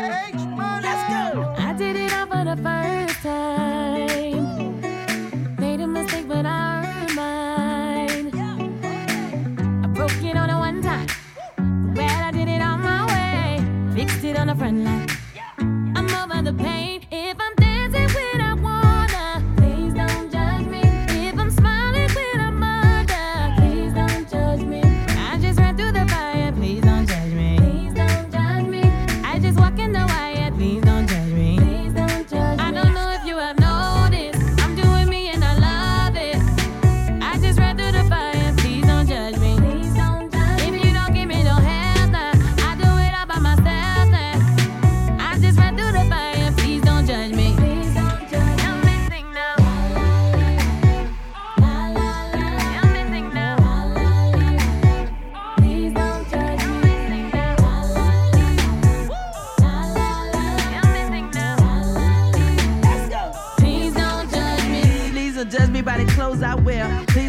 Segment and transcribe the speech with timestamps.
[0.00, 0.87] I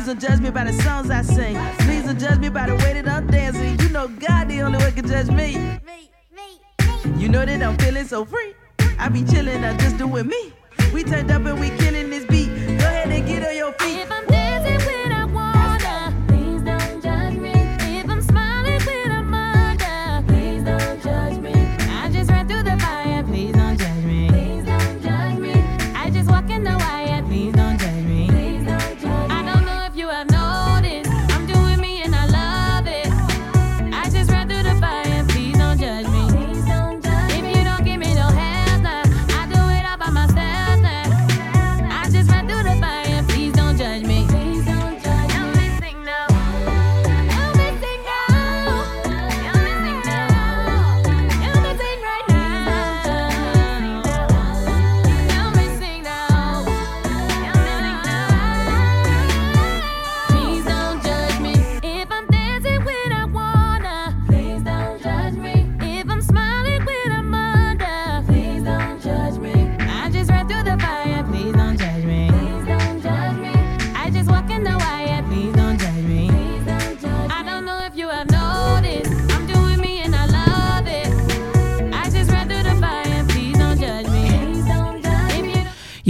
[0.10, 1.56] don't judge me by the songs I sing.
[1.86, 3.80] Please don't judge me by the way that I'm dancing.
[3.80, 5.80] You know God the only one can judge me.
[7.16, 8.56] You know that I'm feeling so free.
[8.98, 10.52] I be chilling, I'm just doing me.
[10.94, 12.48] We turned up and we killing this beat.
[12.80, 14.09] Go ahead and get on your feet.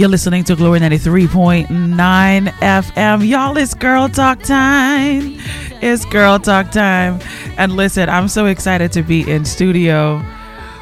[0.00, 3.28] You're listening to Glory 93.9 FM.
[3.28, 5.36] Y'all, it's girl talk time.
[5.82, 7.20] It's girl talk time.
[7.58, 10.24] And listen, I'm so excited to be in studio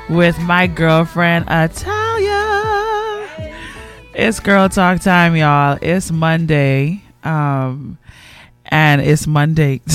[0.09, 3.29] with my girlfriend, Italia.
[4.15, 5.79] It's girl talk time, y'all.
[5.83, 7.03] It's Monday.
[7.25, 7.99] Um,
[8.67, 9.81] and it's Monday.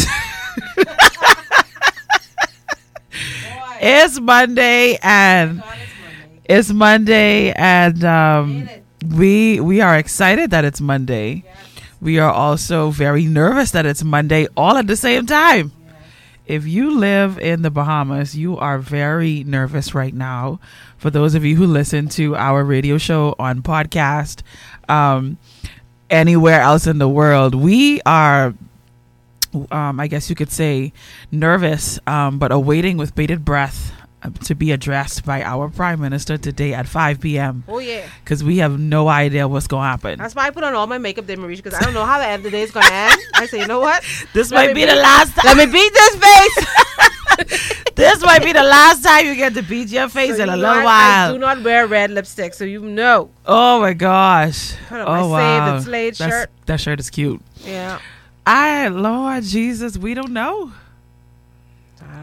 [3.79, 5.63] it's Monday and
[6.43, 8.67] it's Monday and um
[9.11, 11.43] we we are excited that it's Monday.
[12.01, 15.71] We are also very nervous that it's Monday all at the same time.
[16.45, 20.59] If you live in the Bahamas, you are very nervous right now.
[20.97, 24.41] For those of you who listen to our radio show on podcast,
[24.89, 25.37] um,
[26.09, 28.53] anywhere else in the world, we are
[29.71, 30.91] um, I guess you could say,
[31.31, 33.93] nervous, um, but awaiting with bated breath
[34.45, 37.63] to be addressed by our prime minister today at 5 p.m.
[37.67, 38.07] Oh yeah.
[38.23, 40.19] Because we have no idea what's going to happen.
[40.19, 42.19] That's why I put on all my makeup, then Mericha, because I don't know how
[42.19, 43.19] the end of the day is gonna end.
[43.35, 44.03] I say, you know what?
[44.33, 45.45] This Let might me be the last time.
[45.45, 46.65] Let me beat this face.
[47.95, 50.55] this might be the last time you get to beat your face So in a
[50.55, 50.85] you little know, I- I
[51.25, 51.33] while.
[51.33, 53.29] do not wear red lipstick, so you know.
[53.45, 54.73] oh my gosh.
[54.89, 55.79] Put on oh my wow.
[55.79, 56.49] slayed That's- shirt.
[56.67, 57.41] That shirt is cute.
[57.65, 57.99] Yeah.
[58.45, 60.71] I Lord Jesus, we don't know.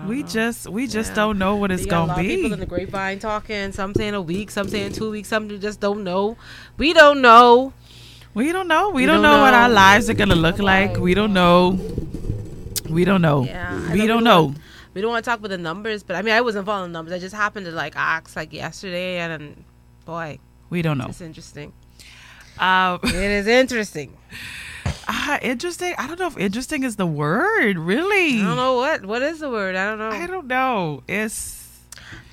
[0.07, 1.15] We just we just Yeah.
[1.17, 2.53] don't know what it's You got a gonna of people be.
[2.55, 3.73] in the grapevine talking.
[3.73, 6.37] Some saying a week, some saying two weeks, some just don't know.
[6.79, 7.73] We don't know.
[8.35, 8.91] We don't know.
[8.91, 10.97] We, We don't, don't know, what our lives are gonna look like.
[10.99, 11.79] We don't know.
[12.89, 13.45] We don't know.
[13.45, 14.55] Yeah, we don't know.
[14.95, 17.13] We don't want to talk about the numbers, but I mean, I wasn't following numbers.
[17.15, 19.65] I just happened to like ask like yesterday, and, then
[20.05, 20.39] boy,
[20.69, 21.07] We don't know.
[21.09, 21.73] it's interesting.
[22.59, 24.17] Um, It is interesting.
[25.11, 25.95] Ah, interesting.
[25.99, 27.79] I don't know if interesting is the word.
[27.79, 28.41] Really.
[28.41, 29.77] I don't know what what is the word.
[29.77, 30.11] I don't know.
[30.11, 31.03] I don't know.
[31.09, 31.59] It's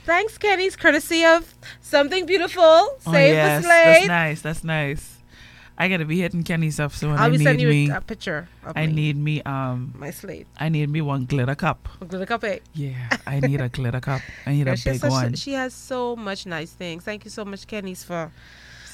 [0.06, 2.63] Thanks, Kenny's courtesy of something beautiful.
[2.63, 4.41] oh Save yes, the that's nice.
[4.41, 5.13] That's nice.
[5.79, 7.12] I gotta be hitting Kenny's stuff soon.
[7.12, 7.85] I'll be sending me.
[7.85, 8.47] you a, a picture.
[8.65, 9.41] Of I me, need me.
[9.44, 10.47] Um, my slate.
[10.57, 11.88] I need me one glitter cup.
[12.07, 12.44] Glitter cup.
[12.45, 12.59] eh?
[12.73, 14.21] Yeah, I need a glitter cup.
[14.47, 15.33] I need Yeah, a big such, one.
[15.35, 17.03] she has so much nice things.
[17.03, 18.31] Thank you so much, Kenny's, for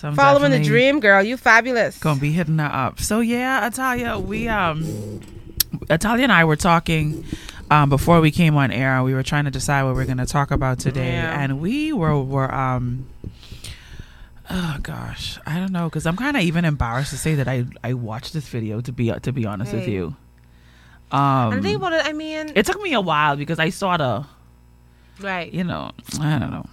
[0.04, 1.24] So I'm following the dream, girl.
[1.24, 1.98] You fabulous.
[1.98, 3.00] Gonna be hitting her up.
[3.00, 5.22] So yeah, Italia, we um,
[5.90, 7.24] Italia and I were talking
[7.72, 9.02] um before we came on air.
[9.02, 11.42] We were trying to decide what we're gonna talk about today, Yeah.
[11.42, 13.08] and we were were um.
[14.50, 17.64] Oh gosh, I don't know because I'm kind of even embarrassed to say that I
[17.82, 20.18] I watched this video to be to be honest with you.
[21.14, 21.94] Um, and think about.
[21.94, 24.26] I mean, it took me a while because I saw the
[25.22, 25.50] right.
[25.54, 26.68] you know I don't know.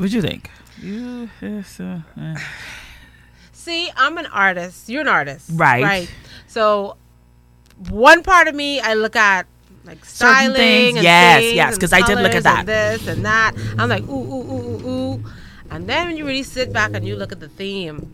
[0.00, 0.48] What'd you think?
[0.80, 2.34] You yes, uh, eh.
[3.52, 4.88] See, I'm an artist.
[4.88, 5.82] You're an artist, Right.
[5.84, 6.10] Right.
[6.46, 6.96] So,
[7.90, 9.46] one part of me, I look at
[9.84, 12.60] like styling, things, and yes, things yes, because I did look at that.
[12.60, 13.52] and this and that.
[13.76, 15.24] I'm like, ooh, ooh, ooh, ooh, ooh.
[15.70, 18.10] And then when you really sit back and you look at the theme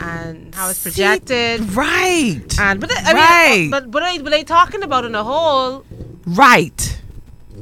[0.00, 3.58] and how it's See, projected, right, and but I Right.
[3.60, 5.84] mean, but but are, but they talking about in a whole?
[6.26, 7.00] right,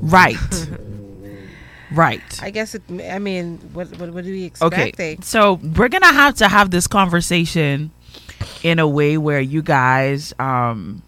[0.00, 0.38] right,
[1.92, 2.42] right.
[2.42, 2.82] I guess it.
[3.10, 4.74] I mean, what what, what do we expect?
[4.74, 7.90] Okay, so we're gonna have to have this conversation
[8.62, 11.02] in a way where you guys um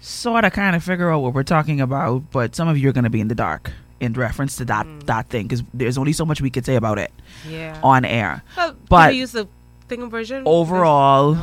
[0.00, 2.92] sort of kind of figure out what we're talking about, but some of you are
[2.92, 6.24] gonna be in the dark in reference to that that thing because there's only so
[6.24, 7.10] much we could say about it
[7.48, 7.78] Yeah.
[7.82, 8.42] on air.
[8.56, 9.48] Well, but use the
[9.88, 10.42] thing version.
[10.46, 11.36] Overall,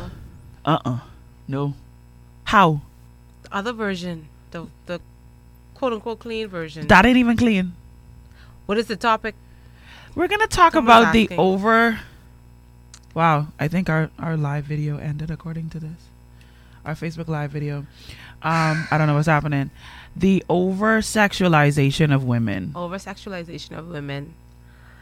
[0.64, 0.98] uh uh
[1.48, 1.74] no.
[2.44, 2.80] How?
[3.42, 5.00] the other version, the the
[5.74, 6.86] quote unquote clean version.
[6.88, 7.74] That ain't even clean.
[8.66, 9.34] what is the topic?
[10.14, 12.00] We're gonna talk Someone's about the over.
[13.14, 16.00] Wow, I think our our live video ended according to this.
[16.84, 17.86] Our Facebook live video.
[18.42, 19.70] Um, I don't know what's happening.
[20.16, 22.72] The over sexualization of women.
[22.76, 24.34] Over sexualization of women.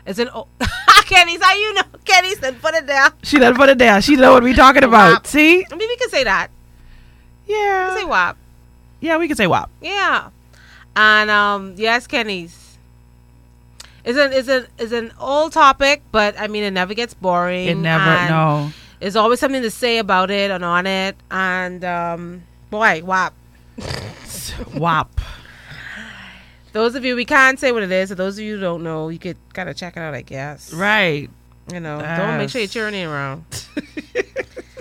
[0.07, 0.49] It's an o-
[1.07, 3.13] Kenny's how you know Kenny said put it down.
[3.23, 4.01] She done put it down.
[4.03, 5.13] She know what we talking about.
[5.13, 5.27] Wap.
[5.27, 5.65] See?
[5.71, 6.49] I mean we can say that.
[7.49, 7.89] We Yeah.
[7.91, 8.37] can say WAP.
[9.01, 9.69] Yeah, we can say WAP.
[9.81, 10.31] Yeah.
[10.97, 12.77] And um yes, Kenny's.
[14.05, 17.67] It's an it's an it's an old topic, but I mean it never gets boring.
[17.69, 18.73] It never no.
[19.01, 21.17] There's always something to say about it and on it.
[21.31, 23.33] And um boy, WAP.
[24.75, 25.21] WAP.
[26.73, 28.83] Those of you we can't say what it is, so those of you who don't
[28.83, 30.73] know, you could kind of check it out, I guess.
[30.73, 31.29] Right.
[31.73, 32.73] You know, don't make sure you're Yes.
[32.73, 33.45] turning around.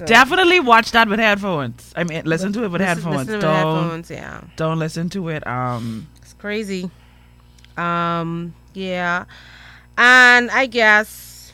[0.00, 1.92] So, Definitely watch that with headphones.
[1.94, 3.26] I mean listen to it with listen- headphones.
[3.28, 4.40] listen don't headphones, yeah.
[4.56, 6.90] don't listen to it um It's crazy.
[7.76, 9.26] Um, yeah.
[9.98, 11.52] And I guess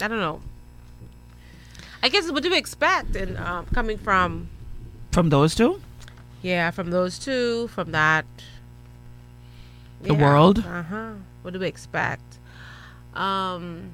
[0.00, 0.40] I don't know.
[2.02, 4.48] I guess what do we expect in um, coming from
[5.12, 5.82] from those two?
[6.40, 8.24] yeah, from those two, from that
[10.00, 10.60] The world?
[10.60, 11.12] Uh-huh.
[11.42, 12.38] What do we expect?
[13.12, 13.90] Um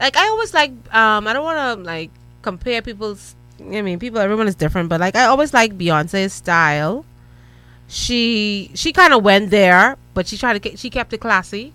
[0.00, 2.10] like I always like um I don't want to like
[2.42, 7.04] compare people's I mean people everyone is different but like I always like Beyonce's style.
[7.88, 11.72] She she kind of went there but she tried to she kept it classy.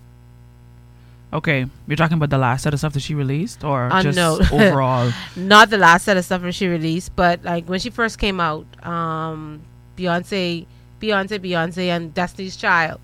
[1.33, 4.15] Okay, you're talking about the last set of stuff that she released, or Uh, just
[4.15, 4.39] no.
[4.53, 5.11] overall?
[5.35, 8.39] Not the last set of stuff that she released but like when she first came
[8.39, 9.61] out um
[9.97, 10.65] Beyonce
[11.01, 12.99] Beyonce Beyonce and Destiny's Child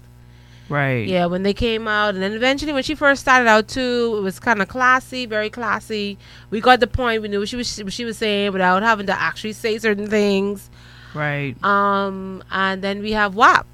[0.71, 1.05] Right.
[1.05, 4.21] Yeah, when they came out, and then eventually when she first started out too, it
[4.21, 6.17] was kind of classy, very classy.
[6.49, 7.21] We got the point.
[7.21, 10.07] We knew what she was what she was saying without having to actually say certain
[10.09, 10.69] things.
[11.13, 11.61] Right.
[11.61, 13.67] Um, and then we have WAP.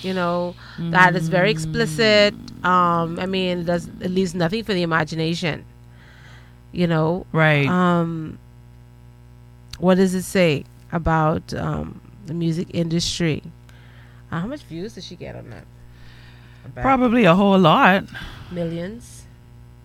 [0.00, 2.34] You know, that is very explicit.
[2.64, 5.64] Um, I mean, it does it leaves nothing for the imagination.
[6.72, 7.66] You know, Right.
[7.68, 8.38] um,
[9.78, 13.42] what does it say about um, the music industry?
[14.34, 15.64] Uh, how much views did she get on that?
[16.74, 16.82] Bet.
[16.82, 18.04] Probably a whole lot.
[18.50, 19.26] millions.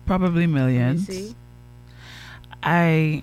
[0.06, 1.06] Probably millions.
[1.06, 1.36] see.
[2.60, 3.22] I.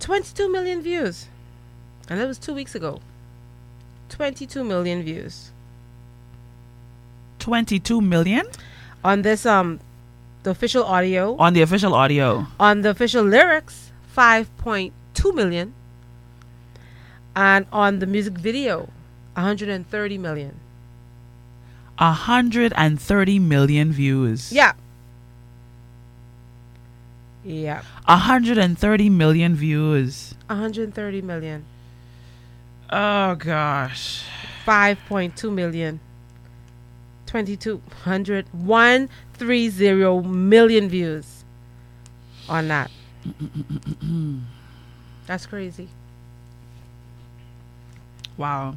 [0.00, 1.28] Twenty-two million views,
[2.08, 3.00] and that was two weeks ago.
[4.08, 5.52] Twenty-two million views
[7.38, 8.46] 22 million?
[9.04, 9.78] on this um
[10.42, 11.36] the official audio.
[11.38, 12.46] on the official audio.
[12.58, 15.74] On the official lyrics, 5.2 million.
[17.34, 18.88] And on the music video,
[19.34, 20.60] 130 million.
[21.98, 24.52] 130 million views.
[24.52, 24.72] Yeah.
[27.44, 27.82] Yeah.
[28.06, 30.34] 130 million views.
[30.48, 31.64] 130 million.
[32.90, 34.24] Oh gosh.
[34.66, 36.00] 5.2 million.
[37.26, 41.44] 2200 130 million views
[42.48, 42.90] on that.
[45.26, 45.88] That's crazy.
[48.36, 48.76] Wow.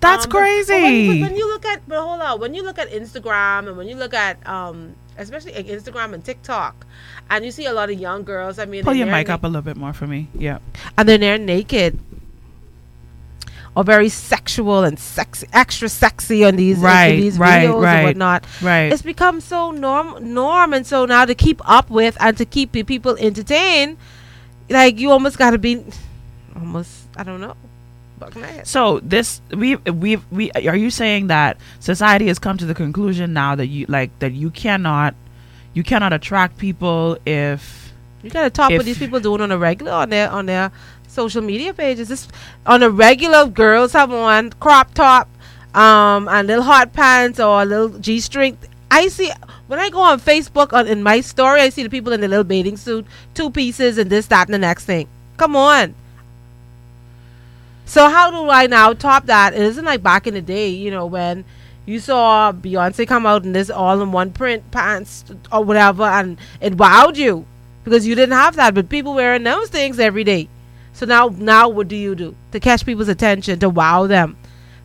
[0.00, 1.22] That's Um, but- but when- crazy.
[1.22, 3.94] When, you look at, but hold on, when you look at Instagram and when you
[3.96, 6.86] look at, um, especially like Instagram and TikTok,
[7.30, 8.58] and you see a lot of young girls.
[8.58, 10.28] I mean, Pull your mic na- up a little bit more for me.
[10.34, 10.58] Yeah.
[10.98, 11.98] and they're there naked
[13.74, 17.94] or very sexual and sexy, extra sexy on these Right, these right, videos right.
[17.96, 18.44] and whatnot.
[18.60, 18.92] Right.
[18.92, 22.72] It's become so norm norm, and so now to keep up with and to keep
[22.72, 23.96] the people entertained,
[24.68, 25.84] like you almost got to be,
[26.54, 27.56] almost I don't know,
[28.18, 28.66] buck my head.
[28.66, 33.32] So this we we we are you saying that society has come to the conclusion
[33.32, 35.14] now that you like that you cannot
[35.74, 39.92] you cannot attract people if You gotta talk what these people doing on a regular
[39.92, 40.70] on their on their
[41.12, 42.28] social media pages.
[42.66, 45.28] On a regular, girls have on crop top,
[45.74, 48.56] um, and little hot pants or a little g string.
[48.90, 49.30] I see
[49.66, 52.28] when I go on Facebook on in my story, I see the people in the
[52.28, 55.08] little bathing suit, two pieces, and this, that, and the next thing.
[55.36, 55.94] Come on.
[57.84, 59.54] So how do I now top that?
[59.54, 61.44] It isn't like back in the day, you know, when
[61.84, 67.16] you saw Beyonce come out in this all-in-one print pants or whatever, and it wowed
[67.16, 67.44] you
[67.84, 68.74] because you didn't have that.
[68.74, 70.48] But people wearing those things every day.
[71.02, 74.36] So now, now what do you do to catch people's attention, to wow them,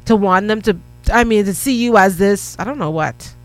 [0.05, 0.75] to want them to?
[1.13, 2.55] I mean, to see you as this.
[2.57, 3.36] I don't know what.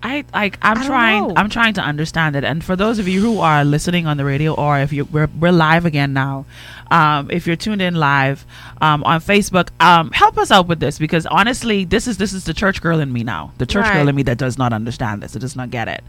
[0.00, 1.34] I like I'm I trying know.
[1.36, 2.44] I'm trying to understand it.
[2.44, 5.28] And for those of you who are listening on the radio or if you we're
[5.40, 6.46] we're live again now,
[6.92, 8.46] um, if you're tuned in live
[8.80, 12.44] um, on Facebook, um, help us out with this because honestly, this is this is
[12.44, 13.50] the church girl in me now.
[13.58, 15.34] The church girl in me that does not understand this.
[15.34, 16.04] It does not get it.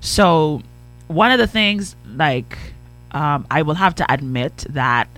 [0.00, 0.62] So
[1.08, 2.56] one of the things like
[3.14, 5.08] um, I will have to admit that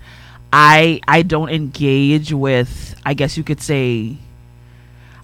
[0.53, 4.17] I I don't engage with I guess you could say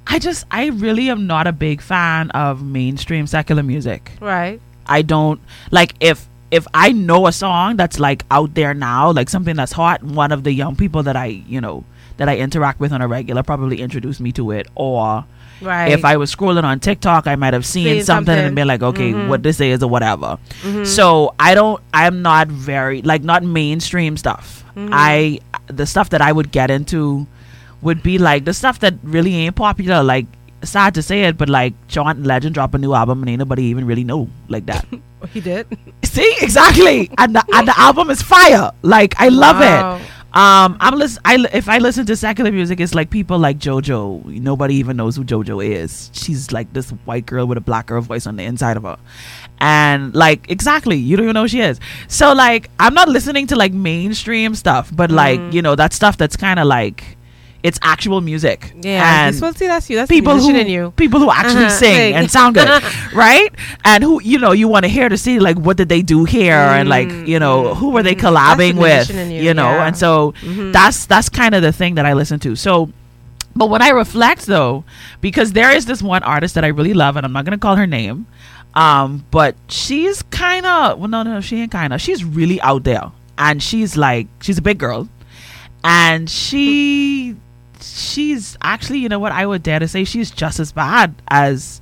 [0.06, 4.12] I just I really am not a big fan of mainstream secular music.
[4.20, 4.60] Right.
[4.86, 5.40] I don't
[5.72, 9.72] like if if I know a song that's like out there now, like something that's
[9.72, 11.84] hot, one of the young people that I, you know,
[12.18, 15.26] that I interact with on a regular probably introduced me to it or
[15.64, 15.92] Right.
[15.92, 18.84] if I was scrolling on TikTok, I might have seen Seen something, and been like,
[18.84, 19.28] okay, Mhm.
[19.30, 20.38] what this is or whatever.
[20.64, 20.86] Mhm.
[20.86, 24.64] So I don't, I'm not very like not mainstream stuff.
[24.76, 24.90] Mhm.
[24.92, 27.28] I the stuff that I would get into
[27.82, 30.04] would be like the stuff that really ain't popular.
[30.04, 30.26] Like
[30.64, 33.64] sad to say it, but like John Legend drop a new album and ain't nobody
[33.64, 34.86] even really know like that.
[35.34, 35.68] he did.
[36.04, 38.72] See exactly, and the, and the album is fire.
[38.82, 39.96] Like I love Wow.
[39.98, 40.02] it.
[40.34, 41.22] Um, I'm listen.
[41.26, 44.26] I if I listen to secular music, it's like people like JoJo.
[44.42, 46.10] Nobody even knows who JoJo is.
[46.14, 48.98] She's like this white girl with a black girl voice on the inside of her,
[49.60, 51.80] and like exactly, you don't even know who she is.
[52.08, 55.54] So like, I'm not listening to like mainstream stuff, but like Mm.
[55.54, 57.16] you know that stuff that's kind of like
[57.64, 58.74] it's actual music.
[58.82, 59.26] Yeah.
[59.26, 59.96] and this one, see, that's you.
[59.96, 60.92] That's people who in you.
[60.98, 62.14] people who actually Uh-huh, sing sing.
[62.14, 62.68] and sound good,
[63.14, 63.50] right?
[63.86, 66.26] And who you know you want to hear to see like what did they do
[66.26, 68.20] here and like you know who were they mm.
[68.22, 69.70] Collabing with, you, you, know?
[69.72, 69.88] yeah.
[69.88, 70.74] And so Mhm.
[70.74, 72.56] that's that's kind of the thing that I listen to.
[72.56, 72.90] So.
[73.56, 74.84] But when I reflect though,
[75.22, 77.76] because there is this one artist that I really love, and I'm not gonna call
[77.76, 78.26] her name,
[78.74, 82.02] um, but she's kind of well, no, no, she ain't kind of.
[82.02, 85.08] She's really out there, and she's like, she's a big girl,
[85.84, 87.36] and she,
[87.84, 91.82] she's actually, you know what, I would dare to say she's just as bad as,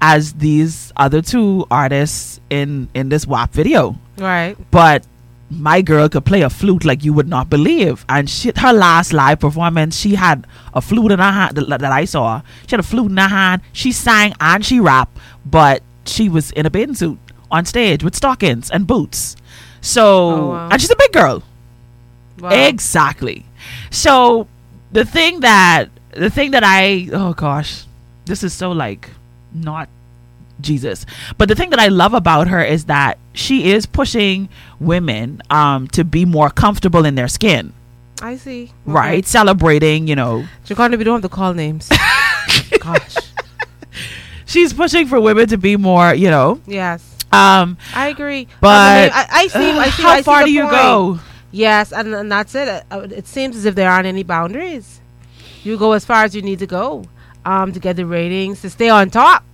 [0.00, 4.56] as these other two artists in in this WAP video Right.
[4.70, 5.04] but
[5.50, 8.04] my girl could play a flute like you would not believe.
[8.08, 11.90] And she, her last live performance, she had a flute in her hand that, that
[11.90, 12.40] I saw.
[12.68, 13.60] She had a flute in her hand.
[13.72, 17.18] She sang and she rapped, but she was in a bathing suit
[17.50, 19.34] on stage with stockings and boots.
[19.80, 20.68] So, Oh, wow.
[20.70, 21.42] and she's a big girl.
[22.38, 22.50] Wow.
[22.50, 23.44] Exactly.
[23.90, 24.46] So
[24.92, 27.84] the thing that the thing that I oh gosh,
[28.26, 29.10] this is so like
[29.52, 29.88] not
[30.60, 31.06] Jesus.
[31.38, 35.88] But the thing that I love about her is that she is pushing women um
[35.88, 37.72] to be more comfortable in their skin.
[38.22, 38.70] I see.
[38.84, 39.24] Right?
[39.24, 40.44] Celebrating, you know.
[40.66, 41.88] Jacarta, we don't have to call names.
[42.80, 43.16] Gosh.
[44.44, 46.60] She's pushing for women to be more, you know.
[46.66, 47.00] Yes.
[47.32, 48.48] Um I agree.
[48.60, 49.58] but I, I see.
[49.70, 50.02] I see.
[50.02, 50.72] how I see far the do you point.
[50.72, 51.20] go?
[51.52, 52.84] Yes, and, and that's it.
[52.90, 55.00] Uh, It seems as if there aren't any boundaries.
[55.64, 57.04] You go as far as you need to go
[57.44, 59.44] um, to get the ratings to stay on top.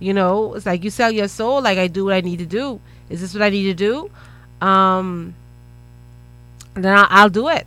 [0.00, 1.62] You know, it's like you sell your soul.
[1.62, 2.80] Like I do what I need to do.
[3.08, 4.10] Is this what I need to do?
[4.66, 5.34] Um,
[6.74, 7.66] then I'll, I'll do it.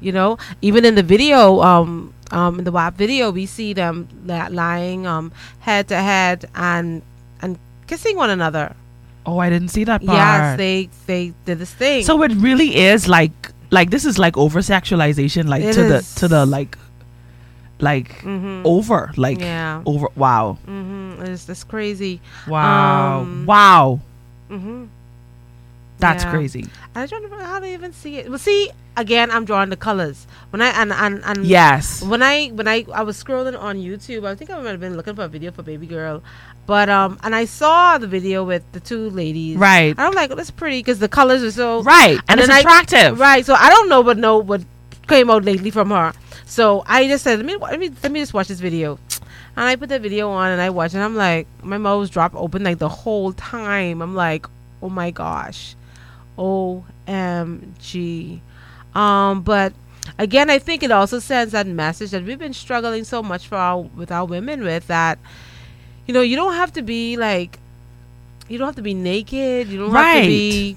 [0.00, 4.08] You know, even in the video, um, um, in the WAP video, we see them
[4.26, 7.00] lying um head to head and
[7.40, 8.76] and kissing one another.
[9.26, 10.16] Oh, I didn't see that part.
[10.18, 12.04] Yes, they they did this thing.
[12.04, 13.32] So it really is like
[13.70, 16.76] like this is like over sexualization, like It to the to the like
[17.80, 18.62] like Mhm.
[18.64, 19.82] over like Yeah.
[19.86, 20.08] over.
[20.16, 22.20] Wow, hmm It's it's crazy.
[22.46, 24.00] wow, Um, wow.
[24.48, 24.84] hmm
[25.98, 26.30] That's yeah.
[26.30, 26.66] crazy.
[26.94, 28.28] I don't know how they even see it.
[28.28, 32.02] Well, see, again, I'm drawing the colors when I and and and Yes.
[32.02, 34.96] When I when I I was scrolling on YouTube, I think I might have been
[34.96, 36.22] looking for a video for Baby Girl,
[36.66, 39.56] but um, and I saw the video with the two ladies.
[39.56, 39.90] Right.
[39.96, 42.56] And I'm like, oh, that's pretty because the colors are so Right, and it's then
[42.56, 43.18] I- attractive.
[43.20, 43.46] right.
[43.46, 44.62] So I don't know what know what
[45.06, 46.12] came out lately from her.
[46.44, 48.98] So I just said, let me let me let me just watch this video.
[49.56, 52.10] And I put the video on and I watched, and I'm like, my mouth was
[52.10, 54.02] dropped open like the whole time.
[54.02, 54.46] I'm like,
[54.82, 55.76] oh my gosh,
[56.38, 58.40] OMG.
[58.94, 59.72] Um, but
[60.18, 63.56] again, I think it also sends that message that we've been struggling so much for
[63.56, 65.18] our with our women with that,
[66.06, 67.58] you know, you don't have to be like,
[68.48, 69.68] you don't have to be naked.
[69.68, 70.76] You don't have to be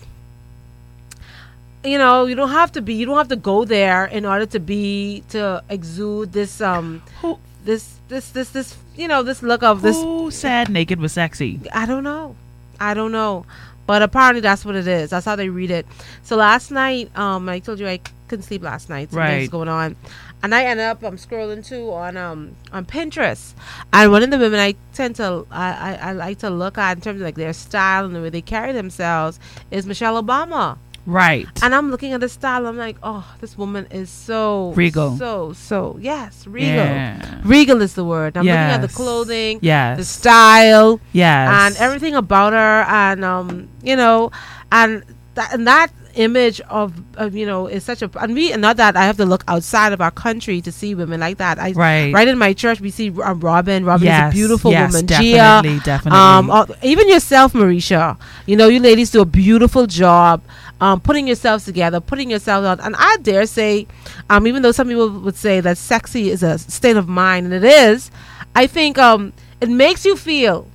[1.84, 4.46] you know you don't have to be you don't have to go there in order
[4.46, 9.64] to be to exude this um Who this this this this you know this look
[9.64, 11.60] of this who said naked was sexy?
[11.74, 12.36] i don't know
[12.80, 13.46] i don't know
[13.88, 15.10] but apparently that's what it is.
[15.10, 15.88] That's how they read it.
[16.24, 19.10] So last night um i told you i couldn't sleep last night.
[19.10, 19.52] Something was Right.
[19.52, 19.96] going on.
[20.44, 23.54] And i ended up i'm scrolling too on um on pinterest.
[23.94, 26.98] And one of the women i tend to I, I i like to look at
[26.98, 29.40] in terms of like their style and the way they carry themselves
[29.72, 31.48] is michelle obama Right.
[31.64, 32.68] and I'm looking at the style.
[32.68, 35.16] I'm like, oh, this woman is so Regal.
[35.18, 36.84] So so yes, regal.
[36.86, 37.42] Yeah.
[37.46, 38.36] Regal is the word.
[38.36, 39.98] I'm looking at the clothing, Yes.
[39.98, 41.50] the style, Yes.
[41.50, 44.32] and everything about her, and um, you know,
[44.72, 45.04] and
[45.36, 48.76] that and that image of, of you know is such a and we and not
[48.78, 51.60] that I have to look outside of our country to see women like that.
[51.60, 52.12] I Right.
[52.12, 53.86] right in my church we see uh, Robin.
[53.86, 55.06] Robin Yes, is a beautiful yes, woman.
[55.06, 56.20] definitely, Gia, definitely.
[56.20, 58.18] Um, uh, even yourself, Mericha.
[58.48, 60.42] You know, you ladies do a beautiful job.
[60.80, 63.88] Um, putting yourselves together, putting yourselves out, and I dare say,
[64.30, 67.54] um, even though some people would say that sexy is a state of mind, and
[67.56, 68.12] it is,
[68.56, 70.68] I think um, it makes you feel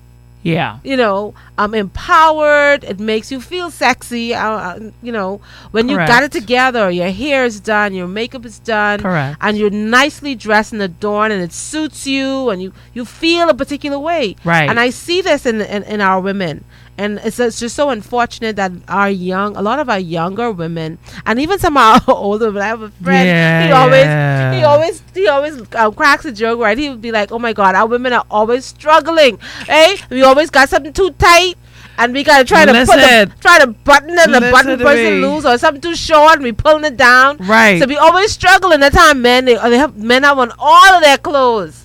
[0.42, 0.78] yeah.
[0.82, 2.84] you know, um, empowered.
[2.84, 4.34] It makes you feel sexy.
[4.34, 8.44] Uh, uh, you know, when you got it together, your hair is done, your makeup
[8.44, 9.38] is done, Correct.
[9.40, 13.54] and you're nicely dressed and adorned, and it suits you, and you you feel a
[13.54, 14.36] particular way.
[14.44, 14.68] Right.
[14.68, 16.64] And I see this in in, in our women.
[17.02, 20.98] And it's, it's just so unfortunate that our young, a lot of our younger women,
[21.26, 23.26] and even some of our older, But I have a friend.
[23.26, 24.54] Yeah, he always, yeah.
[24.54, 26.78] he always, he always um, cracks a joke, right?
[26.78, 29.38] He would be like, "Oh my God, our women are always struggling.
[29.66, 31.56] Hey, we always got something too tight,
[31.98, 34.84] and we gotta try to put the, try to button it, and the button to
[34.84, 37.36] person loose, or something too short, and we pulling it down.
[37.38, 37.80] Right.
[37.80, 38.72] So we always struggle.
[38.72, 41.81] And that time, men, they, they have men have on all of their clothes,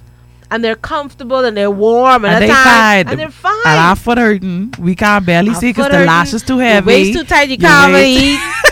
[0.50, 3.08] and they're comfortable and they're warm, and, and that they time, fine.
[3.08, 3.54] and they're fine.
[3.66, 4.74] And our foot hurting.
[4.80, 6.88] We can't barely Our see because the lash is too heavy.
[6.88, 7.50] waist too tight.
[7.50, 8.40] You can't even eat.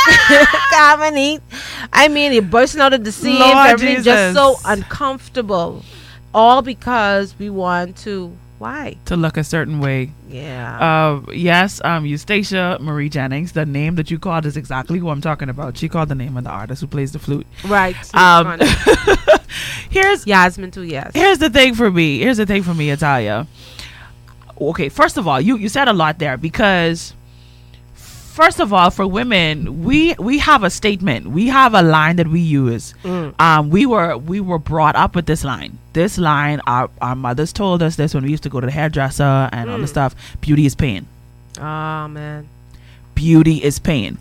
[0.70, 1.40] can't eat.
[1.92, 3.40] I mean, you're bursting out of the seams.
[3.40, 5.82] Everything's just so uncomfortable.
[6.32, 8.36] All because we want to.
[8.60, 8.98] Why?
[9.06, 10.12] to look a certain way.
[10.28, 10.78] Yeah.
[10.78, 13.52] Uh, yes, um, Eustacia Marie Jennings.
[13.52, 15.78] The name that you called is exactly who I'm talking about.
[15.78, 17.46] She called the name of the artist who plays the flute.
[17.66, 17.96] right.
[18.14, 18.60] Um,
[19.90, 20.82] here's Yasmin too.
[20.82, 21.12] Yes.
[21.14, 22.18] here's the thing for me.
[22.18, 23.46] Here's the thing for me, Italia.
[24.60, 27.14] Okay, first of all, you you said a lot there because
[28.40, 31.26] first of all, for women, we we have a statement.
[31.38, 32.94] We have a line that we use.
[33.04, 33.34] Mm.
[33.40, 35.78] Um, we were we were brought up with this line.
[35.92, 38.72] This line, our our mothers told us this when we used to go to the
[38.72, 39.96] hairdresser and all the Mm.
[39.96, 40.14] stuff.
[40.40, 41.06] Beauty is pain.
[41.58, 42.48] Oh man.
[43.14, 44.18] Beauty is pain.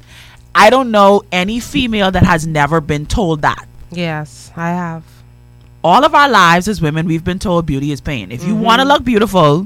[0.53, 3.65] I don't know any female that has never been told that.
[3.91, 5.03] Yes, I have.
[5.82, 8.32] all of our lives as women, we've been told beauty is pain.
[8.34, 8.63] If you Mm-hmm.
[8.69, 9.65] want to look beautiful,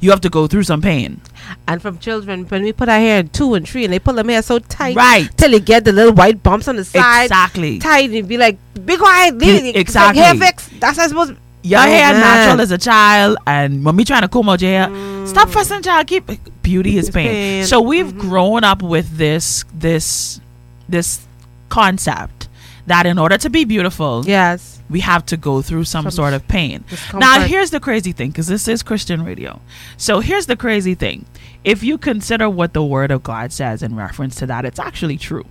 [0.00, 1.20] you have to go through some pain.
[1.66, 4.14] And from children, when we put our hair in two and three, and they pull
[4.14, 5.28] them hair so tight, Right.
[5.36, 7.78] till you get the little white bumps on the side, Exactly.
[7.78, 9.66] tight, and be like, "Be quiet, leave it.
[9.68, 10.22] It's like exactly.
[10.22, 11.34] hair fix." That's not supposed.
[11.62, 12.20] Your Oh, hair man.
[12.20, 15.82] natural as a child, and when we trying to comb out your hair, stop fussing,
[15.82, 16.06] child.
[16.06, 16.30] Keep
[16.62, 17.28] beauty is pain.
[17.28, 17.64] pain.
[17.66, 18.18] So we've Mhm.
[18.18, 20.40] grown up with this this
[20.88, 21.20] this
[21.68, 22.48] concept
[22.86, 24.75] that in order to be beautiful, Yes.
[24.88, 26.84] We have to go through some, Some sort of pain.
[27.14, 29.60] Now, here's the crazy thing because this is Christian radio.
[29.96, 31.26] So, here's the crazy thing.
[31.64, 35.16] If you consider what the Word of God says in reference to that, it's actually
[35.16, 35.44] true.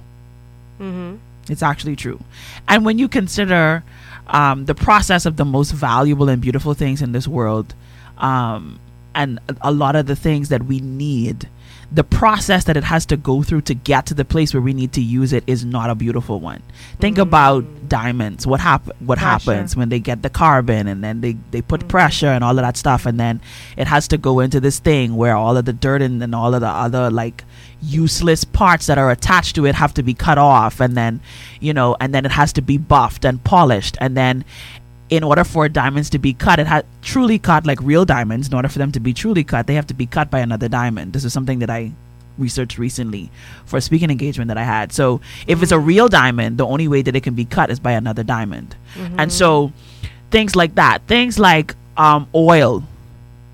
[0.80, 1.18] Mm-hmm.
[1.50, 2.20] It's actually true.
[2.68, 3.84] And when you consider
[4.28, 7.76] um, the process of the most valuable and beautiful things in this world,
[8.18, 8.80] um,
[9.14, 11.50] and a lot of the things that we need
[11.92, 14.74] the process that it has to go through to get to the place where we
[14.74, 16.62] need to use it is not a beautiful one.
[17.00, 17.28] Think mm-hmm.
[17.28, 18.46] about diamonds.
[18.48, 19.52] What hap- what Pressure.
[19.52, 21.90] happens when they get the carbon and then they, they put mm-hmm.
[21.90, 23.42] pressure and all of that stuff and then
[23.78, 26.54] it has to go into this thing where all of the dirt and, and all
[26.54, 27.44] of the other like
[27.82, 31.22] useless parts that are attached to it have to be cut off and then
[31.60, 34.44] you know and then it has to be buffed and polished and then
[35.10, 38.48] in order for diamonds to be cut, it had truly cut like real diamonds.
[38.48, 40.68] In order for them to be truly cut, they have to be cut by another
[40.68, 41.14] diamond.
[41.14, 41.92] This is something that I
[42.38, 43.30] researched recently
[43.66, 44.92] for a speaking engagement that I had.
[44.92, 45.86] So if it's a mm-hmm.
[45.86, 48.76] real diamond, the only way that it can be cut is by another diamond.
[48.96, 49.20] Mm-hmm.
[49.20, 49.72] And so
[50.32, 52.84] things like that, things like um, oil,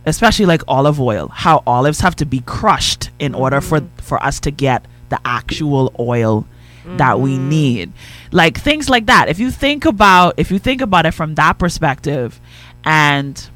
[0.06, 4.02] especially like olive oil, how olives have to be crushed in order for mm-hmm.
[4.02, 6.48] for us to get the actual oil
[6.86, 7.92] that we need.
[8.32, 9.30] Like things like that.
[9.30, 12.40] If you think about if you think about it from that perspective
[12.84, 13.50] and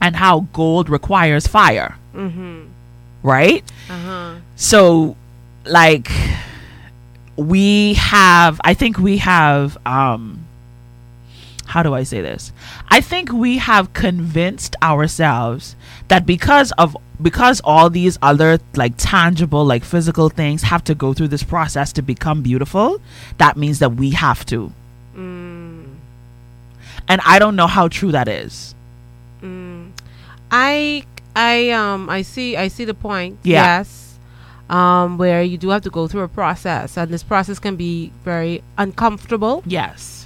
[0.00, 1.96] and how gold requires fire.
[3.22, 3.64] Right?
[3.90, 4.34] Uh-huh.
[4.56, 5.16] so
[5.64, 6.10] like
[7.36, 10.44] we have i think we have um
[11.66, 12.52] how do i say this?
[12.88, 15.74] I think we have convinced ourselves
[16.08, 21.12] that because of because all these other like tangible like physical things have to go
[21.14, 23.00] through this process to become beautiful
[23.38, 24.72] that means that we have to
[25.16, 25.84] Mm.
[27.08, 28.74] and i don't know how true that is
[30.50, 31.04] I
[31.36, 33.38] I um I see I see the point.
[33.42, 33.78] Yeah.
[33.78, 34.18] Yes.
[34.70, 38.10] Um, where you do have to go through a process, and this process can be
[38.24, 39.62] very uncomfortable.
[39.66, 40.24] yes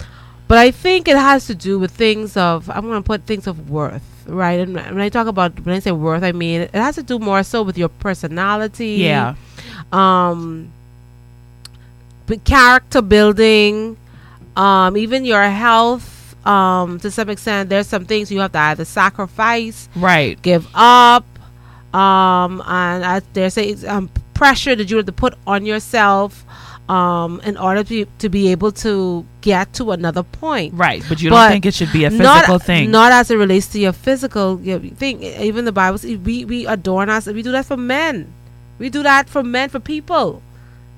[0.48, 3.46] But I think it has to do with things of I'm going to put things
[3.46, 4.58] of worth, right?
[4.60, 7.18] And when I talk about when I say worth, I mean it has to do
[7.18, 9.04] more so with your personality.
[9.04, 9.34] yeah
[9.92, 10.72] Um,
[12.44, 13.96] character building,
[14.56, 16.14] um, even your health.
[16.46, 21.26] Um, to some extent, there's some things you have to either sacrifice right give up
[21.92, 26.44] um and I, there's a um, pressure that you have to put on yourself
[26.88, 30.72] um in order to be, to be able to get to another point.
[30.74, 32.90] Right but you don't think it should be a not, physical thing.
[32.90, 35.22] not as it relates to your physical you know, thing.
[35.22, 38.32] Even the bible we we adorn us we do that for men.
[38.78, 40.42] We do that for men for people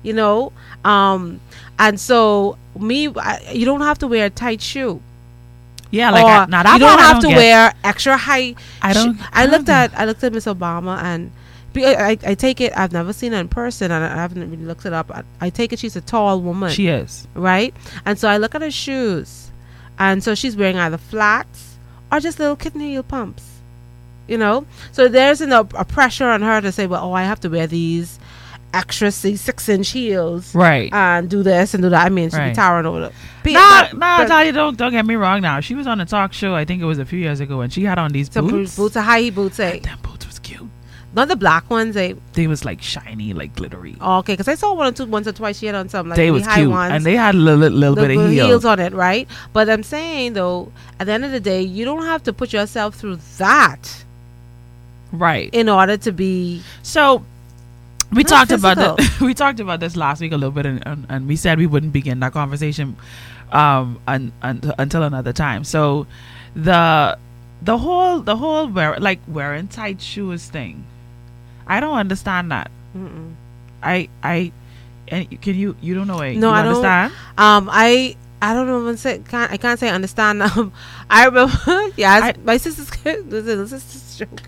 [0.03, 0.51] you know?
[0.85, 1.41] Um
[1.77, 5.01] and so me I, you don't have to wear a tight shoe.
[5.91, 8.55] Yeah like I, that you don't I have to wear extra high.
[8.81, 9.73] I don't- sh- I I don't looked know.
[9.73, 11.31] at I looked at Miss Obama and
[11.75, 12.73] I, I, I take it.
[12.77, 15.09] I've never seen her in person and I haven't really looked it up.
[15.11, 17.73] I, I take it she's a tall woman, she is right?
[18.05, 19.51] And so I look at her shoes,
[19.99, 21.77] and so she's wearing either flats
[22.11, 23.47] or just little kitten heel pumps.
[24.27, 27.23] You know, so there's an, a, a pressure on her to say, well, oh, I
[27.23, 28.17] have to wear these
[28.73, 32.05] extra six, six inch heels, right And do this and do that.
[32.05, 32.49] I mean, she'd Right.
[32.51, 33.11] be towering over the.
[33.43, 35.41] Be- Nah, but- nah, Talia, don't don't get me wrong.
[35.41, 36.55] Now she was on a talk show.
[36.55, 38.77] I think it was a few years ago, and she had on these boots.
[38.77, 39.79] boots, are high heel boots, eh?
[39.79, 40.20] Them boots.
[41.13, 42.13] Not the black ones, eh?
[42.33, 43.97] They was like shiny, like glittery.
[43.99, 45.59] Oh, okay, because I saw one or two once or twice.
[45.59, 47.69] She had on some like they was high cute, ones, and they had a little,
[47.69, 48.47] little the bit of little heel.
[48.47, 49.27] heels on it, right?
[49.51, 52.53] But I'm saying though, at the end of the day, you don't have to put
[52.53, 54.05] yourself through that
[55.11, 55.49] right.
[55.53, 56.61] in order to be.
[56.81, 57.25] So
[58.13, 58.95] we talked about physical.
[58.95, 59.21] that.
[59.21, 61.67] we talked about this last week a little bit, and, and, and we said we
[61.67, 62.95] wouldn't begin that conversation
[63.51, 65.63] um un, un, until another time.
[65.63, 66.07] So
[66.55, 67.17] the
[67.61, 70.85] the whole the whole wear like wearing tight shoes thing,
[71.67, 72.71] I don't understand that.
[72.95, 73.33] Mm-mm.
[73.83, 74.51] I I
[75.07, 76.35] and can you you don't know it?
[76.37, 77.13] No, you I don't- understand.
[77.37, 78.89] Um, I I don't know.
[78.89, 80.41] I say can't I can't say understand.
[80.57, 80.71] Um,
[81.09, 81.53] I remember.
[81.97, 84.41] yeah, I- my sister's this is this is joke.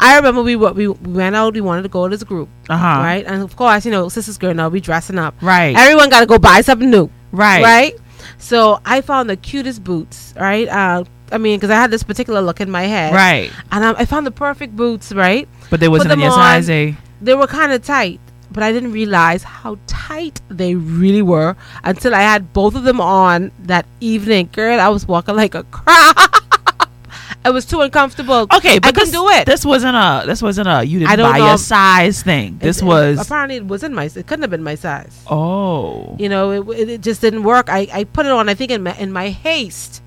[0.00, 1.54] I remember we wa- we we went out.
[1.54, 3.00] We wanted to go to this group, Uh huh.
[3.02, 3.24] right?
[3.26, 5.34] And of course, you know, sisters girl now we dressing up.
[5.42, 5.76] Right.
[5.76, 7.10] Everyone got to go buy something new.
[7.32, 7.62] right.
[7.62, 7.94] right?
[8.38, 10.68] So I found the cutest boots, right?
[10.68, 13.50] Uh, I mean, because I had this particular look in my head, Right.
[13.72, 15.48] And I, I found the perfect boots, right?
[15.70, 16.92] But they wasn't your size, eh?
[17.20, 22.14] They were kind of tight, but I didn't realize how tight they really were until
[22.14, 24.50] I had both of them on that evening.
[24.52, 26.16] Girl, I was walking like a crab.
[27.44, 28.46] it was too uncomfortable.
[28.54, 29.46] Okay, but I couldn't this, do it.
[29.46, 30.24] This wasn't a.
[30.26, 30.84] This wasn't a.
[30.84, 31.46] You I didn't don't buy know.
[31.48, 32.58] your size thing.
[32.58, 33.18] This It- it- was.
[33.20, 34.04] apparently it wasn't my.
[34.04, 35.18] It couldn't have been my size.
[35.28, 36.14] Oh.
[36.18, 37.68] You know, it, it, it just didn't work.
[37.70, 38.48] I, I put it on.
[38.48, 40.02] I think in my in my haste,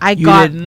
[0.00, 0.66] I You got didn't.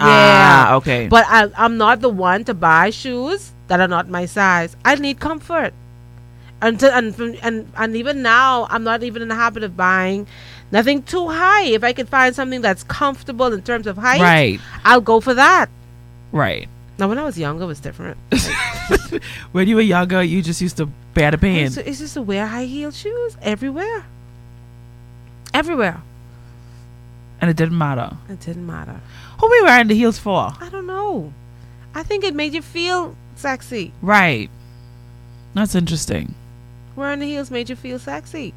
[0.00, 1.08] Ah, okay.
[1.08, 4.76] But I, I'm not the one to buy shoes that are not my size.
[4.84, 5.72] I need comfort.
[6.62, 10.26] And, to, and, and and even now, I'm not even in the habit of buying
[10.72, 11.64] nothing too high.
[11.64, 15.34] If I could find something that's comfortable in terms of height, right, I'll go for
[15.34, 15.68] that.
[16.32, 16.68] right.
[16.96, 18.16] Now, when I was younger, it was different.
[19.52, 21.66] When you were younger, you just used to bear the pain.
[21.66, 24.04] It's, it's just to wear high heel shoes everywhere.
[25.52, 26.02] Everywhere.
[27.40, 28.16] and it didn't matter.
[28.28, 29.00] It didn't matter.
[29.44, 30.54] Who we wearing the heels for?
[30.58, 31.30] I don't know.
[31.94, 33.92] I think it made you feel sexy.
[34.00, 34.48] Right.
[35.52, 36.34] That's interesting.
[36.96, 38.54] Wearing the heels made you feel sexy.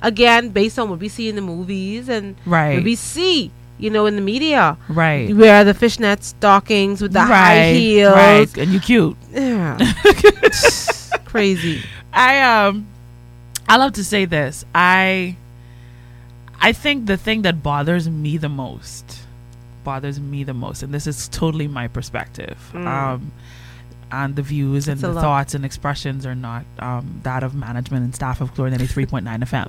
[0.00, 2.76] Again, based on what we see in the movies and Right.
[2.76, 4.78] what we see, you know, in the media.
[4.88, 5.28] Right.
[5.28, 7.76] You wear the fishnet stockings with the high right.
[7.76, 8.14] heels.
[8.14, 8.56] Right.
[8.56, 9.18] And you're cute.
[9.32, 9.76] Yeah.
[11.26, 11.82] Crazy.
[12.14, 12.86] I um
[13.68, 14.64] I love to say this.
[14.74, 15.36] I
[16.62, 19.19] I think the thing that bothers me the most
[19.90, 22.58] bothers me the most and this is totally my perspective.
[22.74, 23.32] Um
[24.12, 28.04] and the views and It's the thoughts and expressions are not um, that of management
[28.04, 29.68] and staff of Glory 93.9 FM.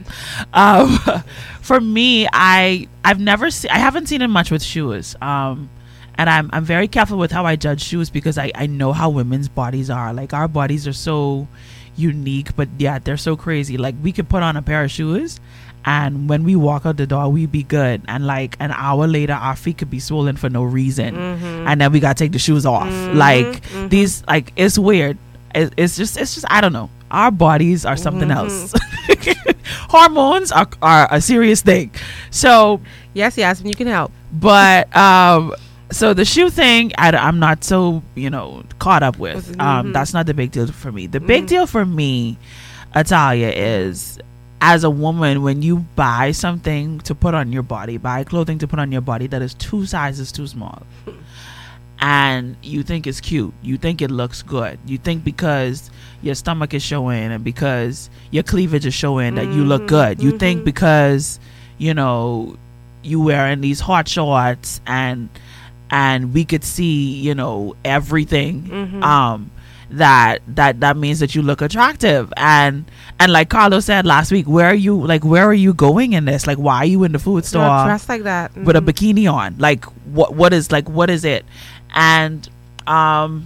[0.53, 1.23] Um,
[1.61, 5.15] for me, I I've never seen I haven't seen it much with shoes.
[5.21, 5.69] Um,
[6.15, 9.09] and I'm I'm very careful with how I judge shoes because I, I know how
[9.09, 10.13] women's bodies are.
[10.13, 11.47] Like our bodies are so
[11.95, 13.77] unique, but yeah, they're so crazy.
[13.77, 15.39] Like we could put on a pair of shoes
[15.85, 18.01] and when we walk out the door we'd be good.
[18.07, 21.15] And like an hour later our feet could be swollen for no reason.
[21.15, 21.67] Mm-hmm.
[21.67, 22.87] And then we gotta take the shoes off.
[22.87, 23.17] Mm-hmm.
[23.17, 23.87] Like mm-hmm.
[23.89, 25.17] these like it's weird.
[25.53, 26.89] It, it's just it's just i don't know.
[27.09, 28.73] Our bodies are something else.
[29.89, 31.91] Hormones are, are a serious thing.
[32.29, 32.79] So
[33.13, 34.11] Yes, Yasmin, you can help.
[34.31, 35.53] but um
[35.91, 39.59] so the shoe thing I, am not so you know caught up with.
[39.59, 41.07] Um that's not the big deal for me.
[41.07, 41.47] The big mm.
[41.47, 42.37] deal for me
[42.95, 44.19] Italia is
[44.63, 48.67] as a woman when you buy something to put on your body buy clothing to
[48.67, 50.83] put on your body that is two sizes too small
[51.99, 55.89] and you think it's cute you think it looks good you think because
[56.21, 60.37] your stomach is showing and because your cleavage is showing that you look good you
[60.37, 61.39] think because
[61.79, 62.55] you know
[63.03, 65.27] you wearing these hot shorts and
[65.89, 68.71] and we could see you know everything
[69.03, 69.49] um
[69.91, 72.31] that that that means that you look attractive.
[72.37, 72.85] And
[73.19, 76.25] and like carlos said last week where are you like where are you going in
[76.25, 76.47] this?
[76.47, 78.55] Like why are you in the food store Not dressed like that.
[78.55, 78.89] with a Mhm.
[78.89, 79.55] bikini on?
[79.59, 81.45] Like what what is like what is it?
[81.93, 82.47] And
[82.87, 83.45] um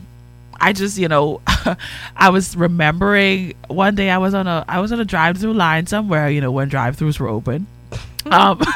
[0.62, 1.42] i just you know
[2.16, 5.86] i was remembering one day i was on a i was on a drive-through line
[5.86, 7.68] somewhere you know when drive-throughs were open
[8.32, 8.60] um.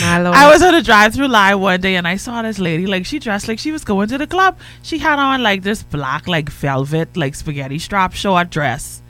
[0.00, 3.18] I was on a drive-through line one day and I saw this lady like she
[3.18, 4.58] dressed like she was going to the club.
[4.82, 9.02] She had on like this black like velvet like spaghetti strap short dress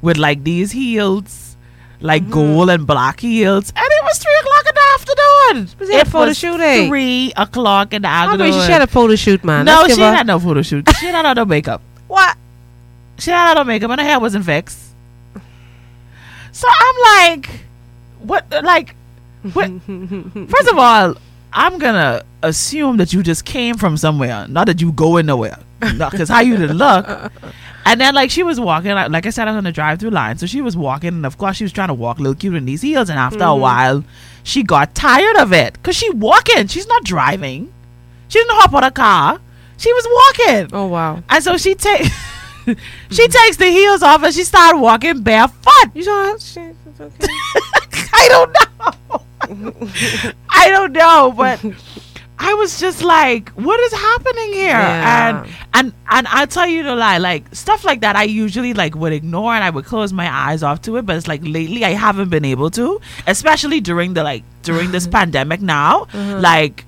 [0.00, 1.56] with like these heels,
[2.00, 2.32] like Mm-hmm.
[2.32, 5.78] gold and black heels, and it was three o'clock in the afternoon.
[5.78, 6.88] Was it a photo was shoot, eh?
[6.88, 8.48] three o'clock in the afternoon.
[8.50, 9.66] about she had a photo shoot, man?
[9.66, 10.88] no, Let's she give her- ain't had no photo shoot.
[10.98, 11.82] she had no makeup.
[12.08, 12.36] What?
[13.18, 14.78] She had no makeup and her hair wasn't fixed.
[16.52, 17.50] So I'm like,
[18.22, 18.52] what?
[18.52, 18.94] Uh, like,
[19.52, 19.70] what?
[20.50, 21.14] First of all,
[21.52, 25.58] I'm gonna assume that you just came from somewhere, not that you going nowhere.
[25.80, 27.32] Because how you did look.
[27.86, 30.10] And then, like, she was walking, like, like I said, I was on the drive-through
[30.10, 32.34] line, so she was walking, and of course, she was trying to walk a little
[32.34, 33.08] cute in these heels.
[33.08, 33.60] And after a mm-hmm.
[33.62, 34.04] while,
[34.42, 36.66] she got tired of it because she walking.
[36.66, 37.72] She's not driving.
[38.28, 39.40] She didn't hop on a car.
[39.76, 40.70] She was walking.
[40.72, 41.22] Oh wow.
[41.28, 42.08] And so she takes
[43.10, 45.90] she takes the heels off and she started walking barefoot.
[45.94, 46.76] You saw shit.
[46.86, 47.26] It's okay.
[48.12, 50.32] I don't know.
[50.50, 51.64] I don't know, but
[52.38, 54.70] I was just like, what is happening here?
[54.70, 55.42] Yeah.
[55.44, 58.94] And and and I'll tell you to lie, like stuff like that I usually like
[58.94, 61.84] would ignore and I would close my eyes off to it, but it's like lately
[61.84, 66.02] I haven't been able to, especially during the like during this pandemic now.
[66.12, 66.40] Uh-huh.
[66.40, 66.86] Like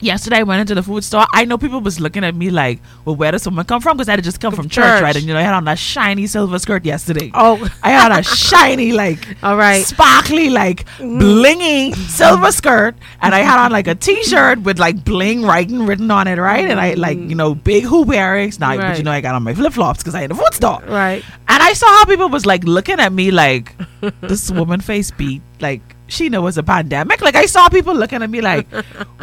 [0.00, 1.26] yesterday I went into the food store.
[1.32, 3.96] I know people was looking at me like, well, where does someone come from?
[3.96, 5.02] Because I had just come from church, church.
[5.02, 5.16] right?
[5.16, 7.30] And you know, I had on that shiny silver skirt yesterday.
[7.34, 7.68] Oh.
[7.82, 9.84] I had a shiny, like, All right.
[9.84, 11.20] sparkly, like, mm.
[11.20, 16.10] blingy silver skirt, and I had on like a t-shirt with like bling writing written
[16.10, 16.64] on it, right?
[16.64, 18.58] And I like, you know, big hoop earrings.
[18.58, 20.54] Now, but you know, I got on my flip flops because I had a food
[20.54, 20.82] store.
[20.86, 21.24] Right.
[21.48, 23.74] And I saw how people was like looking at me like
[24.20, 27.20] this woman face beat like she know it's a pandemic.
[27.20, 28.66] Like I saw people looking at me like,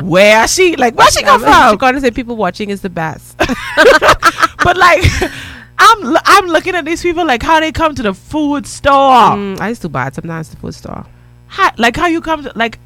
[0.01, 0.75] where she?
[0.75, 1.71] Like where she come from?
[1.71, 3.37] She gonna say people watching is the best.
[3.37, 5.03] but like,
[5.77, 9.35] I'm I'm looking at these people like how they come to the food store.
[9.35, 11.05] Mm, I used to buy it sometimes the food store.
[11.47, 12.79] How, like how you come to like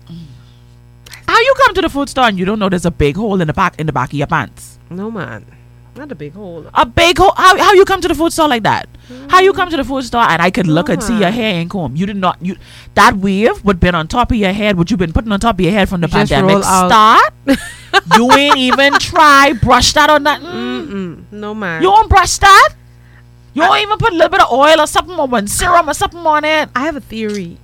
[1.28, 3.40] how you come to the food store and you don't know there's a big hole
[3.42, 4.80] in the back in the back of your pants.
[4.90, 5.46] No man,
[6.00, 6.66] not a big hole.
[6.74, 7.34] A big hole.
[7.36, 8.88] How how you come to the food store like that?
[9.30, 11.56] How you come to the food store and I could look and see your hair
[11.56, 11.96] ain't comb.
[11.96, 12.56] You did not you
[12.96, 14.78] that weave would been on top of your head.
[14.78, 17.34] What you been putting on top of your head from the You just pandemic start?
[18.16, 20.48] you ain't even try brush that or nothing.
[20.48, 21.82] Mm-mm, no man.
[21.82, 22.70] You don't brush that.
[23.54, 25.94] You don't even put a little bit of oil or something or one serum or
[25.94, 26.70] something on it.
[26.76, 27.58] I have a theory.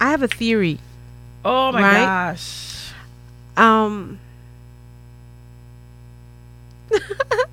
[0.00, 0.78] I have a theory.
[1.44, 2.04] Oh my Right?
[2.04, 2.92] gosh.
[3.56, 4.18] Um.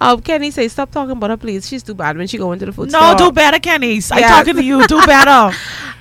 [0.00, 1.68] um, Kenny say stop talking about her, please.
[1.68, 3.28] She's too bad when she go into the food No, store.
[3.28, 3.94] do better, Kenny.
[3.94, 4.08] Yes.
[4.08, 4.86] talking to you.
[4.86, 5.56] Do better.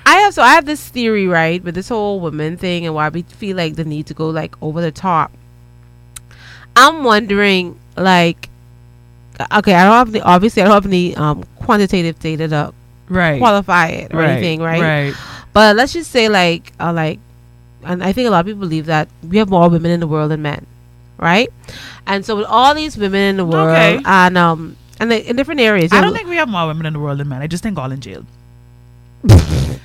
[0.06, 3.10] I have so I have this theory, right, with this whole women thing and why
[3.10, 5.32] we feel like the need to go like over the top.
[6.76, 8.50] I'm wondering, like,
[9.40, 12.74] okay, I don't have the obviously I don't have any um quantitative data to
[13.10, 13.40] right.
[13.40, 14.82] qualify it or anything, right?
[14.82, 15.14] Right.
[15.54, 17.20] But let's just say like uh, like,
[17.84, 20.08] and I think a lot of people believe that we have more women in the
[20.08, 20.66] world than men,
[21.18, 21.50] right?
[22.06, 24.00] And so with all these women in the world Okay.
[24.06, 26.86] and um and they, in different areas, I don't know- think we have more women
[26.86, 27.42] in the world than men.
[27.42, 28.26] I just think all in jail.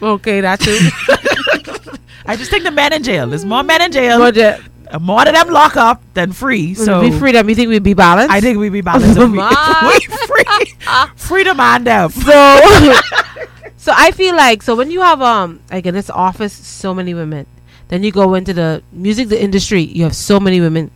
[0.02, 0.78] okay that too.
[2.26, 3.26] I just think the men in jail.
[3.26, 4.18] There's more men in jail.
[4.18, 4.58] but uh,
[4.92, 6.74] Uh, more of them lock up than free.
[6.76, 7.48] So be free them.
[7.48, 8.28] You think we'd be balanced?
[8.30, 9.16] I think we'd be balanced.
[9.24, 9.96] we, we
[10.28, 10.66] free.
[11.16, 12.10] free to man them.
[12.12, 12.36] so
[13.80, 17.14] so I feel like so when you have um like in this office so many
[17.16, 17.46] women,
[17.88, 20.90] then you go into the music the industry, you have so many women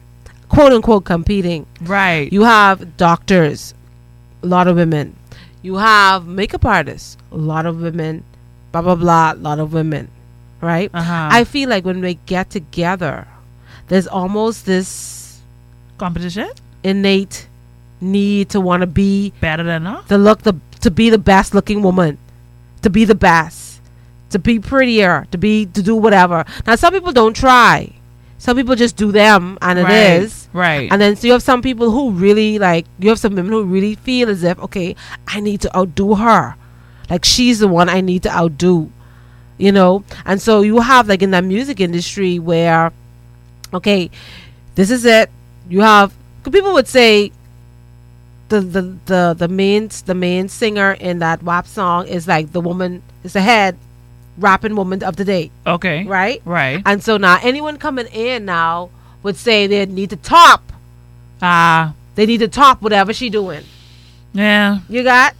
[0.49, 1.67] quote unquote competing.
[1.83, 2.33] Right.
[2.33, 3.75] You have doctors,
[4.43, 5.17] a lot of women.
[5.63, 8.25] You have makeup artists, a lot of women,
[8.73, 10.11] blah blah blah, a lot of women.
[10.61, 10.91] Right?
[10.93, 11.29] uh-huh.
[11.31, 13.29] I feel like when we get together,
[13.89, 15.41] there's almost this
[15.99, 16.51] competition
[16.83, 17.49] innate
[18.01, 20.07] need to want to be better than us.
[20.09, 22.19] to look the to be the best looking woman,
[22.83, 23.81] to be the best,
[24.31, 26.45] to be prettier, to be to do whatever.
[26.67, 27.93] Now some people don't try.
[28.39, 29.93] Some people just do them and right.
[29.93, 30.49] it is.
[30.53, 30.91] right.
[30.93, 33.65] And then so you have some people who really like you have some women who
[33.65, 34.95] really feel as if, okay,
[35.27, 36.55] I need to outdo her.
[37.09, 38.91] Like she's the one I need to outdo.
[39.59, 40.05] You know?
[40.27, 42.93] And so you have like in that music industry where
[43.73, 44.11] okay,
[44.75, 45.31] this is it.
[45.69, 47.33] You have people would say
[48.49, 52.61] the the the the main the main singer in that WAP song is like the
[52.61, 53.77] woman is the head
[54.39, 56.05] rapping woman of the day, okay.
[56.05, 56.43] right?
[56.45, 56.83] Right.
[56.85, 58.91] And so now anyone coming in now
[59.23, 60.73] would say they need to top.
[61.43, 61.95] Ah.
[62.15, 63.65] They need to top whatever she doing.
[64.33, 64.81] yeah.
[64.89, 65.35] You got?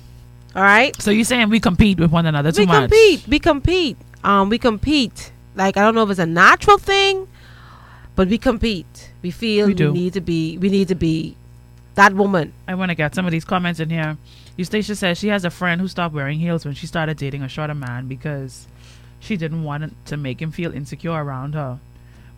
[0.55, 1.01] All right.
[1.01, 2.91] So you're saying we compete with one another too we much?
[2.91, 3.29] We compete.
[3.29, 3.97] We compete.
[4.25, 5.33] Um, we compete.
[5.55, 7.29] Like I don't know if it's a natural thing,
[8.15, 9.11] but we compete.
[9.23, 10.59] We feel We we, need to be.
[10.59, 11.37] We need to be
[11.95, 12.53] that woman.
[12.69, 14.17] I want to get some of these comments in here.
[14.57, 17.49] Eustacia says she has a friend who stopped wearing heels when she started dating a
[17.49, 18.67] shorter man because
[19.21, 21.79] she didn't want to make him feel insecure around her.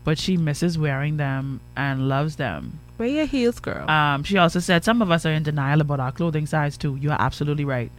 [0.05, 2.79] But she misses wearing them and loves them.
[2.97, 3.89] Wear your heels, girl.
[3.91, 6.97] Um, she also said some of us are in denial about our clothing size too.
[6.97, 7.91] You are absolutely right.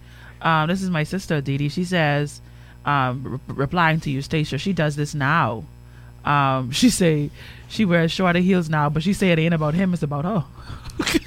[0.42, 1.70] Um, this is my sister Didi.
[1.70, 2.42] She says,
[2.86, 5.65] um, re- replying to you, Stacia, she does this now.
[6.26, 7.30] Um, she say
[7.68, 10.46] she wears shorter heels now, but she say it ain't about him; it's about her.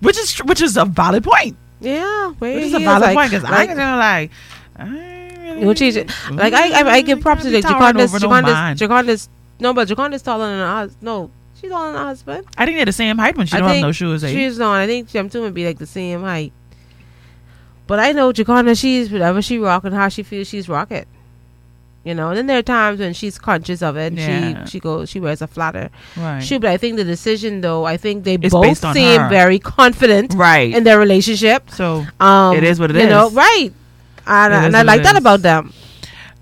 [0.00, 1.56] which is which is a valid point.
[1.80, 4.30] yeah, Which is a valid like, point because I like, ain't gonna like.
[4.76, 8.12] I You know, she's like I, I, I give props to the Jaconda's.
[8.12, 9.28] Jaconda's, Jaconda's.
[9.60, 11.02] No, but Jaconda's taller than husband.
[11.02, 11.30] No,
[11.60, 12.46] she's taller than her husband.
[12.56, 14.24] I think they're the same height when she I don't have no shoes.
[14.24, 14.28] eh?
[14.32, 14.74] She's not.
[14.80, 16.52] I think them two would be like the same height.
[17.86, 21.06] But I know Jaconda, she's whatever she rock and how she feels, she's rock it.
[22.02, 24.08] You know, and then there are times when she's conscious of it.
[24.12, 24.64] And Yeah.
[24.64, 26.40] She she goes, she wears a flatter right.
[26.40, 26.58] shoe.
[26.58, 29.28] But I think the decision, though, I think they It's both seem her.
[29.28, 30.74] very confident right.
[30.74, 31.70] in their relationship.
[31.70, 33.70] so Um, It is what it you know, right?
[34.26, 35.72] And, It and I like that about them.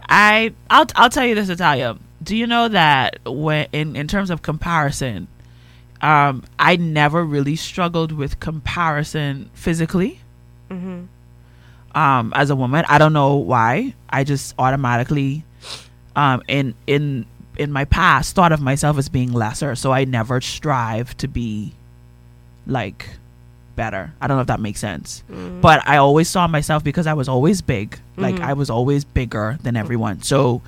[0.09, 1.97] I I'll I'll tell you this, Natalia.
[2.23, 5.29] Do you know that when in in terms of comparison,
[6.01, 10.21] um, I never really struggled with comparison physically.
[10.71, 11.03] hmm
[11.95, 13.95] Um, as a woman, I don't know why.
[14.09, 15.45] I just automatically,
[16.17, 17.27] um, in in
[17.57, 19.75] in my past, thought of myself as being lesser.
[19.77, 21.75] So I never strive to be
[22.67, 23.09] like
[23.77, 24.13] better.
[24.21, 25.23] I don't know if that makes sense.
[25.61, 27.99] But I always saw myself because I was always big.
[28.17, 28.45] Like Mhm.
[28.45, 30.23] I was always bigger than everyone.
[30.23, 30.63] So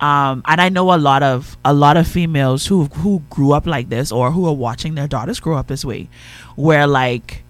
[0.00, 3.66] um and I know a lot of a lot of females who who grew up
[3.66, 6.08] like this or who are watching their daughters grow up this way
[6.56, 7.42] where like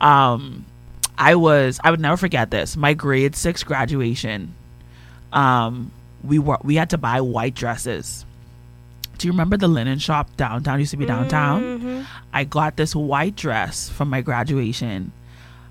[0.00, 0.64] um
[1.16, 2.76] I was I would never forget this.
[2.76, 4.54] My grade 6 graduation
[5.32, 5.92] um
[6.24, 8.24] we were we had to buy white dresses.
[9.22, 11.62] Do you remember the linen shop downtown used to be downtown?
[11.62, 12.06] Mhm.
[12.32, 15.12] I got this white dress from my graduation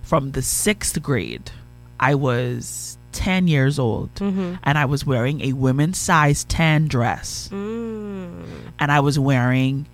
[0.03, 1.51] from the sixth grade.
[1.99, 4.57] I was 10 years old Mhm.
[4.63, 8.45] and I was wearing a women's size 10 dress Mm.
[8.79, 9.85] and I was wearing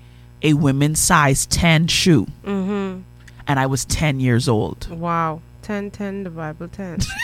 [0.43, 3.01] a women's size 10 shoe Mhm.
[3.47, 4.87] and I was 10 years old.
[4.91, 5.41] Wow.
[5.63, 6.99] 10, 10, the Bible 10.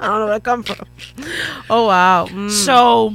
[0.00, 0.86] I don't know where it come from.
[1.68, 2.26] Oh, wow.
[2.30, 2.50] Mm.
[2.50, 3.14] So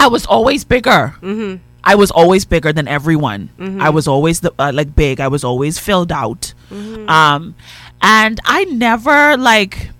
[0.00, 1.14] I was always bigger.
[1.22, 1.60] Mhm.
[1.84, 3.50] I was always bigger than everyone.
[3.58, 3.80] Mhm.
[3.80, 5.20] I was always the uh, like big.
[5.20, 6.52] I was always filled out.
[6.72, 7.08] Mhm.
[7.08, 7.54] Um,
[8.02, 9.90] and I never like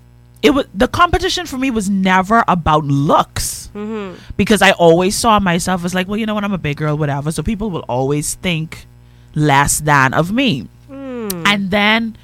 [0.42, 4.16] it was the competition for me was never about looks Mhm.
[4.36, 6.96] because I always saw myself as like, well, you know what, I'm a big girl,
[6.98, 7.32] whatever.
[7.32, 8.86] So people will always think
[9.34, 10.68] less than of me.
[10.90, 11.42] Mm.
[11.46, 12.16] And then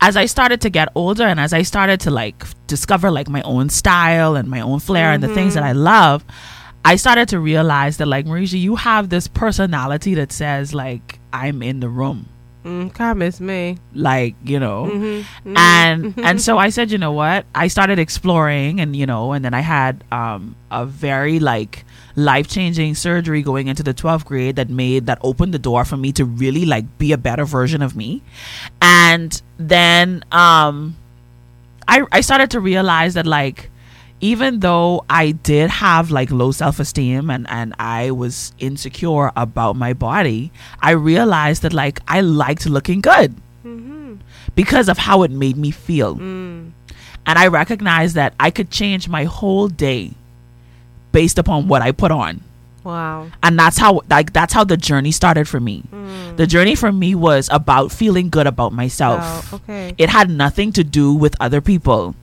[0.00, 3.42] as I started to get older and as I started to like discover like my
[3.42, 6.24] own style and my own flair and the things that I love,
[6.84, 11.62] I started to realize that like Mericha, you have this personality that says like I'm
[11.62, 12.28] in the room.
[12.64, 13.76] Mm, God miss me.
[13.92, 14.88] Like, you know.
[14.90, 15.24] Mhm.
[15.44, 15.56] Mhm.
[15.58, 17.44] And and so I said, you know what?
[17.54, 21.84] I started exploring and you know, and then I had um a very like
[22.16, 26.12] life-changing surgery going into the 12th grade that made that opened the door for me
[26.12, 28.22] to really like be a better version of me.
[28.80, 30.96] And then um
[31.86, 33.70] I I started to realize that like
[34.32, 39.76] even though I did have like low self esteem and, and I was insecure about
[39.76, 40.50] my body,
[40.80, 43.30] I realized that like I liked looking good
[43.66, 44.18] Mhm.
[44.54, 46.16] because of how it made me feel.
[46.16, 46.72] Mm.
[47.26, 50.12] And I recognized that I could change my whole day
[51.12, 52.40] based upon what I put on.
[52.84, 53.28] Wow.
[53.42, 55.84] And that's how like that's how the journey started for me.
[55.92, 56.36] Mm.
[56.36, 59.20] The journey for me was about feeling good about myself.
[59.20, 59.60] Wow.
[59.64, 59.94] Okay.
[59.96, 62.14] It had nothing to do with other people.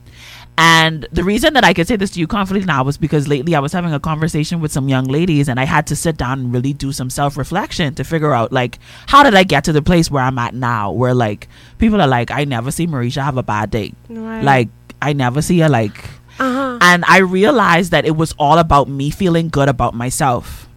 [0.58, 3.54] And the reason that I could say this to you confidently now was because lately
[3.54, 6.40] I was having a conversation with some young ladies and I had to sit down
[6.40, 9.72] and really do some self reflection to figure out like how did I get to
[9.72, 11.48] the place where I'm at now where like
[11.78, 13.94] people are like, I never see Mericha have a bad day.
[14.10, 14.42] Right.
[14.42, 14.68] Like
[15.00, 15.96] I never see her like
[16.38, 16.78] uh-huh.
[16.80, 20.68] and I realized that it was all about me feeling good about myself.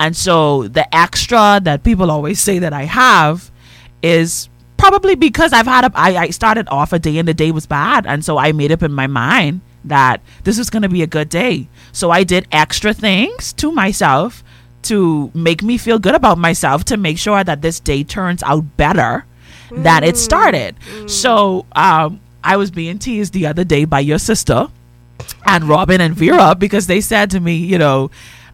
[0.00, 3.50] And so the extra that people always say that I have
[4.02, 4.48] is
[4.80, 7.66] probably because I've had a I, I started off a day and the day was
[7.66, 11.02] bad and so I made up in my mind that this was going to be
[11.02, 11.68] a good day.
[11.92, 14.42] So I did extra things to myself
[14.82, 18.76] to make me feel good about myself to make sure that this day turns out
[18.76, 19.26] better
[19.70, 20.76] than it started.
[21.06, 24.68] So um I was being teased the other day by your sister
[25.44, 28.10] and Robin and Vera because they said to me, you know,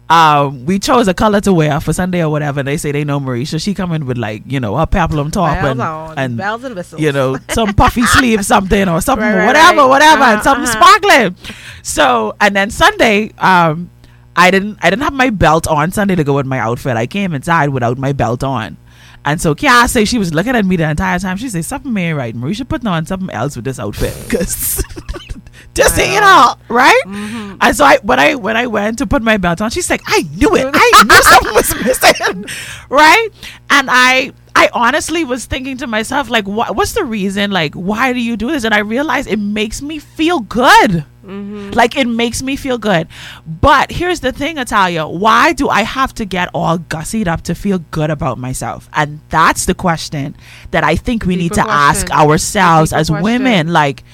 [0.09, 2.61] um, we chose a color to wear for Sunday or whatever.
[2.61, 3.61] And they say they know Mericha.
[3.63, 6.75] She coming with like, you know, a peplum top Bells and, on, and bells and
[6.77, 7.01] whistles.
[7.03, 9.89] you know, some puffy sleeve something or something, Right, right, whatever, right.
[9.89, 10.99] whatever, Uh-huh, and something uh-huh.
[11.01, 11.37] sparkling.
[11.83, 13.91] So, and then Sunday, um,
[14.37, 16.97] I didn't, I didn't have my belt on Sunday to go with my outfit.
[16.97, 18.77] I came inside without my belt on.
[19.25, 21.37] And so Kia say she was looking at me the entire time.
[21.37, 22.33] She said, something ain't right.
[22.33, 24.15] Mericha putting on something else with this outfit.
[24.31, 24.85] Cause
[25.77, 27.03] just it all, right?
[27.07, 27.57] Mm-hmm.
[27.61, 30.03] And so I when I when I went to put my belt on, she's like,
[30.07, 30.66] I knew it.
[30.72, 32.47] I knew something was missing.
[32.89, 33.29] right?
[33.70, 37.51] And I I honestly was thinking to myself, like, what what's the reason?
[37.51, 38.64] Like, why do you do this?
[38.64, 41.05] And I realized it makes me feel good.
[41.27, 41.70] Mm-hmm.
[41.72, 43.09] Like it makes me feel good.
[43.47, 45.07] But here's the thing, Italia.
[45.07, 48.89] Why do I have to get all gussied up to feel good about myself?
[48.93, 50.37] And that's the question
[50.70, 53.24] that I think we need to Deeper ask ourselves Deeper as question.
[53.24, 53.72] women.
[53.72, 54.05] Like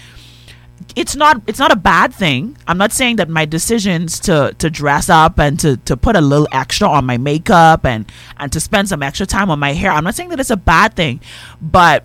[0.96, 2.56] it's not it's not a bad thing.
[2.66, 6.20] I'm not saying that my decisions to to dress up and to to put a
[6.20, 9.90] little extra on my makeup and and to spend some extra time on my hair.
[9.90, 11.20] I'm not saying that it's a bad thing,
[11.60, 12.04] but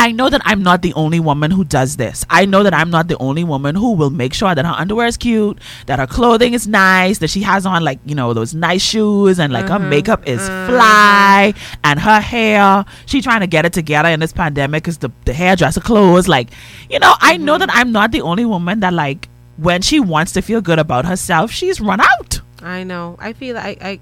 [0.00, 2.24] I know that I'm not the only woman who does this.
[2.30, 5.06] I know that I'm not the only woman who will make sure that her underwear
[5.06, 8.54] is cute, that her clothing is nice, that she has on like, you know, those
[8.54, 9.90] nice shoes and like her mm-hmm.
[9.90, 10.72] makeup is mm-hmm.
[10.72, 11.52] fly
[11.84, 15.34] and her hair, she trying to get it together in this pandemic cuz the the
[15.34, 16.48] hairdresser closed like,
[16.88, 17.66] you know, I know mm-hmm.
[17.66, 19.28] that I'm not the only woman that like
[19.58, 22.40] when she wants to feel good about herself, she's run out.
[22.62, 23.16] I know.
[23.18, 24.00] I feel like I,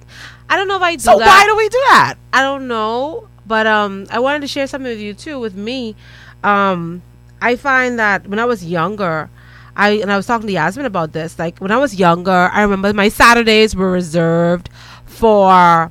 [0.49, 1.27] I don't know if I do So that.
[1.27, 2.15] why do we do that?
[2.33, 5.41] I don't know, but um, I wanted to share something with you too.
[5.41, 5.97] With me,
[6.45, 7.03] um,
[7.41, 9.31] I find that when I was younger,
[9.75, 11.39] I and I was talking to Yasmin about this.
[11.39, 14.69] Like when I was younger, I remember my Saturdays were reserved
[15.07, 15.91] for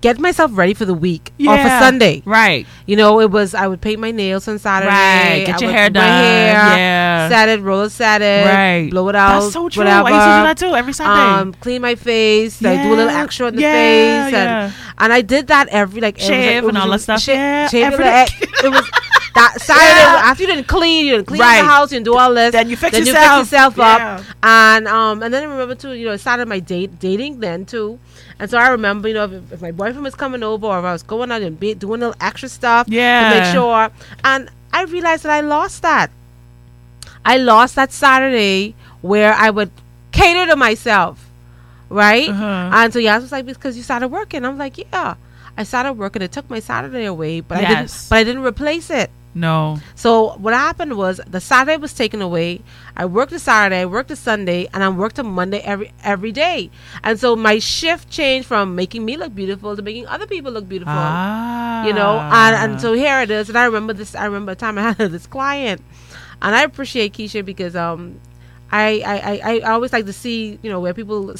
[0.00, 1.80] get myself ready for the week or for Yeah.
[1.80, 2.22] Sunday.
[2.24, 2.66] Right.
[2.86, 4.90] You know, it was I would paint my nails on Saturday.
[4.90, 5.44] Right.
[5.46, 6.04] Get I your would hair done.
[6.04, 7.28] hair, Yeah.
[7.28, 8.90] set it, roll it, set it, Right.
[8.90, 9.40] blow it out.
[9.40, 9.82] That's so true.
[9.82, 10.06] Whatever.
[10.08, 11.40] I used to do that too every Sunday.
[11.40, 13.22] Um, clean my face, like do a little Yeah.
[13.22, 13.72] extra on the Yeah,
[14.24, 14.64] face, yeah.
[14.64, 17.20] and and I did that every like was, like- Shave and all that stuff.
[17.20, 18.30] sha- Yeah, shave every like,
[18.64, 18.88] it was
[19.34, 20.07] that Saturday Yeah.
[20.28, 21.62] After you didn't clean, you didn't clean Right.
[21.62, 22.52] the house, you didn't do all this.
[22.52, 23.38] Then you fix then yourself.
[23.38, 24.16] you fix yourself Yeah.
[24.16, 27.40] up, and um, and then I remember too, you know, it started my date dating
[27.40, 27.98] then too,
[28.38, 30.84] and so I remember, you know, if, if my boyfriend was coming over or if
[30.84, 33.32] I was going out and be, doing little extra stuff, yeah.
[33.32, 33.90] to make sure,
[34.22, 36.10] and I realized that I lost that.
[37.24, 39.70] I lost that Saturday where I would
[40.12, 41.28] cater to myself,
[41.88, 42.28] right?
[42.28, 42.70] Uh-huh.
[42.74, 44.44] And so Yas was like, because you started working.
[44.44, 45.14] I'm like, yeah.
[45.56, 46.22] I started working.
[46.22, 48.06] It took my Saturday away, but I didn't.
[48.08, 49.10] But I didn't replace it.
[49.34, 49.78] No.
[49.94, 52.62] So what happened was the Saturday was taken away.
[52.96, 56.32] I worked a Saturday, I worked a Sunday, and I worked a Monday every every
[56.32, 56.70] day.
[57.02, 60.68] And so my shift changed from making me look beautiful to making other people look
[60.68, 60.94] beautiful.
[60.96, 61.84] Ah.
[61.86, 63.48] You know, and, and so here it is.
[63.48, 64.14] And I remember this.
[64.14, 65.82] I remember a time I had this client,
[66.42, 68.20] and I appreciate Keisha because um,
[68.72, 71.34] I I, I, I always like to see you know where people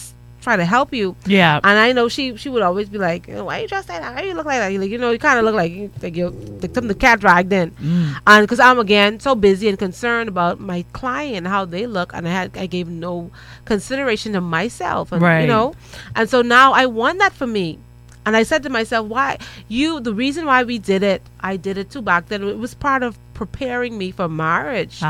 [0.49, 1.15] try to help you.
[1.27, 1.61] Yeah.
[1.63, 4.15] And I know she she would always be like, "Why you dressed like that?
[4.15, 4.73] Why you look like that?
[4.73, 5.73] You like, you know, you kind of look like
[6.03, 6.31] like you
[6.63, 8.17] like something the cat dragged in." Mm.
[8.27, 12.27] And because I'm again so busy and concerned about my client how they look, and
[12.27, 13.31] I had I gave no
[13.65, 15.43] consideration to myself, and Right.
[15.43, 15.75] you know,
[16.17, 17.79] and so now I want that for me.
[18.27, 19.39] And I said to myself, why
[19.69, 22.43] you the reason why we did it, I did it too back then.
[22.45, 25.07] It was part of preparing me for marriage too.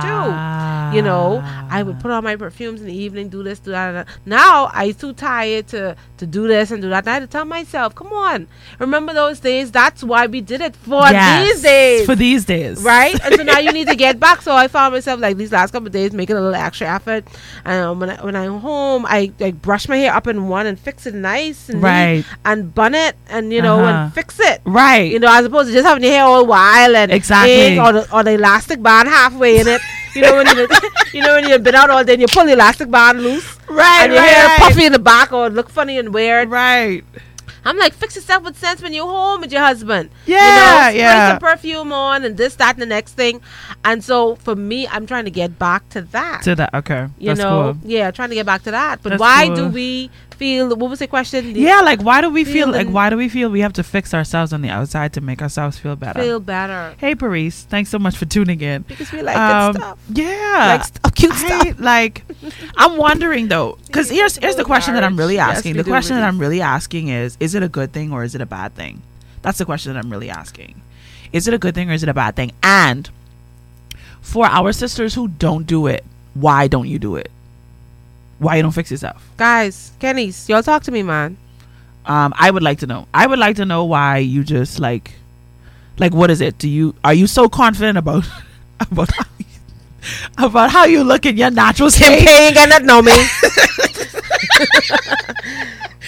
[0.96, 3.88] You know, I would put on my perfumes in the evening, do this, do that.
[3.88, 4.08] and that.
[4.26, 7.04] Now I too tired to to do this and do that.
[7.04, 8.46] And I had to tell myself, come on,
[8.78, 9.70] remember those days?
[9.72, 12.06] That's why we did it for Yes, these days.
[12.06, 12.82] For these days.
[12.82, 13.18] right?
[13.24, 14.42] And so now you need to get back.
[14.42, 17.24] So I found myself like these last couple of days making a little extra effort.
[17.64, 20.66] And um, when I, when I'm home, I like brush my hair up in one
[20.66, 22.24] and fix it nice and Right.
[22.44, 24.04] and bun it and you know Uh-huh.
[24.04, 24.60] and fix it.
[24.66, 25.10] Right.
[25.12, 27.78] You know, as opposed to just having your hair all wild and Exactly.
[27.78, 29.80] or the, or the elastic band halfway in it.
[30.14, 30.68] You know when you
[31.12, 33.58] you know when you've been out all day and you pull the elastic band loose
[33.68, 34.04] right.
[34.04, 34.60] and your right, hair right.
[34.60, 36.50] puffy in the back or look funny and weird.
[36.50, 37.04] Right.
[37.64, 40.08] I'm like, fix yourself with sense when you're home with your husband.
[40.26, 41.30] Yeah, you know, spray yeah.
[41.30, 43.42] some perfume on and this, that, and the next thing.
[43.84, 46.42] And so for me, I'm trying to get back to that.
[46.44, 46.72] To that.
[46.72, 47.08] Okay.
[47.18, 47.90] you That's know, cool.
[47.90, 49.02] yeah, trying to get back to that.
[49.02, 49.56] But That's why cool.
[49.56, 50.68] do we feel?
[50.76, 51.52] What was the question?
[51.52, 53.82] The- Yeah, like why do we feel like why do we feel we have to
[53.82, 56.22] fix ourselves on the outside to make ourselves feel better?
[56.22, 58.82] feel better hey Paris, thanks so much for tuning in.
[58.88, 59.98] because we like Um, good stuff.
[60.14, 61.80] Yeah, Like stuff, cute I, stuff.
[61.92, 62.24] like,
[62.76, 65.74] I'm wondering though, because here's here's the question that I'm really asking.
[65.76, 66.24] we the question that.
[66.26, 69.02] I'm really asking is: Is it a good thing or is it a bad thing?
[69.42, 70.80] That's the question that I'm really asking.
[71.32, 72.52] Is it a good thing or is it a bad thing?
[72.62, 73.10] And
[74.20, 77.30] for our sisters who don't do it, why don't you do it?
[78.38, 79.28] Why you don't fix yourself?
[79.36, 81.36] Guys, Kenny's, y'all talk to me, man.
[82.06, 83.06] Um, I would like to know.
[83.12, 85.12] I would like to know why you just like,
[85.98, 86.56] like, what is it?
[86.58, 88.24] Do you are you so confident about
[88.80, 89.44] about how you,
[90.38, 92.26] about how you look in your natural Kim state?
[92.26, 93.12] K ain't got nothing on me.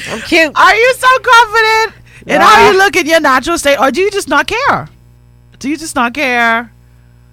[0.08, 0.56] I'm cute.
[0.56, 1.94] Are you so confident
[2.26, 4.88] in how you look in your natural state, or do you just not care?
[5.58, 6.72] Do you just not care?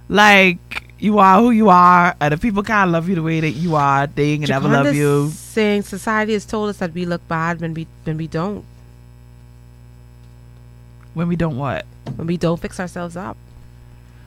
[0.09, 3.51] Like you are who you are, and if people can't love you the way that
[3.51, 5.29] you are, they ain't gonna never love you.
[5.29, 8.65] Saying society has told us that we look bad when we when we don't
[11.13, 11.85] When we don't what?
[12.15, 13.37] when we don't fix ourselves up.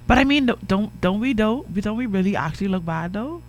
[0.07, 3.13] But I mean, don't- don't we don't we do don't we really actually look bad
[3.15, 3.43] though?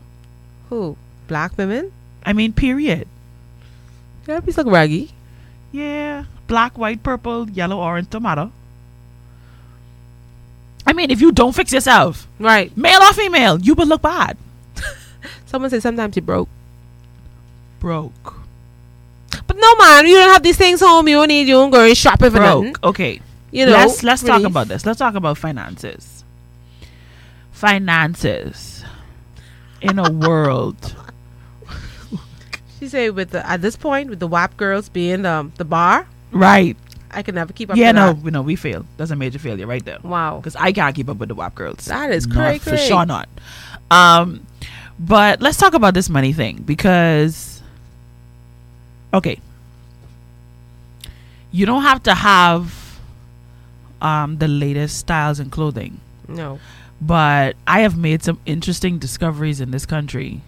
[0.69, 0.95] Who?
[1.27, 1.91] Black women?
[2.25, 3.07] I mean, period.
[4.27, 5.11] Yeah, we look raggy.
[5.71, 8.51] Yeah, black, white, purple, yellow, orange, tomato.
[10.91, 12.75] I mean, if you don't fix yourself, Right.
[12.75, 14.35] male or female, you will look bad.
[15.45, 16.49] Someone said sometimes you broke.
[17.79, 18.33] Broke.
[19.47, 21.07] But no man, you don't have these things home.
[21.07, 22.73] You don't need you don't go shopping for nothing.
[22.73, 22.83] Broke.
[22.83, 23.21] Okay.
[23.51, 23.71] You know.
[23.71, 24.85] let's let's talk about this.
[24.85, 26.25] Let's talk about finances.
[27.53, 28.83] Finances
[29.81, 30.93] in a world.
[32.79, 36.07] She said with the at this point with the WAP girls being um the bar,
[36.31, 36.75] Right.
[37.13, 37.77] I can never keep up.
[37.77, 38.23] Yeah, with no, that.
[38.23, 38.85] we know we fail.
[38.97, 39.99] That's a major failure right there.
[40.03, 40.37] Wow.
[40.37, 41.85] Because I can't keep up with the WAP girls.
[41.85, 42.59] That is crazy.
[42.59, 43.27] for sure not.
[43.89, 44.45] Um,
[44.99, 47.61] but let's talk about this money thing because,
[49.13, 49.39] okay,
[51.51, 52.99] you don't have to have
[54.01, 56.59] um the latest styles and clothing, No.
[57.01, 60.41] but I have made some interesting discoveries in this country,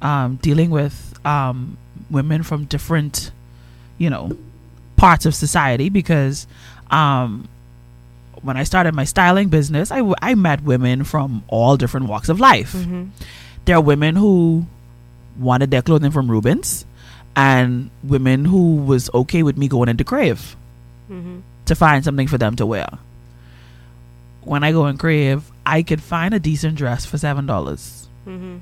[0.00, 1.76] um, dealing with um
[2.10, 3.30] women from different,
[3.98, 4.36] you know,
[4.98, 6.46] parts of society because
[6.90, 7.48] um
[8.42, 12.28] when I started my styling business, I, w- I met women from all different walks
[12.28, 12.72] of life.
[12.72, 13.04] Mm-hmm.
[13.64, 14.64] There are women who
[15.36, 16.84] wanted their clothing from Rubens,
[17.34, 20.54] and women who was okay with me going into Crave
[21.10, 21.38] Mm-hmm.
[21.66, 22.86] to find something for them to wear.
[24.42, 28.06] When I go in Crave, I could find a decent dress for seven dollars.
[28.26, 28.58] Mm-hmm.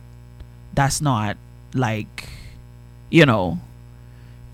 [0.73, 1.37] That's not
[1.75, 2.29] like,
[3.11, 3.59] you know,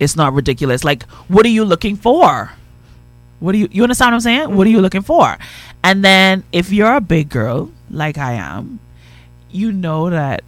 [0.03, 0.85] it's not ridiculous.
[0.85, 2.51] Like, what are you looking for?
[3.41, 4.57] What do you you understand what I'm saying?
[4.57, 5.37] What are you looking for?
[5.83, 8.79] And then if you're a big girl like I am,
[9.51, 10.45] you know that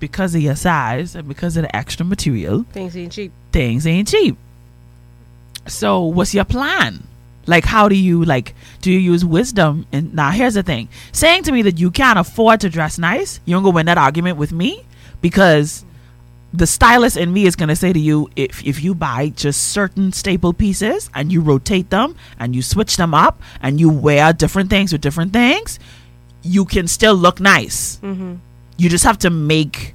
[0.00, 3.32] because of your size and because of the extra material, Things ain't cheap.
[3.52, 4.36] things ain't cheap.
[5.66, 7.04] So what's your plan?
[7.46, 9.86] Like how do you like do you use wisdom?
[9.92, 10.88] And now here's the thing.
[11.12, 13.96] Saying to me that you can't afford to dress nice, you don't go win that
[13.98, 14.84] argument with me
[15.22, 15.84] because
[16.52, 20.12] the stylist in me is gonna say to you, if if you buy just certain
[20.12, 24.70] staple pieces and you rotate them and you switch them up and you wear different
[24.70, 25.78] things with different things,
[26.42, 27.96] you can still look nice.
[28.02, 28.36] Mm-hmm.
[28.78, 29.94] You just have to make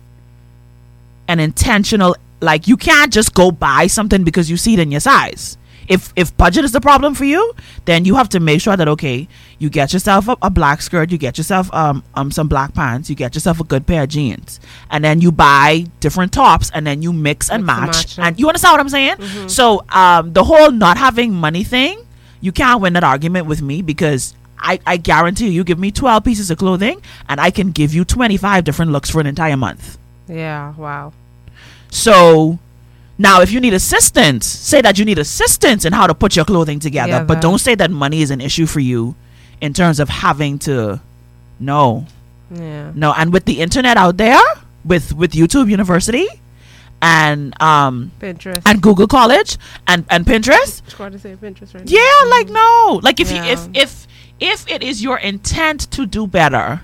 [1.28, 5.00] an intentional like you can't just go buy something because you see it in your
[5.00, 7.54] size if if budget is the problem for you
[7.86, 9.28] then you have to make sure that okay
[9.60, 13.10] you get yourself a, a black skirt you get yourself um, um some black pants
[13.10, 14.60] you get yourself a good pair of jeans
[14.90, 18.20] and then you buy different tops and then you mix and Mix and match, match
[18.20, 22.06] and you understand what i'm saying so um the whole not having money thing
[22.42, 25.92] you can't win that argument with me because I, I guarantee you, you give me
[25.92, 29.58] 12 pieces of clothing and I can give you 25 different looks for an entire
[29.58, 29.98] month.
[30.30, 30.74] Yeah.
[30.76, 31.12] Wow.
[31.90, 32.60] So
[33.18, 36.46] now, if you need assistance, say that you need assistance in how to put your
[36.46, 39.16] clothing together, Yeah, but don't say that money is an issue for you
[39.62, 41.00] in terms of having to.
[41.60, 42.08] No,
[42.54, 42.92] Yeah.
[42.96, 44.40] no, and with the internet out there,
[44.84, 46.28] with with YouTube University,
[47.02, 48.62] and um Pinterest.
[48.66, 49.58] and Google College
[49.88, 51.92] and and Pinterest, It's hard to say Pinterest right now.
[51.92, 54.08] yeah, like no, like if you if if
[54.40, 56.82] if it is your intent to do better,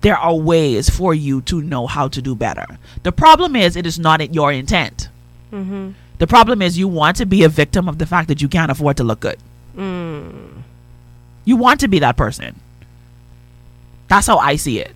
[0.00, 2.66] there are ways for you to know how to do better.
[3.02, 5.08] The problem is it is not your intent.
[5.52, 5.90] Mm-hmm.
[6.18, 8.70] The problem is you want to be a victim of the fact that you can't
[8.70, 9.38] afford to look good.
[9.76, 10.62] Mm.
[11.44, 12.60] You want to be that person.
[14.08, 14.94] That's how I see it.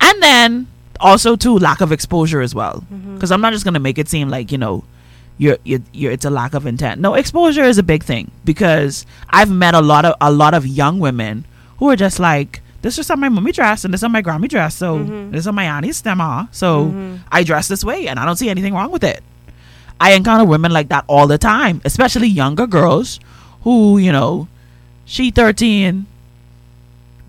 [0.00, 0.66] And then
[1.00, 2.84] also too lack of exposure as well.
[3.14, 4.84] Because I'm not just gonna make it seem like you know,
[5.38, 7.00] you're, you're you're it's a lack of intent.
[7.00, 10.66] No, exposure is a big thing because I've met a lot of a lot of
[10.66, 11.44] young women
[11.78, 12.60] who are just like.
[12.84, 14.76] This is how my mommy dress and this is how my grandma dress.
[14.76, 15.00] So
[15.32, 16.48] this is my auntie's stemma.
[16.52, 16.92] So
[17.32, 19.24] I dress this way and I don't see anything wrong with it.
[19.98, 23.20] I encounter women like that all the time, especially younger girls
[23.64, 24.48] who, you know,
[25.06, 26.04] she 13,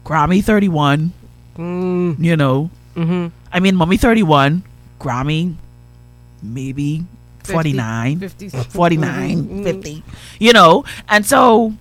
[0.04, 1.14] Grammy 31,
[1.58, 2.20] Mm.
[2.20, 2.70] you know.
[3.00, 3.28] Mm-hmm.
[3.54, 4.64] I mean, mommy 31,
[5.00, 5.56] Grammy
[6.44, 7.06] maybe
[7.48, 8.50] 49, 50.
[8.50, 9.64] 49, Mhm.
[9.64, 10.04] 50,
[10.40, 10.84] you know.
[11.08, 11.74] And so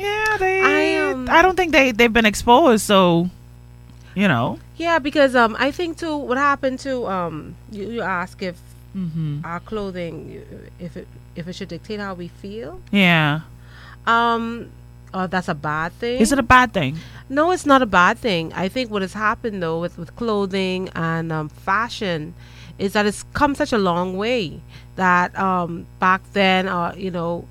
[0.00, 3.28] yeah, they I, um, I don't think they they've been exposed, so
[4.14, 4.58] you know.
[4.76, 6.16] Yeah, because um, I think too.
[6.16, 8.56] What happened to um, you, you ask if
[8.96, 9.44] Mhm.
[9.44, 10.42] our clothing,
[10.80, 12.80] if it if it should dictate how we feel.
[12.90, 13.40] Yeah.
[14.06, 14.70] Um,
[15.14, 16.20] oh, that's a bad thing.
[16.20, 16.98] Is it a bad thing?
[17.28, 18.52] No, it's not a bad thing.
[18.52, 22.34] I think what has happened though with, with clothing and um, fashion
[22.78, 24.60] is that it's come such a long way
[24.96, 27.46] that um, back then, uh, you know,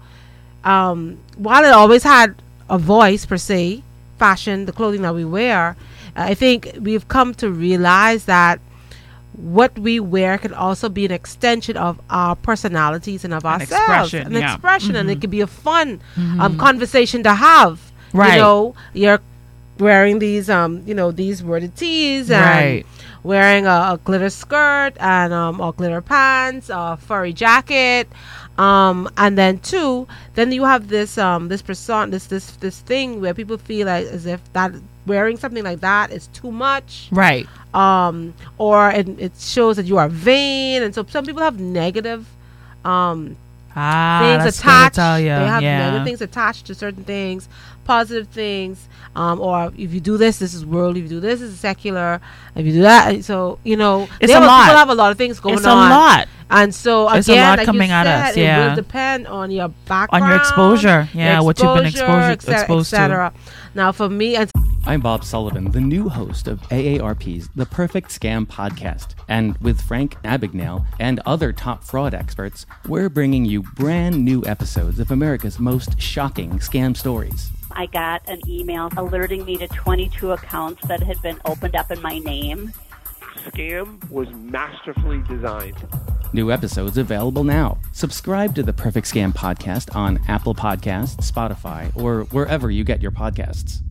[0.64, 2.36] um, while it always had
[2.70, 3.84] a voice per se,
[4.18, 5.76] fashion, the clothing that we wear,
[6.16, 8.60] I think we've come to realize that
[9.34, 13.72] what we wear can also be an extension of our personalities and of An ourselves,
[13.72, 14.40] expression, an yeah.
[14.40, 14.54] Mm-hmm.
[14.56, 17.80] expression, and it could be a fun um, conversation to have.
[18.12, 18.34] Right.
[18.34, 19.22] You know, you're
[19.78, 22.86] wearing these, um, you know, these worded tees and Right.
[23.24, 28.08] Wearing a, a glitter skirt and um, or glitter pants, a furry jacket,
[28.58, 33.22] um, and then two, then you have this um, this person, this this this thing
[33.22, 34.72] where people feel like as if that
[35.06, 37.48] wearing something like that is too much Right.
[37.74, 42.28] um, or it, it shows that you are vain, and so some people have negative
[42.86, 43.36] um,
[43.76, 44.96] Ah, things that's good to attached.
[45.40, 45.78] They have yeah.
[45.80, 47.48] negative things attached to certain things,
[47.90, 51.02] positive things, um, or if you do this, this is worldly.
[51.02, 52.22] If you do this, this is secular.
[52.56, 54.66] If you do that, so you know, It's they a have- lot.
[54.66, 55.60] People have a lot of things going on.
[55.60, 56.28] It's a lot.
[56.52, 59.28] and so again, It's a lot like coming you at said, us, It will depend
[59.28, 62.96] on your background, On your exposure, yeah, your what you've been exposure- et exposed to.
[62.96, 63.34] et cetera.
[63.74, 64.50] Now, for me, and
[64.86, 69.08] I'm Bob Sullivan, the new host of AARP's The Perfect Scam podcast.
[69.28, 75.00] And with Frank Abagnale and other top fraud experts, we're bringing you brand new episodes
[75.00, 77.52] of America's most shocking scam stories.
[77.72, 82.02] I got an email alerting me to 22 accounts that had been opened up in
[82.02, 82.74] my name.
[83.46, 85.78] scam was masterfully designed.
[86.32, 87.78] New episodes available now.
[87.92, 93.12] Subscribe to the Perfect Scam podcast on Apple Podcasts, Spotify, or wherever you get your
[93.12, 93.82] podcasts.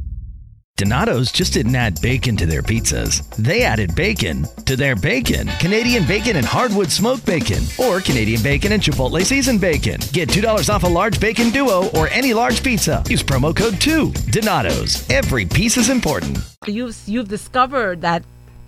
[0.78, 3.28] Donato's just didn't add bacon to their pizzas.
[3.34, 5.48] They added bacon to their bacon.
[5.58, 9.98] Canadian bacon and hardwood smoked bacon, or Canadian bacon and Chipotle seasoned bacon.
[10.12, 13.02] Get $2 off a large bacon duo or any large pizza.
[13.08, 14.12] Use promo code 2.
[14.30, 15.04] Donato's.
[15.10, 16.38] Every piece is important.
[16.68, 18.22] you've you've discovered that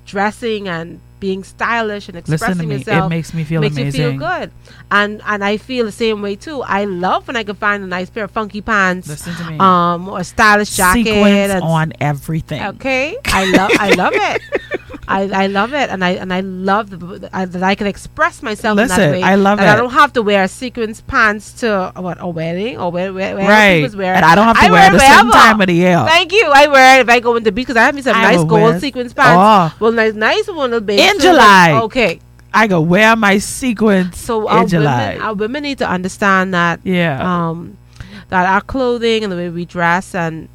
[0.05, 2.77] dressing and being stylish and Listen to expressing me.
[2.79, 4.19] yourself It makes me feel makes you amazing.
[4.19, 4.51] feel good.
[4.91, 6.63] And and I feel the same way too.
[6.63, 9.59] I love when I can find a nice pair of funky pants, Listen to me.
[9.59, 11.05] um, or a stylish jacket.
[11.05, 12.63] Sequins and- on everything.
[12.63, 14.43] Okay, I love I love it.
[15.11, 18.43] I, I love it, and I and I love the, I, that I can express
[18.43, 19.23] myself in Listen, that way.
[19.23, 22.93] I love that I don't have to wear sequins pants to what a wedding or
[22.93, 23.93] where, where, where Right.
[23.95, 24.15] wear.
[24.15, 25.31] And I don't have to I wear it a certain wherever.
[25.33, 25.99] time of the year.
[26.07, 26.47] Thank you.
[26.55, 28.45] I wear it if I go into beach because I have me some I nice
[28.45, 29.75] gold wear- sequins pants.
[29.75, 29.77] Oh.
[29.81, 31.73] Well, nice nice one will be In so, July.
[31.73, 32.21] like, Okay,
[32.55, 35.09] I go wear my sequins so our in July.
[35.15, 37.19] women, our women need to understand that yeah.
[37.19, 37.77] um,
[38.29, 40.49] that our clothing and the way we dress and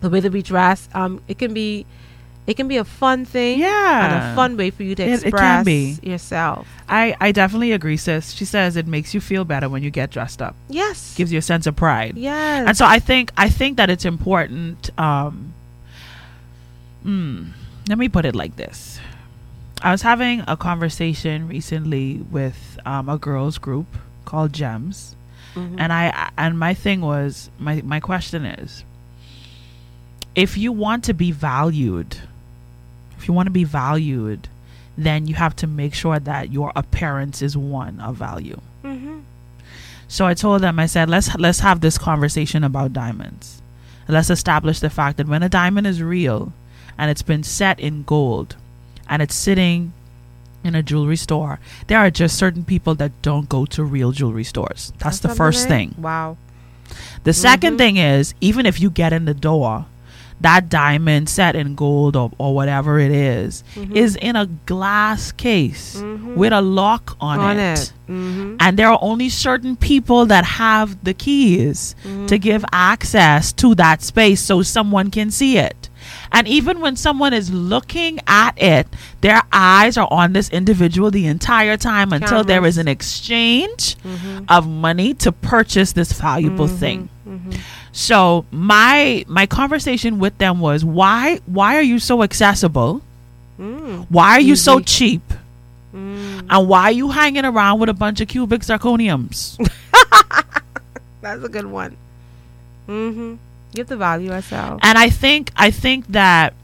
[0.00, 1.86] the way that we dress, um, it can be,
[2.46, 4.04] it can be a fun thing, Yeah.
[4.04, 6.66] and a fun way for you to It- express yourself.
[6.88, 8.32] I, I definitely agree, sis.
[8.32, 10.54] She says it makes you feel better when you get dressed up.
[10.68, 12.14] Yes, Gives you a sense of pride.
[12.16, 14.90] yes, And so I think I think that it's important.
[14.98, 15.52] Um,
[17.06, 17.48] mm,
[17.88, 18.98] let me put it like this:
[19.82, 23.86] I was having a conversation recently with um, a girls group
[24.24, 25.14] called Gems,
[25.54, 25.76] Mhm.
[25.78, 28.84] and I and my thing was my my question is:
[30.34, 32.16] if you want to be valued,
[33.22, 34.48] if you want to be valued,
[34.98, 38.60] then you have to make sure that your appearance is one of value.
[38.82, 39.20] hmm
[40.08, 43.62] So I told them, I said, let's let's have this conversation about diamonds.
[44.08, 46.52] Let's establish the fact that when a diamond is real
[46.98, 48.56] and it's been set in gold
[49.08, 49.92] and it's sitting
[50.64, 54.44] in a jewelry store, there are just certain people that don't go to real jewelry
[54.44, 54.92] stores.
[54.98, 55.94] That's, the first thing.
[55.96, 56.36] Wow.
[57.24, 57.78] The 2nd Mhm.
[57.78, 59.86] thing is, even if you get in the door,
[60.40, 63.94] that diamond set in gold or, or whatever it is, Mhm.
[63.96, 66.34] is in a glass case Mhm.
[66.36, 67.78] with a lock on, On it.
[67.78, 67.92] it.
[68.10, 68.56] Mhm.
[68.58, 72.26] And there are only certain people that have the keys Mhm.
[72.28, 75.88] to give access to that space so someone can see it.
[76.32, 78.88] And even when someone is looking at it,
[79.20, 82.74] their eyes are on this individual the entire time until there Cameras.
[82.74, 84.44] is an exchange Mhm.
[84.48, 87.08] of money to purchase this valuable thing.
[87.92, 93.02] So my my conversation with them was why why are you so accessible?
[93.60, 94.06] Mm.
[94.08, 95.22] Why are you so cheap?
[95.94, 96.46] Mm.
[96.48, 99.56] And why are you hanging around with a bunch of cubic zirconiums?
[101.20, 101.96] That's a good one.
[102.88, 103.34] Mm-hmm.
[103.74, 104.80] Give the value ourselves.
[104.82, 106.54] and I think I think that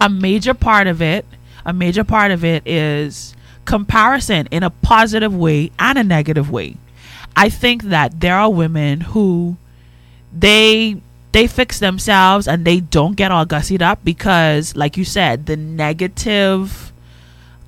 [0.00, 1.24] a major part of it,
[1.64, 3.34] a major part of it is
[3.64, 6.76] comparison in a positive way and a negative way.
[7.34, 9.56] I think that there are women who
[10.38, 11.00] they
[11.32, 15.56] they fix themselves and they don't get all gussied up because like you said the
[15.56, 16.92] negative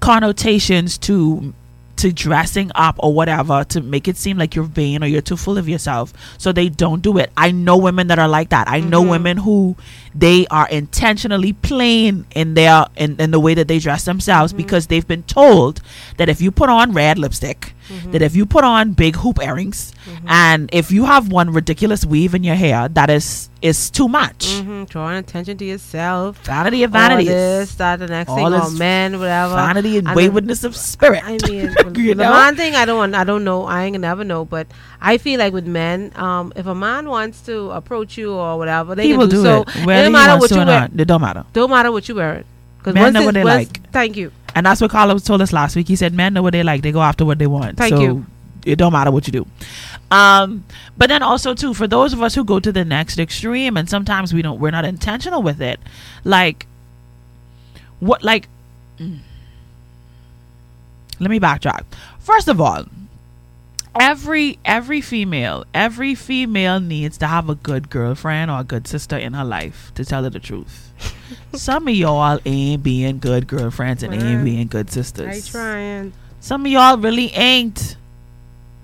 [0.01, 1.53] connotations to
[1.97, 5.37] to dressing up or whatever to make it seem like you're vain or you're too
[5.37, 6.13] full of yourself.
[6.39, 7.33] So they don't do it.
[7.37, 8.69] I know women that are like that.
[8.69, 9.11] I know Mhm.
[9.11, 9.75] women who
[10.19, 14.63] they are intentionally plain in their in, in the way that they dress themselves mm-hmm.
[14.63, 15.81] because they've been told
[16.17, 18.11] that if you put on red lipstick mm-hmm.
[18.11, 20.29] that if you put on big hoop earrings mm-hmm.
[20.29, 24.47] and if you have one ridiculous weave in your hair that is is too much
[24.59, 24.85] Mm-hmm.
[24.85, 26.39] Drawing attention to yourself.
[26.45, 29.55] vanity of All vanities this, that, the next All thing, or this men, whatever.
[29.55, 32.31] vanity and waywardness of spirit I mean, You the know?
[32.31, 34.67] man thing, I don't want, I don't know, I ain't gonna never know, but
[35.01, 38.95] I feel like with men, um, if a man wants to approach you or whatever,
[38.95, 39.63] they he can will do, do so.
[39.63, 40.89] it It whether don't he matter what you wear.
[40.97, 42.45] it don't matter Don't matter what you wear.
[42.79, 43.91] Because Men know what they like.
[43.93, 44.33] Thank you.
[44.55, 45.89] And that's what Carlos told us last week.
[45.89, 46.83] He said men know what they like.
[46.83, 47.77] They go after what they want.
[47.77, 48.27] Thank so you.
[48.65, 49.47] It don't matter what you do.
[50.11, 50.65] Um,
[50.97, 53.89] but then also too, for those of us who go to the next extreme, and
[53.89, 55.79] sometimes we don't, we're not intentional with it.
[56.25, 56.67] Like,
[58.01, 58.23] what?
[58.25, 58.49] Like,
[58.99, 59.19] mm.
[61.21, 61.85] let me backtrack.
[62.19, 62.85] First of all,
[64.01, 69.17] every every female, every female needs to have a good girlfriend or a good sister
[69.17, 69.93] in her life.
[69.95, 70.93] To tell her the truth.
[71.55, 76.13] Some of y'all ain't being good girlfriends and ain't being good sisters I trying.
[76.41, 77.97] Some of y'all really ain't.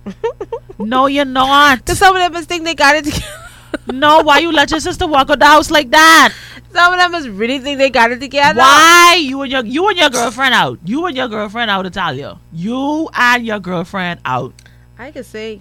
[0.78, 1.78] no, you're not.
[1.78, 3.26] Because some of them must think they got it together.
[3.92, 6.34] no, why you let your sister walk out the house like that?
[6.72, 8.58] Some of them must really think they got it together.
[8.58, 10.80] Why you and your you and your girlfriend out?
[10.84, 12.38] You and your girlfriend out, Italia.
[12.52, 14.52] You and your girlfriend out,
[14.98, 15.60] I can say.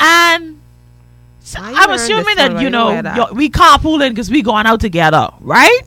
[0.00, 0.60] and
[1.40, 3.34] so I'm assuming that you know that?
[3.34, 5.80] we carpooling because we going out together, right?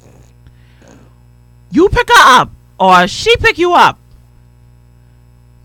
[1.71, 3.97] You pick her up, or she pick you up,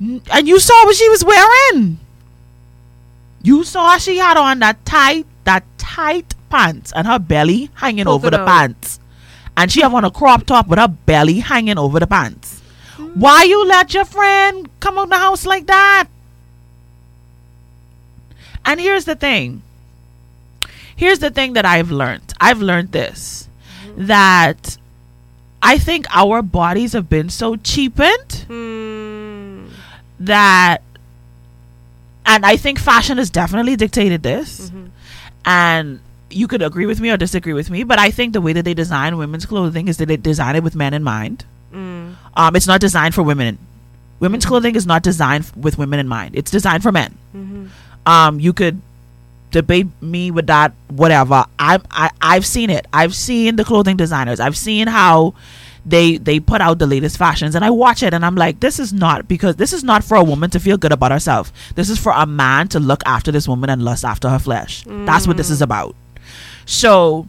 [0.01, 1.99] and you saw what she was wearing.
[3.43, 8.31] You saw she had on that tight, that tight pants, and her belly hanging over
[8.31, 8.47] the out.
[8.47, 9.01] pants,
[9.57, 12.61] and she have on a crop top with her belly hanging over the pants.
[13.15, 16.09] Why you let your friend come out the house like that?
[18.65, 19.63] And here's the thing.
[20.97, 22.35] Here's the thing that I've learned.
[22.41, 23.49] I've learned this
[23.97, 24.77] that
[25.63, 29.67] I think our bodies have been so cheapened Hmm.
[30.21, 30.83] that
[32.25, 34.69] and I think fashion has definitely dictated this.
[34.71, 34.87] Mm-hmm.
[35.45, 36.01] And
[36.31, 38.65] you could agree with me or disagree with me, but I think the way that
[38.65, 41.45] they design women's clothing is that they design it with men in mind.
[41.73, 42.15] Mm.
[42.37, 43.59] Um, it's not designed for women.
[44.21, 46.37] Women's clothing is not designed f- with women in mind.
[46.37, 47.17] It's designed for men.
[47.35, 47.67] Mm-hmm.
[48.07, 48.81] Um, you could
[49.51, 51.45] debate me with that, whatever.
[51.59, 52.87] I, I I've seen it.
[52.93, 54.41] I've seen the clothing designers.
[54.41, 55.35] I've seen how
[55.85, 58.79] they they put out the latest fashions, and I watch it, and I'm like, this
[58.79, 61.53] is not because this is not for a woman to feel good about herself.
[61.75, 64.85] This is for a man to look after this woman and lust after her flesh.
[64.87, 65.95] That's what this is about.
[66.67, 67.27] So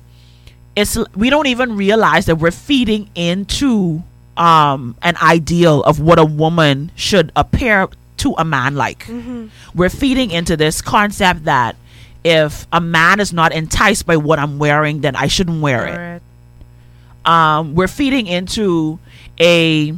[0.75, 4.03] it's we don't even realize that we're feeding into
[4.37, 7.89] um an ideal of what a woman should appear
[8.21, 9.07] to a man like.
[9.75, 11.75] We're feeding into this concept that
[12.23, 16.21] if a man is not enticed by what I'm wearing, then I shouldn't wear it.
[17.27, 18.99] Um, we're feeding into
[19.39, 19.93] a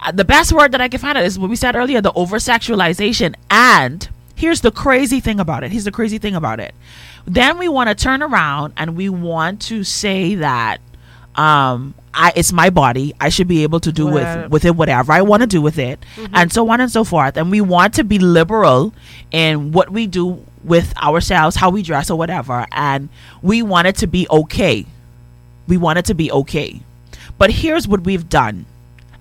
[0.00, 2.12] uh, the best word that I can find out is what we said earlier, the
[2.12, 3.34] over sexualization.
[3.50, 5.70] And here's the crazy thing about it.
[5.70, 6.74] Here's the crazy thing about it.
[7.24, 10.80] Then we want to turn around and we want to say that
[11.36, 13.14] um I it's my body.
[13.20, 14.42] I should be able to do Whatever.
[14.42, 15.98] with with it whatever I want to do with it,
[16.34, 17.36] and so on and so forth.
[17.36, 18.92] And we want to be liberal
[19.30, 23.08] in what we do with ourselves, how we dress or whatever, and
[23.40, 24.84] we want it to be okay.
[25.66, 26.80] We want it to be okay.
[27.38, 28.66] But here's what we've done,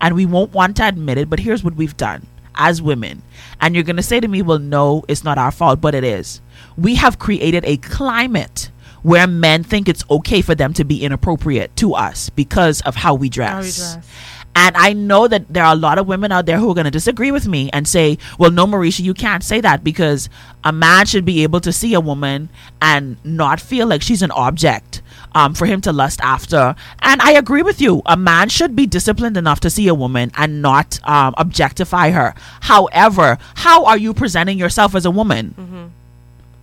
[0.02, 3.22] and we won't want to admit it, but here's what we've done as women.
[3.62, 6.04] And you're going to say to me, well, no, it's not our fault, but it
[6.04, 6.42] is.
[6.78, 8.70] We have created a climate
[9.04, 13.14] where men think it's okay for them to be inappropriate to us because of how
[13.14, 13.52] we dress.
[13.52, 14.08] How we dress.
[14.54, 16.86] And I know that there are a lot of women out there who are going
[16.86, 20.28] to disagree with me and say, well, no, Mericha, you can't say that because
[20.66, 22.50] a man should be able to see a woman
[22.82, 25.02] and not feel like she's an object
[25.34, 26.76] um, for him to lust after.
[27.02, 28.02] And I agree with you.
[28.06, 32.36] A man should be disciplined enough to see a woman and not um, objectify her.
[32.60, 35.56] However, how are you presenting yourself as a woman?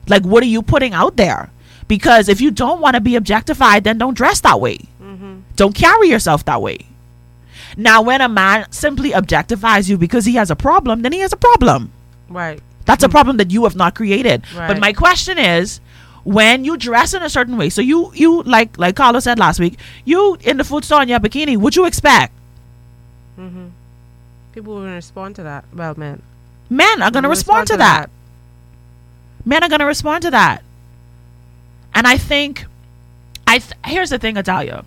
[0.09, 1.51] Like, what are you putting out there?
[1.89, 4.79] Because if you don't want to be objectified, then don't dress that way.
[5.59, 6.87] Don't carry yourself that way.
[7.77, 11.33] Now, when a man simply objectifies you because he has a problem, then he has
[11.33, 11.91] a problem.
[12.29, 12.61] Right.
[12.85, 14.45] That's a problem that you have not created.
[14.55, 14.69] Right.
[14.69, 15.81] But my question is,
[16.23, 19.59] when you dress in a certain way, so you you like like Carlos said last
[19.59, 22.33] week, you in the food store in your bikini, what you expect?
[23.39, 23.67] Mm-hmm.
[24.53, 25.65] People will respond to that.
[25.75, 26.23] Well, men.
[26.71, 28.11] Men are gonna respond, to that.
[29.45, 30.63] Men are gonna respond to that.
[31.99, 32.65] And I think,
[33.45, 34.85] I th- here's the thing, Italia.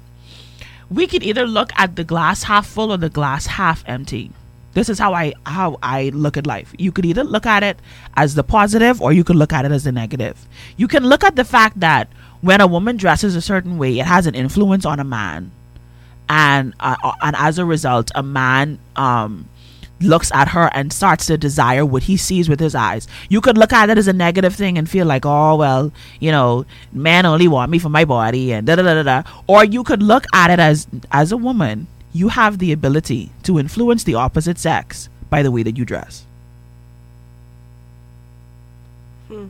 [0.89, 4.31] We could either look at the glass half full or the glass half empty.
[4.75, 6.73] This is how I how I look at life.
[6.77, 7.77] You could either look at it
[8.15, 10.47] as the positive or you could look at it as the negative.
[10.77, 12.07] You can look at the fact that
[12.39, 15.51] when a woman dresses a certain way, it has an influence on a man,
[16.29, 19.49] and uh, uh, and as a result, a man um
[20.01, 23.07] looks at her and starts to desire what he sees with his eyes.
[23.29, 26.31] You could look at it as a negative thing and feel like, oh well, you
[26.31, 29.23] know, man only want me for my body and da da da da.
[29.47, 33.59] Or you could look at it as as a woman, you have the ability to
[33.59, 36.25] influence the opposite sex by the way that you dress.
[39.27, 39.47] Hmm.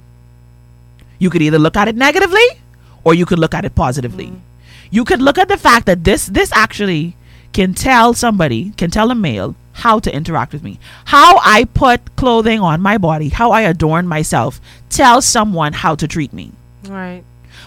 [1.18, 2.46] You could either look at it negatively
[3.04, 4.28] or you could look at it positively.
[4.28, 4.38] Hmm.
[4.92, 7.16] You could look at the fact that this this actually
[7.54, 10.80] can tell somebody, can tell a male how to interact with me.
[11.06, 16.08] How I put clothing on my body, how I adorn myself, tell someone how to
[16.08, 16.52] treat me
[16.88, 17.24] Right.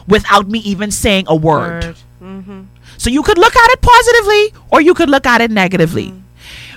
[0.06, 1.96] without me even saying a word.
[2.22, 2.62] Mm-hmm.
[2.98, 6.12] So you could look at it positively or you could look at it negatively.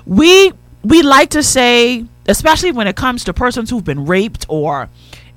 [0.06, 0.52] We
[0.84, 4.90] we like to say, especially when it comes to persons who've been raped or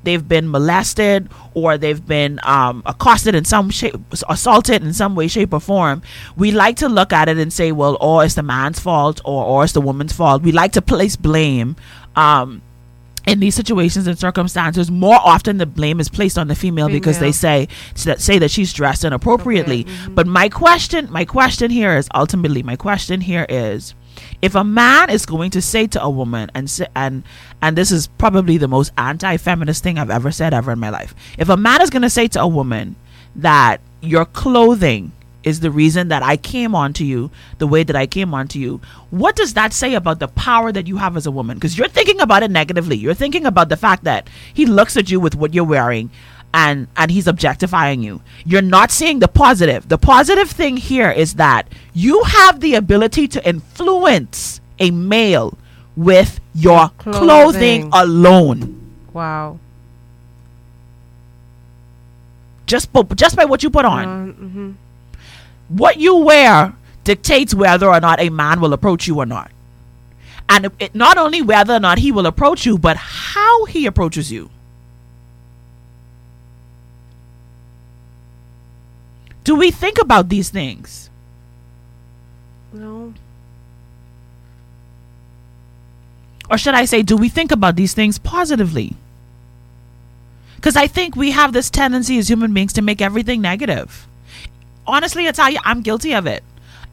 [0.02, 3.94] they've been molested or they've been um, accosted in some shape,
[4.28, 6.02] assaulted in some way, shape, or form,
[6.36, 9.44] we like to look at it and say, well, or it's the man's fault or,
[9.44, 10.42] or it's the woman's fault.
[10.42, 11.76] We like to place blame.
[12.16, 12.62] Um,
[13.26, 17.18] in these situations and circumstances, more often the blame is placed on the female, because
[17.18, 17.68] they say
[18.04, 19.86] that say that she's dressed inappropriately.
[20.08, 23.94] But my question, my question here is ultimately my question here is,
[24.42, 27.22] if a man is going to say to a woman and say, and
[27.62, 31.14] and this is probably the most anti-feminist thing I've ever said ever in my life.
[31.38, 32.96] If a man is going to say to a woman
[33.36, 38.06] that your clothing is the reason that I came onto you the way that I
[38.06, 38.80] came onto you.
[39.10, 41.56] What does that say about the power that you have as a woman?
[41.56, 42.96] Because you're thinking about it negatively.
[42.96, 46.10] You're thinking about the fact that he looks at you with what you're wearing
[46.52, 48.20] and and he's objectifying you.
[48.44, 49.88] You're not seeing the positive.
[49.88, 55.56] The positive thing here is that you have the ability to influence a male
[55.96, 57.90] with your clothing, Clothing.
[57.92, 58.80] alone.
[59.12, 59.58] Wow.
[62.66, 64.04] Just just by what you put on.
[64.04, 64.74] Um, mhm.
[65.76, 66.74] what you wear
[67.04, 69.50] dictates whether or not a man will approach you or not.
[70.48, 74.32] And it, not only whether or not he will approach you, but how he approaches
[74.32, 74.50] you.
[79.44, 81.10] Do we think about these things?
[82.72, 83.14] No.
[86.50, 88.96] Or should I say, do we think about these things positively?
[90.56, 94.06] Because I think we have this tendency as human beings to make everything negative.
[94.86, 96.42] Honestly, I tell you, I'm guilty of it.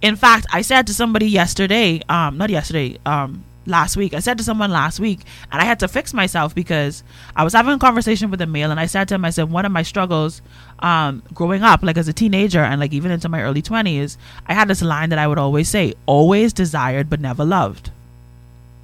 [0.01, 4.37] In fact, I said to somebody yesterday, um, not yesterday, um, last week, I said
[4.37, 5.21] to someone last week,
[5.51, 7.03] and I had to fix myself because
[7.35, 9.49] I was having a conversation with a male, and I said to him, I said,
[9.49, 10.41] one of my struggles
[10.80, 14.53] um, growing up, like as a teenager and like even into my early 20s, I
[14.53, 17.91] had this line that I would always say always desired but never loved.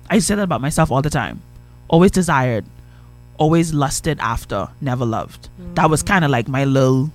[0.10, 1.42] I say that about myself all the time.
[1.88, 2.66] Always desired,
[3.38, 5.50] always lusted after, never loved.
[5.76, 7.12] That was kind of like my little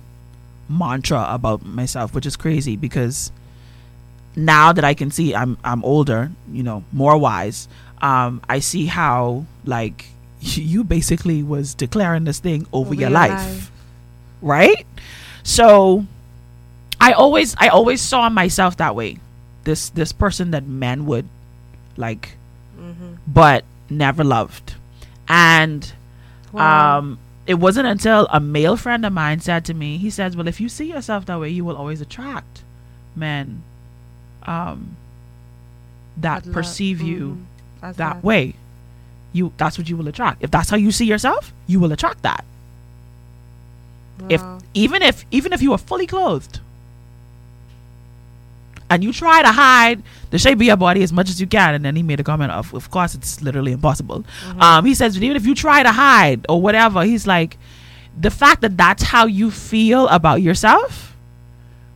[0.69, 3.31] mantra about myself, which is crazy because
[4.35, 7.67] now that I can see I'm I'm older, you know, more wise,
[8.01, 10.05] um, I see how like
[10.41, 13.71] you basically was declaring this thing over, Over your, your life, life.
[14.41, 14.85] Right?
[15.43, 16.05] So
[16.99, 19.17] I always I always saw myself that way.
[19.63, 21.27] This this person that men would
[21.97, 22.37] like
[23.27, 24.75] but never loved.
[25.27, 25.91] And
[26.51, 26.97] Wow.
[26.99, 30.47] um it wasn't until a male friend of mine said to me, he says, Well
[30.47, 32.63] if you see yourself that way, you will always attract
[33.15, 33.63] men
[34.43, 34.95] um
[36.17, 37.45] that love- perceive you mhm.
[37.81, 38.23] That that.
[38.23, 38.55] way.
[39.31, 40.43] You that's what you will attract.
[40.43, 42.43] If that's how you see yourself, you will attract that.
[44.27, 44.41] If
[44.73, 46.59] even if even if you are fully clothed
[48.89, 50.01] and you try to hide
[50.31, 52.23] the shape of your body as much as you can, and then he made a
[52.23, 54.25] comment of, of course, it's literally impossible.
[54.59, 57.57] Um, he says, even if you try to hide or whatever, he's like,
[58.19, 61.15] the fact that that's how you feel about yourself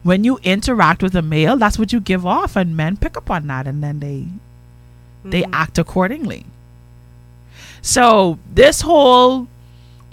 [0.04, 3.32] when you interact with a male, that's what you give off, and men pick up
[3.32, 4.28] on that, and then they
[5.26, 6.46] they act accordingly.
[7.82, 9.48] So this whole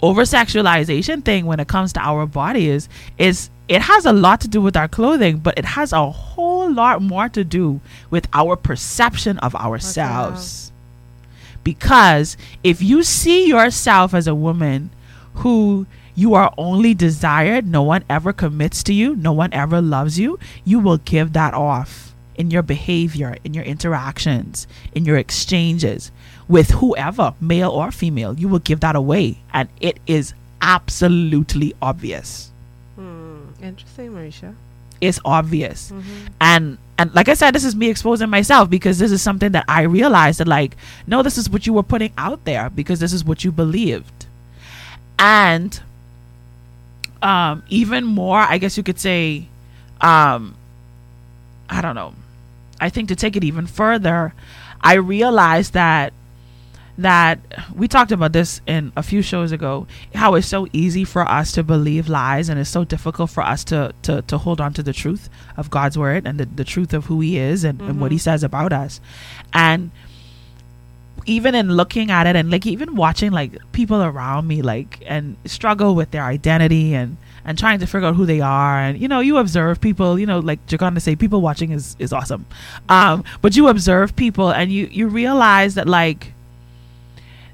[0.01, 4.41] over sexualization thing when it comes to our body is is it has a lot
[4.41, 7.79] to do with our clothing, but it has a whole lot more to do
[8.09, 10.73] with our perception of ourselves.
[11.63, 14.89] Because if you see yourself as a woman
[15.35, 15.85] who
[16.15, 20.37] you are only desired, no one ever commits to you, no one ever loves you,
[20.65, 26.11] you will give that off in your behavior, in your interactions, in your exchanges
[26.51, 28.37] with whoever, male or female.
[28.37, 32.51] You will give that away, and it is absolutely obvious.
[32.95, 33.45] Hmm.
[33.63, 34.53] Interesting, Mericha.
[34.99, 35.91] It's obvious.
[36.39, 39.65] And and like I said, this is me exposing myself because this is something that
[39.67, 40.77] I realized that like,
[41.07, 44.27] no, this is what you were putting out there because this is what you believed.
[45.17, 45.81] And
[47.23, 49.47] um even more, I guess you could say,
[50.01, 50.53] um
[51.67, 52.13] I don't know.
[52.79, 54.33] I think to take it even further,
[54.81, 56.13] I realized that
[57.01, 57.39] that
[57.75, 61.51] we talked about this in a few shows ago how it's so easy for us
[61.51, 64.83] to believe lies and it's so difficult for us to to, to hold on to
[64.83, 67.99] the truth of god's word and the, the truth of who he is and, and
[67.99, 69.01] what he says about us.
[69.53, 69.91] And
[71.25, 75.35] even in looking at it and like even watching like people around me like and
[75.45, 79.07] struggle with their identity and and trying to figure out who they are and you
[79.07, 82.45] know you observe people you know like gonna say people watching is is awesome.
[82.89, 86.33] Um but you observe people and you you realize that like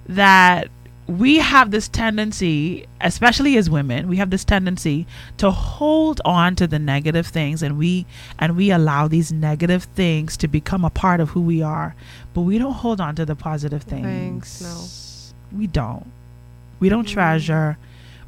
[0.08, 0.70] that
[1.08, 6.68] we have this tendency, especially as women, we have this tendency to hold on to
[6.68, 8.06] the negative things and we
[8.38, 11.96] and we allow these negative things to become a part of who we are.
[12.34, 14.60] But we don't hold on to the positive things.
[14.60, 15.58] Thanks, no.
[15.58, 16.12] We don't.
[16.80, 17.78] We don't treasure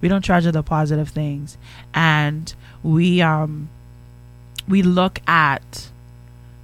[0.01, 1.57] we don't treasure the positive things.
[1.93, 2.53] And
[2.83, 3.69] we um
[4.67, 5.89] we look at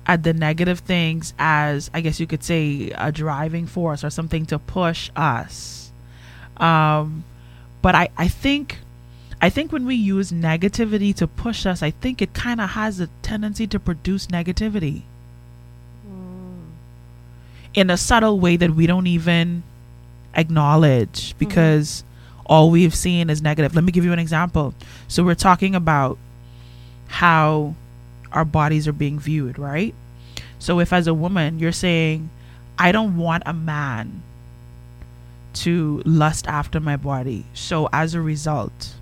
[0.08, 4.46] at the negative things as I guess you could say a driving force or something
[4.48, 5.92] to push us.
[6.58, 7.24] Um,
[7.82, 8.80] but I, I think
[9.42, 13.00] I think when we use negativity to push us, I think it kind of has
[13.00, 15.04] a tendency to produce negativity
[17.74, 19.64] in a subtle way that we don't even
[20.34, 22.04] acknowledge because
[22.46, 23.76] all we've seen is negative.
[23.76, 24.74] Let me give you an example.
[25.08, 26.18] So we're talking about
[27.08, 27.76] how
[28.36, 29.96] our bodies are being viewed, right?
[30.60, 32.30] So if as a woman you're saying,
[32.78, 34.22] I don't want a man
[35.56, 37.46] to lust after my body.
[37.54, 38.96] So as a result,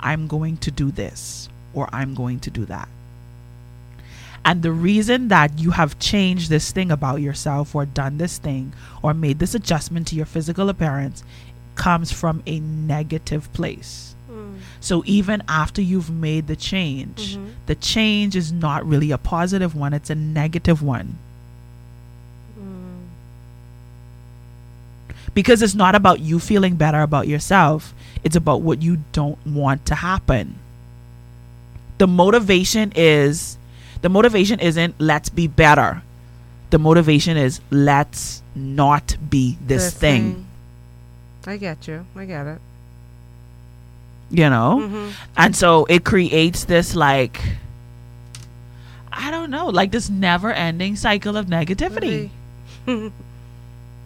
[0.00, 2.88] I'm going to do this or I'm going to do that.
[4.42, 8.72] And the reason that you have changed this thing about yourself or done this thing
[9.02, 11.22] or made this adjustment to your physical appearance
[11.74, 14.14] comes from a negative place.
[14.80, 17.50] So even after you've made the change, Mhm.
[17.66, 21.16] the change is not really a positive one, it's a negative one.
[22.58, 23.08] Mm.
[25.34, 27.94] Because it's not about you feeling better about yourself,
[28.24, 30.56] it's about what you don't want to happen.
[31.98, 33.58] The motivation is
[34.02, 36.02] the motivation isn't let's be better.
[36.70, 40.46] The motivation is let's not be this, thing.
[41.46, 42.06] I get you.
[42.16, 42.60] I get it.
[44.30, 45.12] You know Mhm.
[45.36, 47.40] and so it creates this like
[49.12, 52.30] i don't know like this never ending cycle of negativity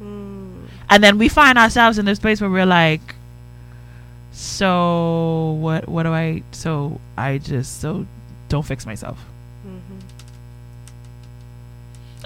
[0.02, 0.66] Mm.
[0.90, 3.14] and then we find ourselves in this place where we're like
[4.32, 8.04] so what what do i so i just so
[8.48, 9.18] don't fix myself
[9.64, 9.98] Mm-hmm.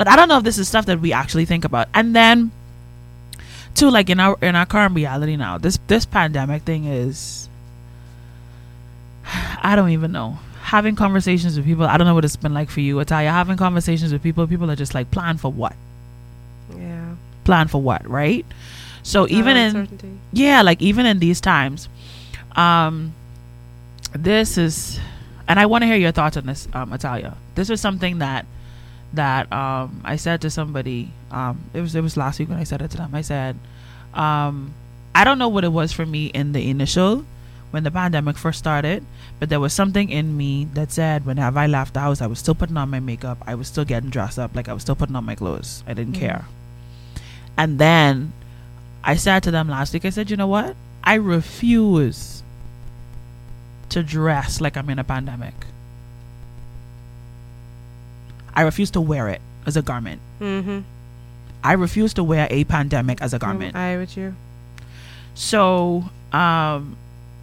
[0.00, 2.50] and i don't know if this is stuff that we actually think about and then
[3.74, 7.47] too like in our in our current reality now this this pandemic thing is
[9.62, 10.38] i don't even know.
[10.62, 13.56] Having conversations with people i don't know what it's been like for you Italia having
[13.56, 15.74] conversations with people people are just like plan for what?
[16.76, 17.14] Yeah.
[17.44, 18.44] plan for what right?
[19.02, 21.88] So even in yeah like even in these times
[22.56, 23.14] um
[24.12, 24.98] this is
[25.46, 28.44] and i want to hear your thoughts on this um Italia this was something that
[29.14, 32.64] that um i said to somebody um it was it was last week when i
[32.64, 33.14] said it to them.
[33.14, 33.56] I said
[34.12, 34.74] um
[35.14, 37.24] i don't know what it was for me in the initial
[37.70, 39.04] when the pandemic first started
[39.38, 42.38] but there was something in me that said whenever i left the house i was
[42.38, 44.94] still putting on my makeup i was still getting dressed up like i was still
[44.96, 46.20] putting on my clothes i didn't Mhm.
[46.20, 46.44] care
[47.56, 48.32] and then
[49.04, 50.76] I said to them last week, I said, you know what?
[51.02, 52.42] I refuse
[53.88, 55.54] to dress like I'm in a pandemic.
[58.54, 60.20] I refuse to wear it as a garment.
[60.40, 60.80] Mm-hmm.
[61.62, 63.76] I refuse to wear a pandemic as a garment.
[63.76, 64.34] I with you.
[65.34, 66.96] So, um,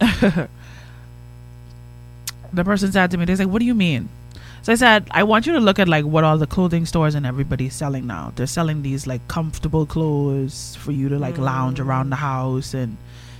[2.56, 4.08] the person said to me, they said, What do you mean?
[4.62, 7.14] So I said, I want you to look at like what all the clothing stores
[7.14, 8.32] and everybody's selling now.
[8.34, 12.96] They're selling these like comfortable clothes for you to like lounge around the house and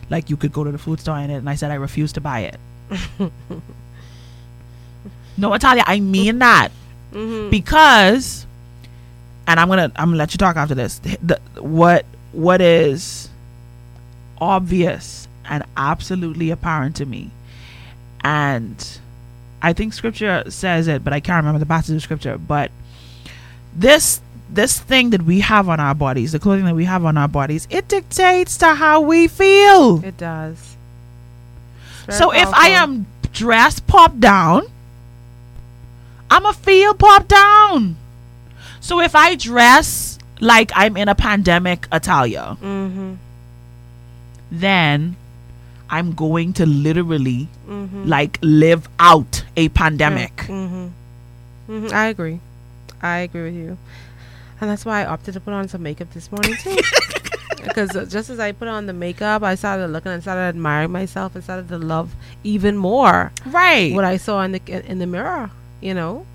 [0.09, 1.39] like you could go to the food store in it.
[1.39, 2.61] And I said, I refuse to buy it.
[5.37, 6.69] no, Natalia, I mean that
[7.13, 7.51] Mhm.
[7.51, 8.47] because,
[9.47, 10.99] and I'm gonna I'm gonna let you talk after this.
[11.01, 13.31] The, what what is
[14.41, 17.31] obvious and absolutely apparent to me,
[18.23, 18.99] and
[19.67, 22.39] I think Scripture says it, but I can't remember the passage of Scripture.
[22.39, 22.71] But
[23.75, 27.17] this this thing that we have on our bodies, the clothing that we have on
[27.19, 30.05] our bodies, it dictates to how we feel.
[30.05, 30.77] It does.
[32.09, 34.63] So very if I am dressed pop down,
[36.31, 37.97] I'ma feel pop down.
[38.79, 43.15] So if I dress like I'm in a pandemic Italia, Mm-hmm.
[44.53, 45.17] then
[45.91, 48.07] I'm going to literally Mhm.
[48.09, 50.37] like live out a pandemic.
[50.37, 50.87] Mm-hmm.
[51.67, 52.41] hmm I agree.
[53.03, 53.79] I agree with you,
[54.61, 56.77] and that's why I opted to put on some makeup this morning too.
[57.67, 61.35] Because just as I put on the makeup, I started looking and started admiring myself
[61.35, 62.15] and started to love
[62.45, 63.93] even more Right.
[63.93, 65.51] what I saw in the in the mirror.
[65.81, 66.27] You know,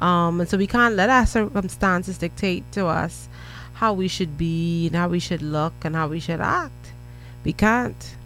[0.00, 3.28] um, and so we can't let our circumstances dictate to us
[3.74, 6.90] how we should be and how we should look and how we should act.
[7.44, 8.16] We can't.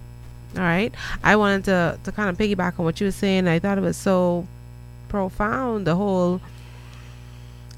[0.59, 0.93] All right.
[1.23, 3.47] I wanted to to kind of piggyback on what you were saying.
[3.47, 4.47] I thought it was so
[5.09, 5.87] profound.
[5.87, 6.41] The whole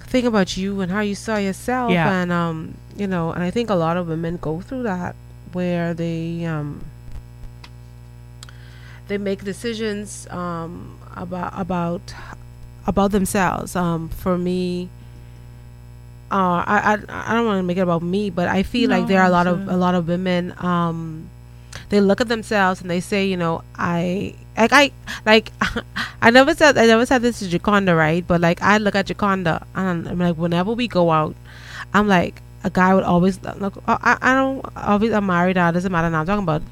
[0.08, 2.10] thing about you and how you saw yourself, Yeah.
[2.10, 5.14] and um, you know, and I think a lot of women go through that
[5.52, 6.82] where they um
[9.08, 12.14] they make decisions um about about
[12.86, 13.76] about themselves.
[13.76, 14.88] Um, for me,
[16.30, 19.06] uh, I I, I don't want to make it about me, but I feel like
[19.06, 20.54] there are a lot of a lot of women.
[20.58, 21.28] Um,
[21.90, 24.92] they look at themselves and they say, you know, I like I
[25.26, 25.52] like
[26.22, 28.26] I never said I never said this to Jaconda, right?
[28.26, 31.34] But like I look at Jaconda and I'm like, whenever we go out,
[31.92, 33.82] I'm like a guy would always look.
[33.86, 35.68] I, I don't obviously I'm married now.
[35.70, 36.20] It doesn't matter now.
[36.20, 36.62] I'm talking about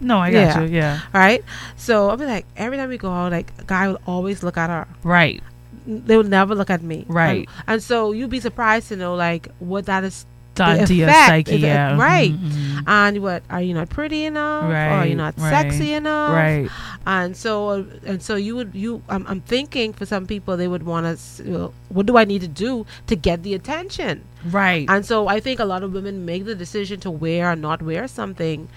[0.00, 0.66] No, I got you.
[0.68, 1.00] Yeah.
[1.14, 1.42] Right.
[1.76, 4.56] So I'll be like, every time we go out, like a guy will always look
[4.56, 4.86] at her.
[5.02, 5.42] Right.
[5.86, 7.06] They would never look at me.
[7.08, 7.48] Right.
[7.48, 10.26] And, and so you'd be surprised to know like what that is
[10.58, 11.96] The to your effect psyche, is- yeah.
[11.96, 12.32] Right.
[12.32, 12.82] Mhm, mhm.
[12.86, 14.64] And what are you not pretty enough?
[14.64, 16.32] Or are you not right, sexy enough?
[16.32, 16.68] right.
[17.06, 20.82] And so and so you would you I'm, I'm thinking for some people they would
[20.84, 21.14] want to
[21.50, 24.24] well, what do I need to do to get the attention?
[24.44, 24.86] Right.
[24.88, 27.82] And so I think a lot of women make the decision to wear or not
[27.82, 28.68] wear something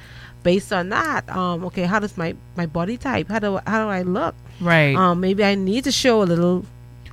[0.44, 1.30] based on that.
[1.30, 3.30] Um, okay, how does my, my body type?
[3.30, 4.34] How do how do I look?
[4.60, 4.95] Right.
[4.95, 6.66] Um, maybe I need to show a little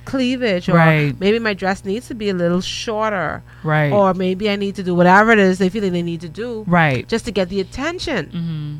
[0.09, 1.13] cleavage, or Right.
[1.19, 3.91] maybe my dress needs to be a little shorter, Right.
[3.91, 6.29] Or maybe I need to do whatever it is they feel like they need to
[6.29, 7.07] do, Right.
[7.07, 8.25] just to get the attention.
[8.27, 8.77] Mm-hmm.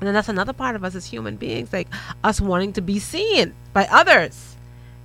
[0.00, 1.88] And then that's another part of us as human beings, like
[2.24, 4.56] us wanting to be seen by others,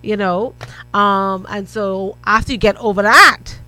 [0.02, 0.54] you know.
[0.94, 3.60] Um, and so after you get over that,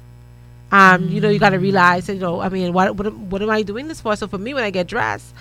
[0.71, 3.49] um, you know, you got to realize, you know, I mean, what, what what am
[3.49, 4.15] I doing this for?
[4.15, 5.33] So for me, when I get dressed,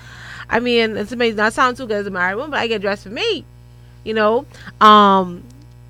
[0.50, 1.36] I mean, it's amazing.
[1.36, 3.44] Not sound too good as a married woman, but I get dressed for me,
[4.04, 4.46] you know.
[4.80, 5.42] Um,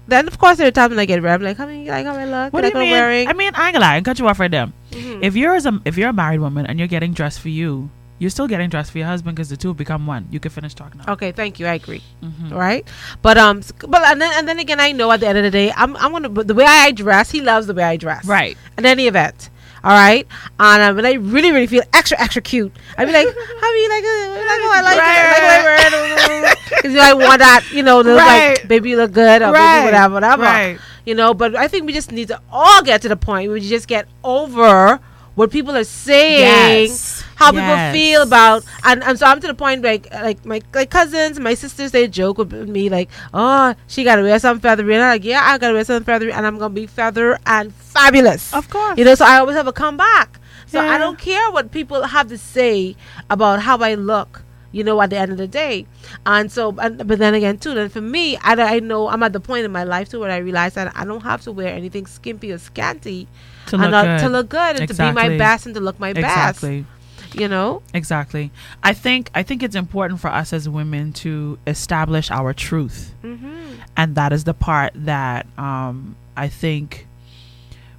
[0.09, 2.07] then of course there are times when I get ready, I'm like, how many like
[2.07, 2.53] how I look?
[2.53, 2.91] What do you mean?
[2.91, 3.29] wearing?
[3.29, 4.73] I mean, I ain't gonna lie, I cut you off right there.
[4.93, 5.23] Mhm.
[5.23, 7.91] If you're as a if you're a married woman and you're getting dressed for you,
[8.19, 10.27] you're still getting dressed for your husband because the two become one.
[10.31, 11.13] You can finish talking now.
[11.15, 11.67] Okay, thank you.
[11.67, 12.03] I agree.
[12.23, 12.53] Mhm.
[12.53, 12.87] Right,
[13.21, 15.51] but um, but and then and then again, I know at the end of the
[15.51, 17.31] day, I'm I'm gonna the way I dress.
[17.31, 18.25] He loves the way I dress.
[18.25, 18.57] Right.
[18.79, 19.51] In any event.
[19.87, 20.27] All right,
[20.59, 22.73] and and I really, really feel extra, extra cute.
[22.99, 23.29] I'd be like,
[23.61, 24.29] "How do you like it?
[24.35, 26.43] Like, oh, I like it.
[26.43, 27.65] Like, because you know, I want that.
[27.73, 28.59] You know, to Right.
[28.59, 29.77] like, baby, you look good, or Right.
[29.79, 30.43] baby, whatever, whatever.
[30.43, 30.79] Right.
[31.05, 33.55] You know, but I think we just need to all get to the point where
[33.55, 34.99] we just get over
[35.37, 36.41] what people are saying,
[36.89, 37.23] Yes.
[37.37, 37.93] How Yes.
[37.95, 41.39] people feel about, and, and so I'm to the point like like my like cousins,
[41.39, 45.11] my sisters, they joke with me like, oh, she gotta wear some feathery, and I'm
[45.15, 48.69] like, yeah, I gotta wear some feathery, and I'm gonna be feather and fabulous, Of
[48.71, 48.99] course.
[48.99, 49.15] you know.
[49.15, 50.41] So I always have a comeback.
[50.67, 50.91] So Yeah.
[50.91, 52.97] I don't care what people have to say
[53.31, 54.43] about how I look.
[54.73, 55.87] You know, at the end of the day,
[56.27, 59.33] and so, and, but then again, too, then for me, I, I know I'm at
[59.33, 61.69] the point in my life too where I realize that I don't have to wear
[61.73, 63.27] anything skimpy or scanty
[63.69, 64.21] To and uh, look not- good.
[64.27, 66.81] to look good and to be my best and to look my Exactly.
[66.83, 66.91] best.
[67.35, 68.51] You know, Exactly.
[68.83, 73.79] I think I think it's important for us as women to establish our truth, Mhm.
[73.97, 77.07] and that is the part that um, I think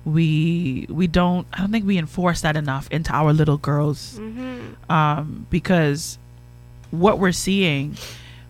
[0.05, 1.47] we we don't.
[1.53, 4.89] I don't think we enforce that enough into our little girls, Mhm.
[4.91, 6.17] um, because
[6.91, 7.97] what we're seeing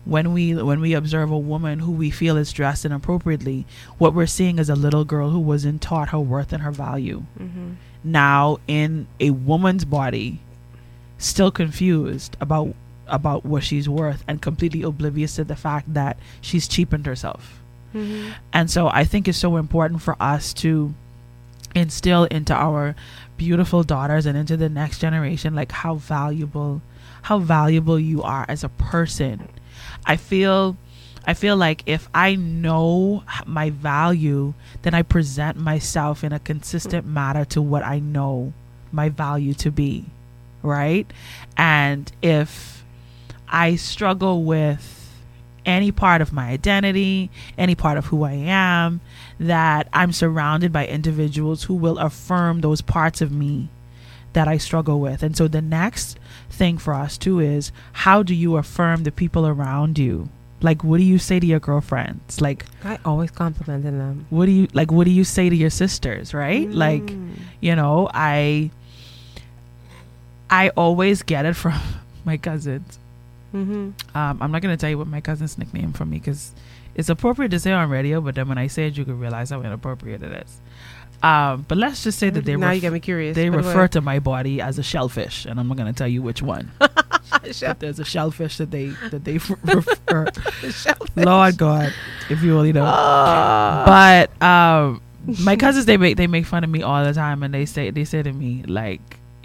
[0.04, 3.66] when we when we observe a woman who we feel is dressed inappropriately,
[3.98, 7.24] what we're seeing is a little girl who wasn't taught her worth and her value.
[7.38, 7.74] Mhm.
[8.04, 10.38] Now in a woman's body,
[11.18, 12.74] still confused about
[13.06, 17.58] about what she's worth and completely oblivious to the fact that she's cheapened herself.
[17.94, 18.32] Mhm.
[18.52, 20.92] And so I think it's so important for us to
[21.74, 22.94] instill into our
[23.38, 26.82] beautiful daughters and into the next generation like how valuable
[27.22, 29.48] how valuable you are as a person.
[30.04, 30.76] I feel
[31.26, 37.06] I feel like if I know my value, then I present myself in a consistent
[37.06, 38.54] manner to what I know
[38.92, 40.06] my value to be,
[40.68, 41.10] right?
[41.56, 42.84] And if
[43.48, 44.94] I struggle with
[45.66, 49.00] any part of my identity, any part of who I am,
[49.40, 53.68] that I'm surrounded by individuals who will affirm those parts of me
[54.32, 55.22] that I struggle with.
[55.22, 56.18] And so the next
[56.50, 60.28] thing for us too is how do you affirm the people around you?
[60.60, 62.40] Like what do you say to your girlfriends?
[62.40, 64.26] Like I always complimenting them.
[64.30, 66.68] what do you like what do you say to your sisters, right?
[66.70, 67.34] Like Mm.
[67.60, 68.70] you know, I
[70.50, 71.78] I always get it from
[72.24, 72.98] my cousins.
[73.54, 73.92] Mhm.
[74.14, 76.52] Um, I'm not gonna tell you what my cousin's nickname for me because
[76.94, 79.50] it's appropriate to say on radio, but then when I say it, you can realize
[79.50, 80.60] how inappropriate it is.
[81.22, 83.34] Um, but let's just say that they Now you ref- got me curious.
[83.34, 86.42] They refer to my body as a shellfish, and I'm not gonna tell you which
[86.42, 86.70] one.
[86.78, 89.34] but there's a shellfish that they that they
[89.64, 90.26] refer.
[91.16, 91.92] Lord God,
[92.30, 92.84] if you only know.
[92.86, 94.28] Ah.
[94.38, 95.00] but um,
[95.42, 97.90] my cousins they make they make fun of me all the time, and they say
[97.90, 99.17] they say to me like,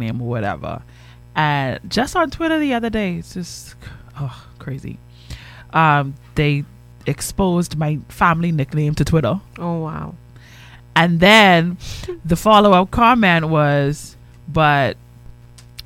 [0.00, 0.82] Name or whatever.
[1.36, 3.76] And just on Twitter the other day, it's just
[4.18, 4.98] oh crazy.
[5.72, 6.64] Um, they
[7.06, 9.40] exposed my family nickname to Twitter.
[9.58, 10.14] Oh wow.
[10.96, 11.78] And then
[12.24, 14.16] the follow up comment was,
[14.48, 14.96] but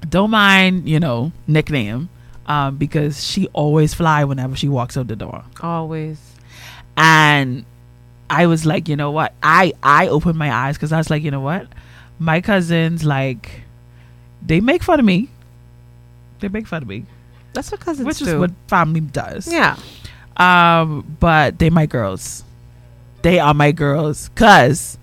[0.08, 2.08] don't mind, you know, nickname.
[2.46, 5.44] Um, because she always fly whenever she walks out the door.
[5.62, 6.20] Always.
[6.94, 7.64] And
[8.28, 9.34] I was like, you know what?
[9.42, 11.68] I I opened my eyes because I was like, you know what?
[12.18, 13.63] My cousins like
[14.44, 15.28] they make fun of me.
[16.40, 17.06] They make fun of me,
[17.54, 18.06] That's what cousins do.
[18.06, 18.26] which do.
[18.26, 19.50] is what family does.
[19.50, 19.76] Yeah.
[20.36, 22.44] Um, but they my girls.
[23.22, 24.28] They are my girls.
[24.34, 24.98] Cause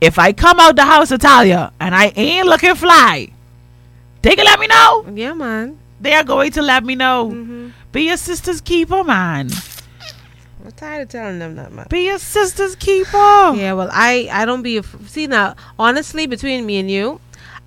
[0.00, 3.28] if I come out the house, Italia, and I ain't looking fly,
[4.22, 5.06] they can let me know.
[5.14, 5.78] Yeah, man.
[6.00, 7.30] They are going to let me know.
[7.32, 7.68] Mm-hmm.
[7.92, 9.50] Be your sister's keeper, man.
[10.64, 11.86] I'm tired of telling them that, man.
[11.90, 13.52] Be your sister's keeper.
[13.54, 15.54] Yeah, well, I I don't be af- see now.
[15.78, 17.20] Honestly, between me and you,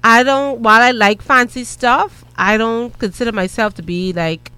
[0.03, 0.59] I don't.
[0.61, 4.51] While I like fancy stuff, I don't consider myself to be like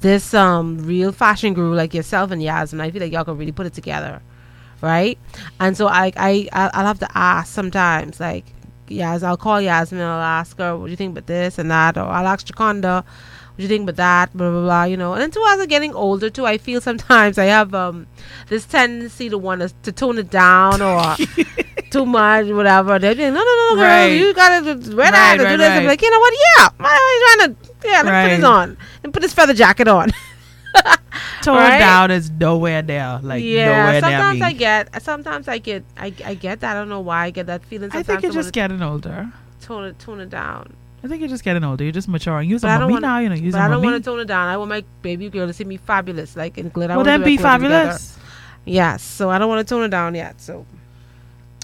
[0.00, 2.80] this um real fashion guru like yourself and Yasmin.
[2.80, 4.20] I feel like y'all can really put it together,
[4.82, 5.18] right?
[5.60, 8.44] And so I I I'll have to ask sometimes like.
[8.86, 10.02] Yas, I'll call Yasmin.
[10.02, 12.96] I'll ask her, "What do you think about this and that?" Or I'll ask Jaconda,
[12.96, 14.84] "What do you think about that?" Blah blah blah.
[14.84, 15.14] You know.
[15.14, 18.06] And too, as I'm getting older, too, I feel sometimes I have um
[18.50, 21.16] this tendency to want to, to tone it down or
[21.94, 22.98] too much, whatever.
[22.98, 24.06] They're like, no, no, no, no, girl, Right.
[24.20, 25.70] you gotta do wear Right, that or do this.
[25.70, 25.86] I'm right.
[25.92, 26.34] like, you know what?
[26.44, 26.68] Yeah,
[27.14, 27.56] you trying to?
[27.88, 30.10] Yeah, let me put this on and put this feather jacket on.
[31.42, 31.78] Tone Right?
[31.78, 33.20] down is nowhere there.
[33.22, 34.46] Like yeah, sometimes me.
[34.46, 36.76] I get, sometimes I get, I, I get that.
[36.76, 37.90] I don't know why I get that feeling.
[37.92, 39.30] I think you're just getting older.
[39.60, 40.74] tone it, tone it down.
[41.04, 41.84] I think you're just getting older.
[41.84, 42.50] You're just maturing.
[42.50, 43.18] I a don't mommy want, now.
[43.18, 44.48] You know, you're but a I don't want to tone it down.
[44.48, 46.94] I want my baby girl to see me fabulous, like in glitter.
[46.96, 47.48] Well, then be together.
[47.60, 48.18] fabulous.
[48.64, 50.40] Yes, so I don't want to tone it down yet.
[50.40, 50.64] So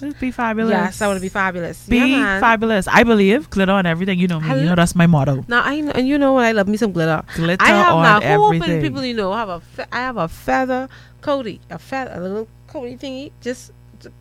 [0.01, 0.71] Just be fabulous.
[0.71, 1.87] yes, I want to be fabulous.
[1.87, 2.87] Be yeah, fabulous.
[2.87, 4.19] I believe glitter on everything.
[4.19, 4.49] You know me.
[4.49, 5.45] I you know that's my motto.
[5.47, 7.23] Now I know, and you know what I love me some glitter.
[7.35, 8.19] Glitter I have on now.
[8.19, 8.81] Everything.
[8.81, 10.89] people you know have a fe- I have a feather
[11.21, 13.71] Cody, a feather, a little Cody thingy, just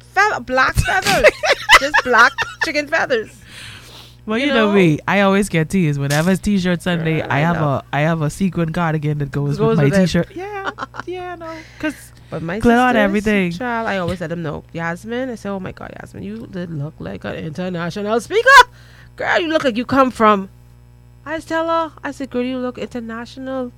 [0.01, 1.31] feather, black feathers,
[1.81, 2.33] just black
[2.65, 3.41] chicken feathers.
[4.27, 4.75] Well, you, you know, know?
[4.75, 4.99] me.
[5.09, 7.21] I always get teased whenever it's T-shirt Sunday.
[7.21, 9.85] Girl, I, I have a I have a sequin cardigan that goes, Goes with my
[9.85, 9.95] with.
[9.95, 10.31] T-shirt.
[10.35, 10.71] Yeah,
[11.07, 13.51] yeah, no, because But my Glitter on sisters, everything.
[13.53, 14.63] Child, I always let them know.
[14.73, 18.49] Yasmin, I say, oh my God, Yasmin, you did look like an international speaker.
[19.17, 20.49] Girl, you look like you come from.
[21.27, 23.73] I tell her, I said, girl, you look international.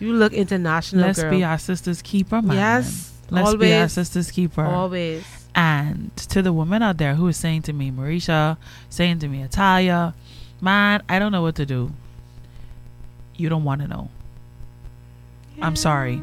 [0.00, 1.30] You look international, let's girl.
[1.30, 2.56] be our sister's keeper, man.
[2.56, 4.64] Yes, let's be our sister's keeper.
[4.64, 5.24] Always.
[5.54, 8.56] And to the woman out there who is saying to me, Mericha,
[8.88, 10.14] saying to me, Italia,
[10.60, 11.92] man, I don't know what to do.
[13.36, 14.08] You don't want to know.
[15.60, 16.22] I'm sorry.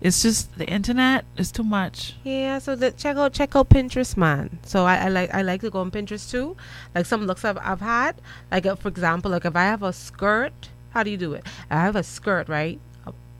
[0.00, 2.14] It's just the internet is too much.
[2.22, 4.58] Yeah, so the, check out check out Pinterest, man.
[4.62, 6.56] So I, I like I like to go on Pinterest too.
[6.94, 8.20] Like some looks I've I've had.
[8.50, 11.44] Like uh, for example, like if I have a skirt, how do you do it?
[11.70, 12.78] I have a skirt, right?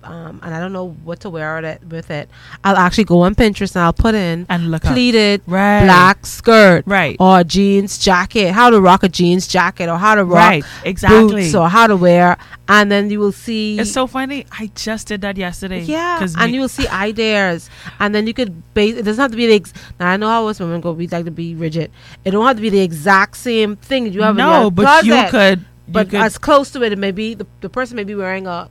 [0.04, 1.82] Um, and I don't know what to wear with it.
[1.88, 2.30] With it,
[2.62, 5.82] I'll actually go on Pinterest and I'll put in And look pleated Right.
[5.84, 7.16] black skirt, Right.
[7.18, 8.52] or jeans jacket.
[8.52, 11.42] How to rock a jeans jacket, or how to rock Right, exactly.
[11.42, 12.36] boots, or how to wear.
[12.68, 14.46] And then you will see It's so funny.
[14.56, 15.82] I just did that yesterday.
[15.82, 17.68] yeah, and you will see ideas,
[17.98, 18.96] and then you could base.
[18.96, 19.54] It doesn't have to be the.
[19.56, 20.92] Ex- now I know how us women go.
[20.92, 21.90] We like to be rigid.
[22.24, 24.36] It don't have to be the exact same thing you have.
[24.38, 27.34] in No, but you could- you But could- as close to it, it may be
[27.34, 28.68] the, the person may be wearing a,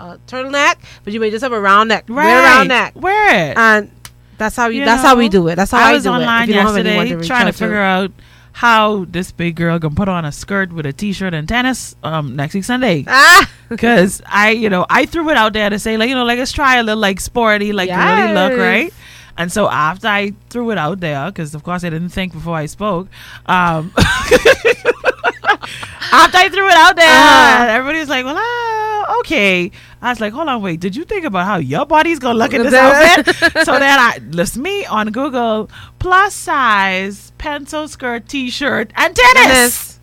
[0.00, 2.04] a turtleneck, but you may just have a round neck.
[2.08, 2.44] Wear a Right.
[2.56, 2.92] round neck.
[2.96, 3.56] Wear it.
[3.56, 3.90] And
[4.38, 4.80] that's how you.
[4.80, 5.56] You that's how we do it.
[5.56, 7.52] That's how I I, was online If you don't have anyone yesterday reach trying to
[7.52, 8.10] figure out
[8.52, 12.34] how this big girl can put on a skirt with a t-shirt and tennis um
[12.36, 13.04] next week Sunday.
[13.08, 16.24] Ah, Because I, you know, I threw it out there to say like, you know,
[16.24, 18.92] like let's try a little like sporty, like girly look, right?
[19.38, 22.56] And so after I threw it out there, because of course I didn't think before
[22.56, 23.06] I spoke.
[23.46, 23.92] Um,
[26.12, 27.66] after I threw it out there, Uh-huh.
[27.70, 29.70] everybody was like, "Well, ah, okay."
[30.02, 30.80] I was like, "Hold on, wait.
[30.80, 34.18] Did you think about how your body's gonna look in this outfit?" so then I
[34.30, 39.44] list me on Google plus size pencil skirt, t-shirt, and tennis.
[39.44, 40.00] Tennis.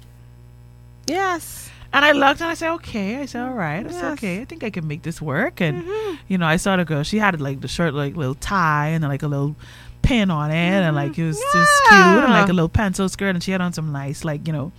[1.07, 1.69] yes.
[1.93, 3.15] And I looked and I said, okay.
[3.17, 3.83] I said, all right.
[3.87, 4.41] I said, okay.
[4.41, 5.61] I think I can make this work.
[5.61, 5.85] And
[6.27, 7.01] you know, I saw the girl.
[7.03, 9.55] She had like the shirt, like little tie, and like a little
[10.01, 10.53] pin on it,
[10.83, 13.61] and like it was just cute, and like a little pencil skirt, and she had
[13.61, 14.71] on some nice, like you know,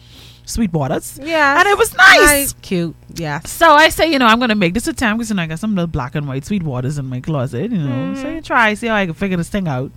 [0.48, 1.18] sweet waters.
[1.22, 1.58] Yeah.
[1.60, 2.54] and it was nice.
[2.62, 2.96] Cute.
[3.14, 3.40] Yeah.
[3.40, 5.58] So I say, you know, I'm gonna make this attempt because you know, I got
[5.58, 7.70] some little black and white sweet waters in my closet.
[7.70, 9.92] You know, so you try, see how I can figure this thing out,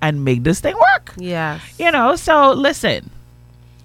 [0.00, 1.12] and make this thing work.
[1.16, 1.60] Yeah.
[1.78, 3.10] You know, so listen,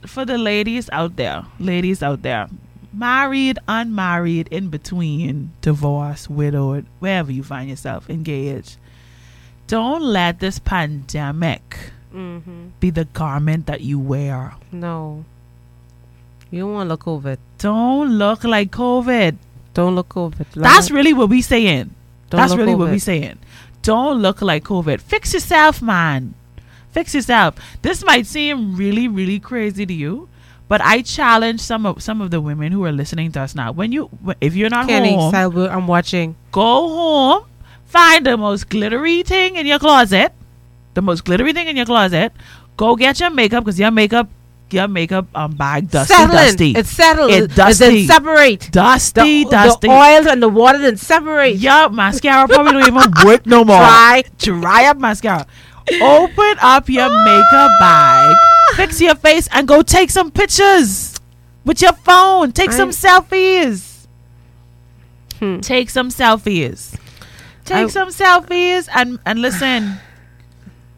[0.05, 2.47] for the ladies out there, ladies out there,
[2.93, 8.77] married, unmarried, in between, divorced, widowed, wherever you find yourself, engaged,
[9.67, 12.69] don't let this pandemic Mm-hmm.
[12.79, 14.55] be the garment that you wear.
[14.71, 15.25] No.
[16.52, 17.38] You don't want to look COVID.
[17.57, 19.36] Don't look like COVID.
[19.74, 20.45] Don't look COVID.
[20.53, 21.94] That's really what we saying.
[22.30, 23.40] Don't That's really what we saying.
[23.82, 24.99] Don't look like COVID.
[25.02, 26.34] Fix yourself, man.
[26.91, 27.56] Fix yourself.
[27.82, 30.30] This might seem really, really crazy to you,
[30.68, 33.72] but I challenge some of some of the women who are listening to us now.
[33.72, 34.10] When you,
[34.41, 36.36] if you're not Kenny, home, Salvo, I'm watching.
[36.52, 37.45] go home,
[37.86, 40.34] find the most glittery thing in your closet,
[40.95, 42.34] the most glittery thing in your closet.
[42.78, 44.30] Go get your makeup because your makeup,
[44.73, 46.38] your makeup um bag dusty, Settling.
[46.38, 46.72] dusty.
[46.76, 47.31] It's settled.
[47.31, 47.85] It It dusty.
[47.85, 48.72] didn't separate.
[48.72, 49.88] dusty, the, dusty.
[49.88, 51.57] The oil and the water didn't separate.
[51.57, 53.77] Yup, mascara probably don't even work no more.
[53.77, 54.23] Dry.
[54.38, 55.45] Dry up mascara.
[56.02, 58.35] Open up your makeup bag,
[58.76, 61.15] fix your face, and go take some pictures
[61.64, 62.52] with your phone.
[62.52, 64.06] Take some selfies.
[65.39, 65.60] Hmm.
[65.61, 66.98] Take some selfies.
[67.64, 69.98] Take I- some selfies and and listen.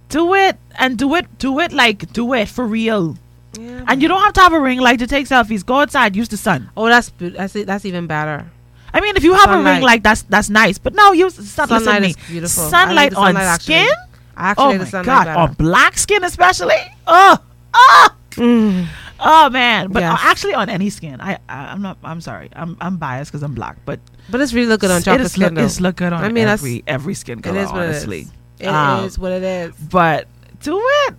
[0.10, 1.38] Do it and do it.
[1.38, 3.16] Do it like do it for real.
[3.58, 5.66] Yeah, And you don't have to have a ring light to take selfies.
[5.66, 6.70] Go outside, use the sun.
[6.78, 8.46] Oh, that's that's that's even better.
[8.94, 10.78] I mean, if you have a ring light, that's that's nice.
[10.78, 12.16] But no, use sun, listen to me.
[12.28, 12.64] beautiful.
[12.74, 13.74] I like Sunlight on actually.
[13.86, 13.94] skin.
[14.38, 15.40] I actually oh my sunlight god, better.
[15.40, 16.80] on black skin especially.
[17.08, 17.38] Oh,
[17.74, 18.86] oh, Mm.
[19.20, 19.92] oh man.
[19.92, 20.20] But uh, Yes.
[20.24, 21.98] actually, on any skin, I, I I'm not.
[22.04, 22.50] I'm sorry.
[22.54, 23.78] I'm I'm biased because I'm black.
[23.86, 24.00] But
[24.30, 26.48] But it's really look good on chocolate skin look, it's look good on I mean,
[26.48, 27.60] every every skin color.
[27.60, 28.32] is what honestly, it is.
[28.62, 29.74] It Um, is what it is.
[29.90, 30.28] But
[30.62, 31.16] do it.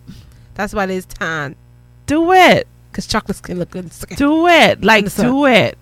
[0.54, 1.56] That's why it is tan.
[2.10, 2.66] Do it.
[2.92, 3.88] Cause chocolate skin look good.
[4.16, 4.82] Do it.
[4.82, 5.78] Like do it.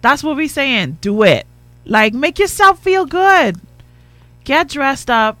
[0.00, 0.98] That's what we're saying.
[1.00, 1.44] Do it.
[1.84, 3.60] Like make yourself feel good.
[4.44, 5.36] Get dressed up.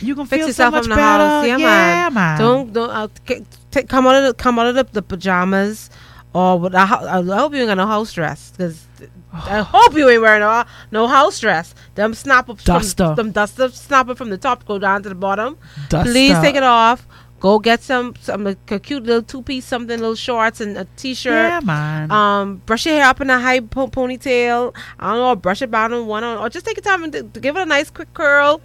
[0.00, 1.24] You can Fix feel yourself so much in the better.
[1.24, 1.46] house.
[1.46, 2.38] Yeah, yeah man.
[2.40, 5.88] Don't don't uh, t- come out of the come out of the, the pajamas
[6.34, 8.86] or hou- I hope you ain't got no house dress because
[9.32, 11.76] I hope you ain't wearing no no house dress.
[11.94, 13.06] Them snap up Duster.
[13.06, 15.56] from them duster snap up from the top go down to the bottom.
[15.88, 16.10] Duster.
[16.10, 17.06] Please take it off.
[17.40, 21.14] Go get some some a cute little two piece something, little shorts and a t
[21.14, 21.32] shirt.
[21.34, 22.10] Yeah, man.
[22.10, 24.74] Um, brush your hair up in a high po- ponytail.
[24.98, 27.12] I don't know, brush it down on one on, or just take your time and
[27.12, 28.60] d- give it a nice quick curl.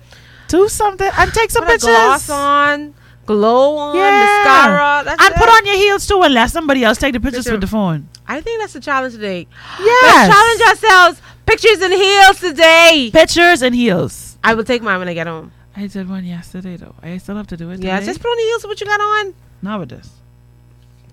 [0.48, 1.90] Do something and take some Put pictures.
[1.90, 2.96] gloss on,
[3.28, 4.10] glow on, Yeah.
[4.10, 5.16] mascara.
[5.20, 5.38] And it.
[5.38, 7.52] put on your heels too and let somebody else take the pictures Picture.
[7.54, 8.08] with the phone.
[8.28, 9.48] I think that's the challenge today.
[9.80, 10.30] Yes.
[10.30, 11.22] Let's challenge ourselves.
[11.46, 13.10] Pictures in heels today.
[13.14, 14.38] Pictures and heels.
[14.44, 15.52] I will take mine when I get home.
[15.76, 16.96] I did one yesterday though.
[17.02, 17.82] I still have to do it.
[17.82, 18.06] Yeah, today.
[18.06, 19.34] just put on the heels of what you got on.
[19.62, 20.10] not nowadays.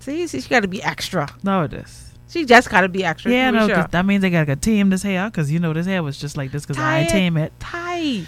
[0.00, 1.28] See, see, she got to be extra.
[1.42, 2.10] Nowadays.
[2.28, 3.30] She just got to be extra.
[3.32, 3.86] Yeah, no, sure.
[3.90, 6.52] that means they gotta tame this hair because you know this hair was just like
[6.52, 7.52] this because I tame it.
[7.58, 8.22] tie.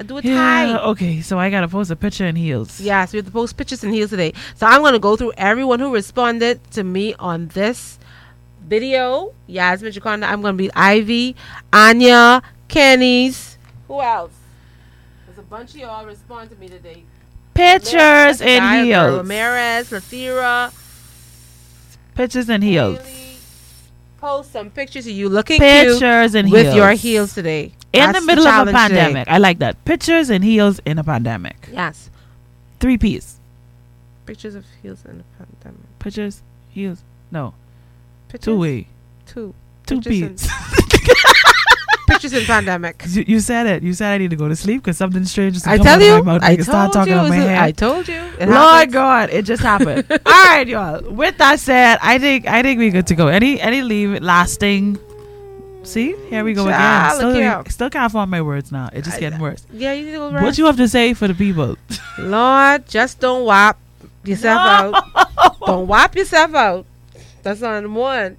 [0.00, 0.34] I do a Yeah.
[0.34, 0.78] tie.
[0.90, 2.80] Okay, so I gotta post a picture in heels.
[2.80, 4.32] Yes, we have to post pictures in heels today.
[4.54, 7.98] So I'm going to go through everyone who responded to me on this
[8.66, 9.32] video.
[9.46, 10.24] Yasmin Jaconda.
[10.24, 11.36] I'm going to be Ivy,
[11.72, 13.58] Anya, Kenny's.
[13.86, 14.32] Who else?
[15.52, 17.04] Bunch of y'all respond to me today.
[17.52, 19.16] Pictures and Diana heels.
[19.18, 20.72] Ramirez, Lathira.
[22.14, 22.98] Pictures and heels.
[24.18, 25.98] Post some pictures of you looking Pictures
[26.32, 27.34] cute in with your heels.
[27.34, 27.74] today.
[27.92, 29.00] In That's the middle of a challenge today.
[29.02, 29.28] pandemic.
[29.28, 29.84] I like that.
[29.84, 31.68] Pictures and heels in a pandemic.
[31.70, 32.08] Yes.
[32.80, 33.38] Three P's.
[34.24, 35.98] Pictures of heels in a pandemic.
[35.98, 37.02] Pictures, heels.
[37.30, 37.52] No.
[38.30, 38.46] Pictures?
[38.46, 38.86] Two way.
[39.26, 39.52] Two.
[39.84, 41.42] Two Pictures P's.
[42.12, 43.02] Pictures in pandemic.
[43.08, 43.82] you, you said it.
[43.82, 46.14] You said I need to go to sleep because something strange is I tell you.
[46.14, 46.42] of my mouth.
[46.42, 47.18] I can start told talking you.
[47.18, 47.62] on my hair.
[47.62, 48.20] I told you.
[48.20, 48.92] Lord happens.
[48.92, 50.06] God, it just happened.
[50.10, 51.02] All right, y'all.
[51.10, 53.28] With that said, I think I think we're good to go.
[53.28, 54.98] Any any leave lasting?
[55.84, 57.60] See, here we go Child, again.
[57.62, 58.88] Still, still can't find my words now.
[58.92, 59.66] It's just getting worse.
[59.72, 61.76] Yeah, you need to go What you have to say for the people?
[62.18, 63.78] Lord, just don't whop
[64.24, 65.58] yourself out.
[65.66, 66.86] Don't whop yourself out.
[67.42, 68.36] That's on one.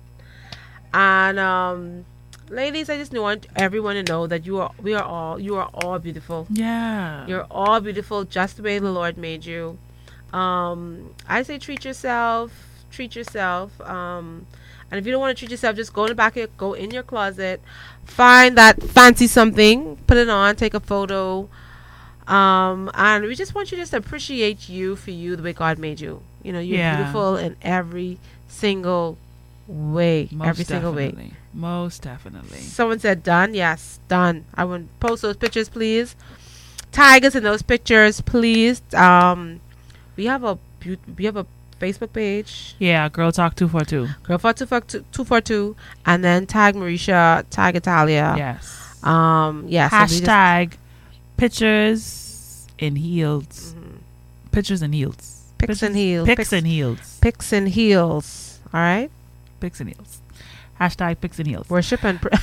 [0.94, 2.06] And um,
[2.54, 5.70] ladies, I just want everyone to know that you are, we are all, you are
[5.74, 6.48] all beautiful.
[6.50, 7.26] Yeah.
[7.28, 9.78] You're all beautiful, just the way the Lord made you.
[10.32, 12.52] Um, I say treat yourself,
[12.92, 13.80] treat yourself.
[13.82, 14.46] Um,
[14.90, 16.74] and if you don't want to treat yourself, just go in the back, of, go
[16.74, 17.62] in your closet,
[18.06, 21.50] find that fancy something, put it on, take a photo.
[22.28, 25.78] Um, and we just want you just to appreciate you for you the way God
[25.80, 26.22] made you.
[26.44, 26.96] You know, you're Yeah.
[26.98, 28.18] beautiful in every
[28.48, 29.18] single
[29.74, 30.30] way.
[30.32, 31.34] Most every single definitely.
[31.54, 32.60] Most definitely.
[32.60, 33.54] Someone said done.
[33.54, 34.46] Yes, done.
[34.56, 36.16] I would post those pictures, please.
[36.92, 38.82] Tigers in those pictures, please.
[38.94, 39.60] Um,
[40.16, 40.58] we have a
[41.18, 41.46] we have a
[41.80, 44.08] Facebook page, Yeah, girl talk two four two.
[44.24, 45.76] girl for two four two two four two,
[46.06, 48.36] and then tag Mericha, tag Italia.
[48.38, 49.04] Yes.
[49.04, 49.68] Um.
[49.70, 50.74] Just- Hashtag
[51.36, 53.76] pictures in heels.
[54.52, 55.16] Pictures in heels.
[55.16, 55.58] Mm-hmm.
[55.58, 56.26] Pics and heels.
[56.28, 57.18] Pics- and heels.
[57.22, 58.60] Pics and heels.
[58.74, 59.10] All right.
[59.64, 60.22] Pics and heels.
[60.78, 61.70] Hashtag pics and heels.
[61.70, 62.38] Worship and pra-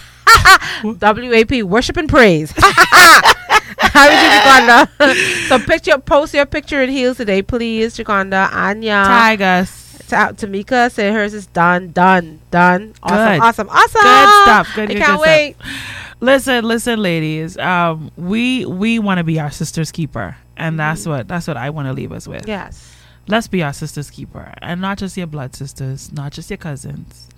[0.82, 1.62] WAP.
[1.64, 2.50] Worship and praise.
[2.56, 5.48] How is it, Jaconda?
[5.48, 8.50] so picture, post your picture in heels today, please, Jaconda.
[8.50, 9.04] Anya.
[9.04, 9.98] Tag us.
[10.08, 12.94] Ta- Tamika said hers is done, done, done.
[13.02, 13.42] Awesome, Good.
[13.42, 14.00] awesome, awesome.
[14.02, 14.68] Good stuff.
[14.74, 15.56] Good, I good, can't good wait.
[15.60, 16.16] Stuff.
[16.20, 17.58] Listen, listen, ladies.
[17.58, 21.68] Um, we we want to be our sister's keeper, and that's what that's what I
[21.68, 22.48] want to leave us with.
[22.48, 22.96] Yes.
[23.30, 27.28] Let's be our sister's keeper, and not just your blood sisters, not just your cousins,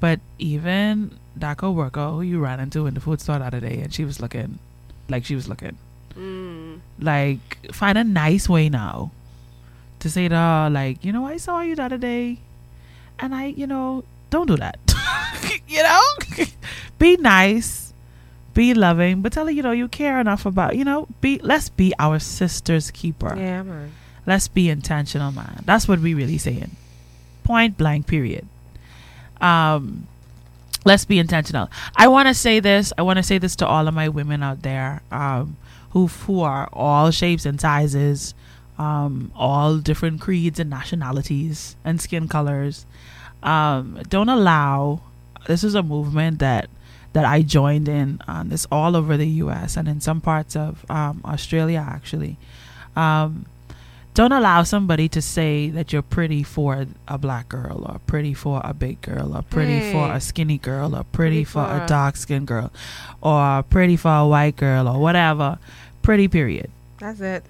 [0.00, 3.80] but even that coworker who you ran into in the food store the other day,
[3.82, 4.58] and she was looking
[5.10, 5.76] like she was looking.
[6.16, 6.80] Mm.
[6.98, 9.10] Like, find a nice way now
[10.00, 12.38] to say to her, like, you know, I saw you the other day,
[13.18, 14.78] and I, you know, don't do that.
[15.68, 16.02] you know,
[16.98, 17.92] be nice,
[18.54, 21.38] be loving, but tell her, you know, you care enough about, you know, be.
[21.42, 23.34] Let's be our sister's keeper.
[23.36, 23.92] Yeah, man.
[24.26, 25.62] Let's be intentional, man.
[25.64, 26.76] That's what we really saying.
[27.42, 28.06] Point blank.
[28.06, 28.46] Period.
[29.40, 30.06] Um,
[30.84, 31.70] let's be intentional.
[31.96, 32.92] I want to say this.
[32.96, 35.56] I want to say this to all of my women out there, um,
[35.90, 38.34] who who are all shapes and sizes,
[38.78, 42.86] um, all different creeds and nationalities and skin colors.
[43.42, 45.00] Um, don't allow.
[45.46, 46.70] This is a movement that
[47.12, 48.20] that I joined in.
[48.26, 49.76] Um, it's all over the U.S.
[49.76, 52.36] and in some parts of um, Australia, actually.
[52.96, 53.46] Um,
[54.14, 58.60] don't allow somebody to say that you're pretty for a black girl or pretty for
[58.64, 61.86] a big girl or pretty for a skinny girl or pretty, Pretty for, for a
[61.86, 62.70] dark skinned girl
[63.20, 65.58] or pretty for a white girl or whatever.
[66.02, 66.70] Pretty period.
[67.00, 67.44] That's it.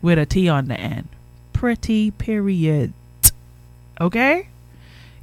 [0.00, 1.08] With a T on the end.
[1.52, 2.92] Pretty period.
[4.00, 4.48] Okay?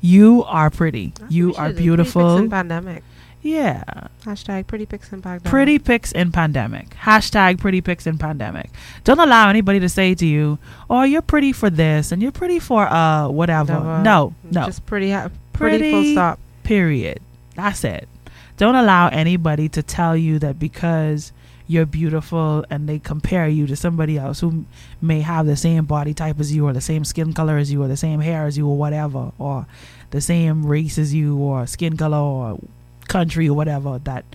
[0.02, 1.14] You are pretty.
[1.30, 2.50] You are should do Pretty beautiful.
[2.50, 3.04] pandemic.
[3.44, 3.84] Yeah.
[4.24, 5.44] Hashtag pretty pics in pandemic.
[5.52, 6.91] Pretty pics in pandemic.
[6.91, 8.70] Hashtag pretty pics in pandemic.
[9.03, 10.57] Don't allow anybody to say to you,
[10.90, 14.02] "Oh, you're pretty for this and you're pretty for uh whatever." Never.
[14.02, 14.65] No, no.
[14.65, 15.11] Just pretty.
[15.11, 15.91] Ha- pretty.
[15.91, 16.40] Full stop.
[16.64, 17.20] Period.
[17.56, 18.07] That's it.
[18.56, 21.34] Don't allow anybody to tell you that because
[21.68, 24.65] you're beautiful and they compare you to somebody else who
[25.02, 27.82] may have the same body type as you or the same skin color as you
[27.84, 29.65] or the same hair as you or whatever or
[30.11, 32.60] the same race as you or skin color or
[33.08, 34.26] country or whatever that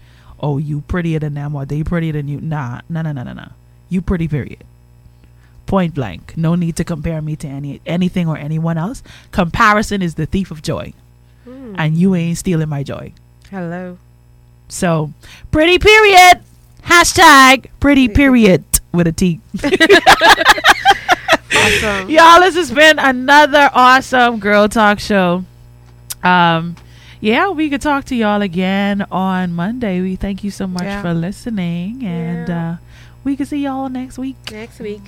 [0.41, 2.41] oh you prettier than them or they prettier than you.
[2.41, 3.49] Nah no no no no no
[3.89, 4.65] you pretty period.
[5.67, 6.35] Point blank.
[6.37, 9.03] No need to compare me to any anything or anyone else.
[9.33, 10.93] Comparison is the thief of joy.
[11.45, 11.75] Hmm.
[11.79, 13.13] and you ain't stealing my joy.
[13.51, 13.97] Hello.
[14.69, 15.13] so
[15.51, 16.41] pretty period.
[16.83, 19.41] Hashtag pretty period with a t.
[21.51, 22.09] Awesome.
[22.11, 25.45] y'all this has been another awesome girl talk show.
[26.23, 26.77] Um
[27.21, 31.03] yeah we could talk to y'all again on monday we thank you so much Yeah.
[31.03, 32.77] for listening and uh
[33.25, 35.03] we can see y'all next week Next week.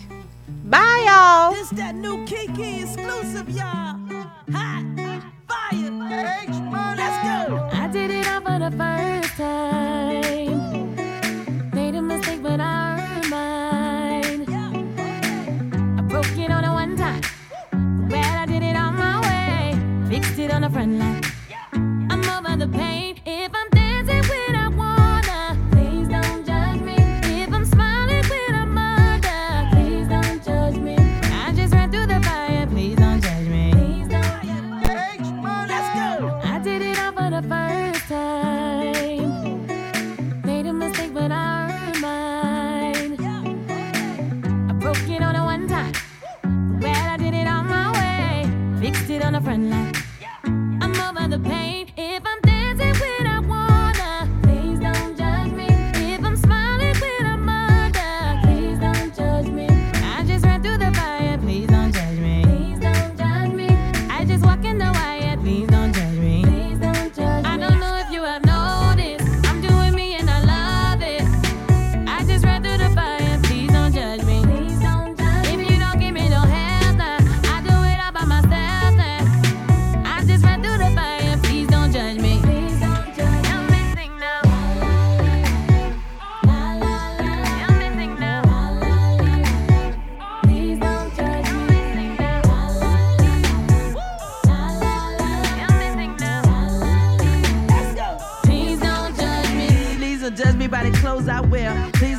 [0.65, 1.53] Bye, y'all.
[1.55, 3.97] This that new Kiki exclusive, y'all.
[4.51, 4.85] Hot
[5.49, 5.91] fire.
[6.99, 7.69] Let's go.
[7.73, 10.95] I did it all for the first time.
[11.73, 14.45] Made a mistake, but I earned mine.
[15.99, 17.23] I broke it on a one time.
[18.11, 19.78] Well, I did it on my way.
[20.11, 21.10] Fixed it on the front line.
[22.61, 22.99] The pain.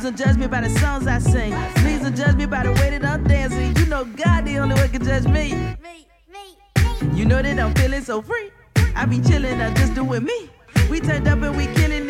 [0.02, 1.52] Please don't judge me by the songs I sing.
[1.76, 3.76] Please don't judge me by the way that I'm dancing.
[3.76, 5.76] You know God the only one can judge me.
[7.14, 8.50] You know that I'm feeling so free.
[8.96, 10.50] I be chilling, I'm just doing me.
[10.90, 12.01] We turned up and we killing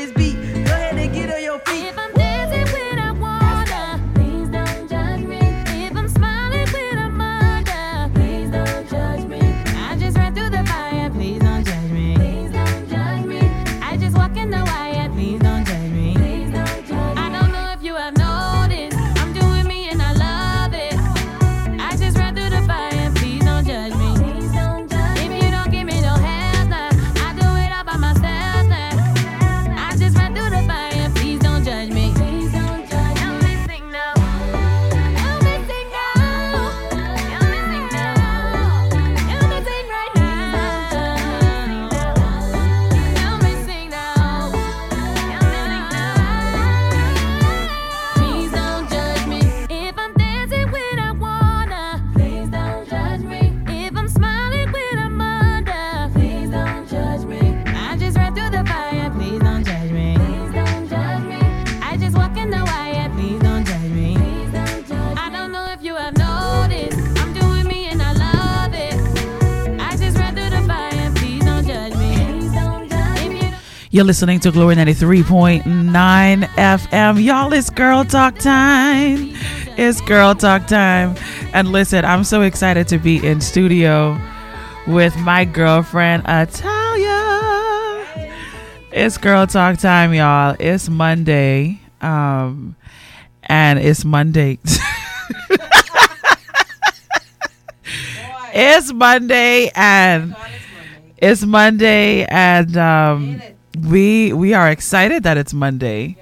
[74.03, 77.25] You're listening to Glory 93.9 FM.
[77.25, 79.31] Y'all, it's girl talk time.
[79.79, 81.15] It's girl talk time.
[81.53, 84.21] And listen, I'm so excited to be in studio
[84.89, 88.05] with my girlfriend Italia.
[88.91, 90.57] It's girl talk time, y'all.
[90.59, 91.79] It's Monday.
[92.01, 92.75] Um
[93.45, 94.59] and it's Monday.
[98.53, 100.35] it's Monday and
[101.19, 103.41] it's Monday and um
[103.79, 106.17] we we are excited that it's Monday.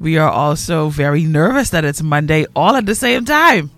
[0.00, 3.70] We are also very nervous that it's Monday all at the same time.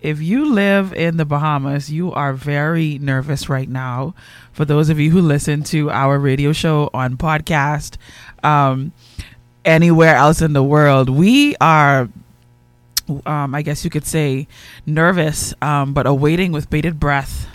[0.00, 4.14] If you live in the Bahamas, you are very nervous right now.
[4.52, 7.96] For those of you who listen to our radio show on podcast,
[8.42, 8.92] um,
[9.64, 12.10] anywhere else in the world, we are,
[13.24, 14.46] um, I guess you could say,
[14.84, 17.46] nervous, um, but awaiting with bated breath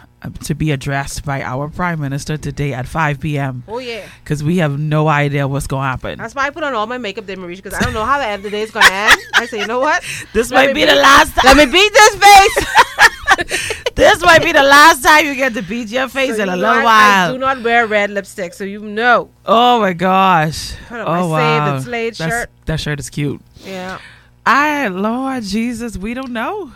[0.43, 3.63] to be addressed by our Prime Minister today at 5 p.m.
[3.67, 4.05] Oh yeah.
[4.23, 6.17] Because we have no idea what's going to happen.
[6.19, 8.17] That's why I put on all my makeup, then Mericha, because I don't know how
[8.19, 9.19] the end of the day is gonna end.
[9.35, 10.03] I say, you know what?
[10.33, 11.43] This Let might me be the last time.
[11.45, 13.89] Let me beat this face.
[13.95, 16.55] this might be the last time you get to beat your face So in a
[16.55, 17.29] little I- while.
[17.29, 19.29] I do not wear red lipstick, so you know.
[19.45, 20.73] Oh my gosh.
[20.87, 21.39] Put on oh my
[21.69, 21.79] wow.
[21.79, 22.49] Slayed That's- shirt.
[22.65, 23.41] That shirt is cute.
[23.63, 23.99] Yeah.
[24.45, 26.71] I Lord Jesus, we don't know.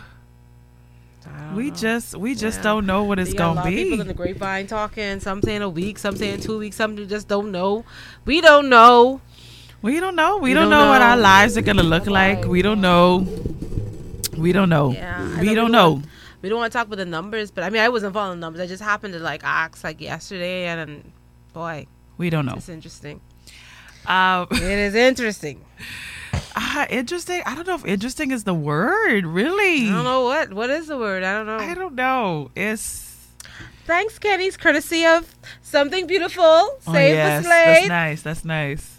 [1.54, 4.00] We just we just don't know what it's You got a gonna of people be.
[4.00, 5.20] in the grapevine talking.
[5.20, 6.76] Some saying a week, some saying two weeks.
[6.76, 7.84] Some just don't know.
[8.24, 9.20] We don't know.
[9.82, 10.38] We don't know.
[10.38, 12.44] We, We don't, don't know, what our lives are gonna look like.
[12.46, 13.26] We don't know.
[14.36, 14.92] We don't know.
[14.92, 15.92] Yeah, we don't know.
[15.92, 16.06] want-
[16.42, 18.60] We don't want to talk about the numbers, but I mean, I wasn't following numbers.
[18.60, 21.12] I just happened to like ask like yesterday, and, then
[21.52, 21.86] boy,
[22.18, 22.54] We don't know.
[22.56, 23.20] it's interesting.
[24.06, 25.64] Um, It is interesting.
[26.56, 27.42] Ah, interesting.
[27.46, 29.26] I don't know if interesting is the word.
[29.26, 29.88] Really.
[29.88, 31.22] I don't know what what is the word.
[31.22, 31.58] I don't know.
[31.58, 32.50] I don't know.
[32.54, 33.12] It's
[33.86, 36.42] Thanks, Kenny's courtesy of something beautiful.
[36.44, 37.64] oh Save yes, the slate.
[37.66, 38.22] that's nice.
[38.22, 38.90] That's nice.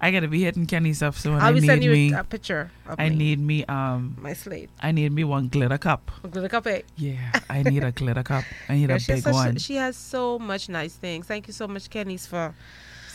[0.00, 1.34] I gotta be hitting Kenny's up soon.
[1.36, 2.08] I'll I be need sending me.
[2.08, 3.64] you a, a picture of I me, need me.
[3.64, 4.68] Um, my slate.
[4.80, 6.10] I need me one glitter cup.
[6.28, 6.84] Glitter cup eight.
[6.96, 8.44] Yeah, I need a glitter cup.
[8.68, 9.56] I need a big one.
[9.56, 11.26] she has so much nice things.
[11.26, 12.54] Thank you so much, Kenny's, for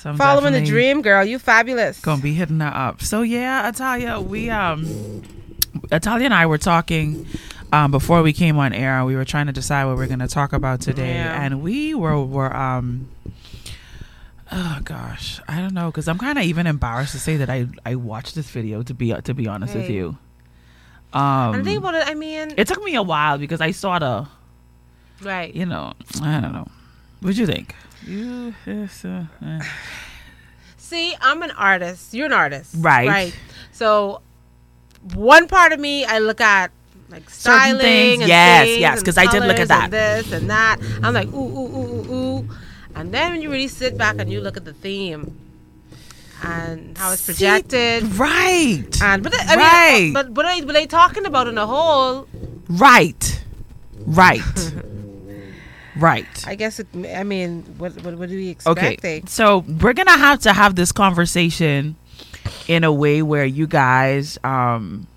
[0.10, 1.24] I'm following the dream, girl.
[1.24, 2.00] You fabulous.
[2.00, 3.02] Gonna be hitting her up.
[3.02, 5.22] So yeah, Italia, we um,
[5.92, 7.26] Italia and I were talking
[7.74, 9.04] um before we came on air.
[9.06, 11.42] We were trying to decide what we're gonna talk about today, Yeah.
[11.44, 13.10] and we were were um.
[14.54, 17.68] Oh gosh, I don't know because I'm kind of even embarrassed to say that I
[17.86, 20.18] I watched this video to be to be honest with you.
[21.14, 22.08] Um, and think about it.
[22.08, 24.28] I mean, it took me a while because I saw the
[25.22, 25.54] right.
[25.56, 26.68] you know I don't know.
[27.22, 27.76] What'd you think?
[28.06, 29.60] You yes, uh, eh.
[30.78, 32.14] See, I'm an artist.
[32.14, 33.08] You're an artist, Right.
[33.08, 33.34] Right.
[33.72, 34.22] So,
[35.14, 36.72] one part of me, I look at
[37.10, 39.94] like Certain styling things, and yes, things yes, Because I did look at colours and
[39.94, 40.26] that.
[40.26, 40.78] this and that.
[41.04, 42.46] I'm like ooh ooh ooh ooh ooh,
[42.96, 45.38] and then when you really sit back and you look at the theme
[46.44, 50.02] and how it's See, projected, right, and but I Right.
[50.06, 52.28] mean, but but they, but they talking about in the whole.
[52.68, 53.44] right,
[54.08, 54.42] right,
[55.96, 56.48] right.
[56.48, 59.30] I guess it, I mean, what what what do we Okay, expect?
[59.30, 61.96] so we're gonna have to have this conversation
[62.68, 65.08] in a way where you guys um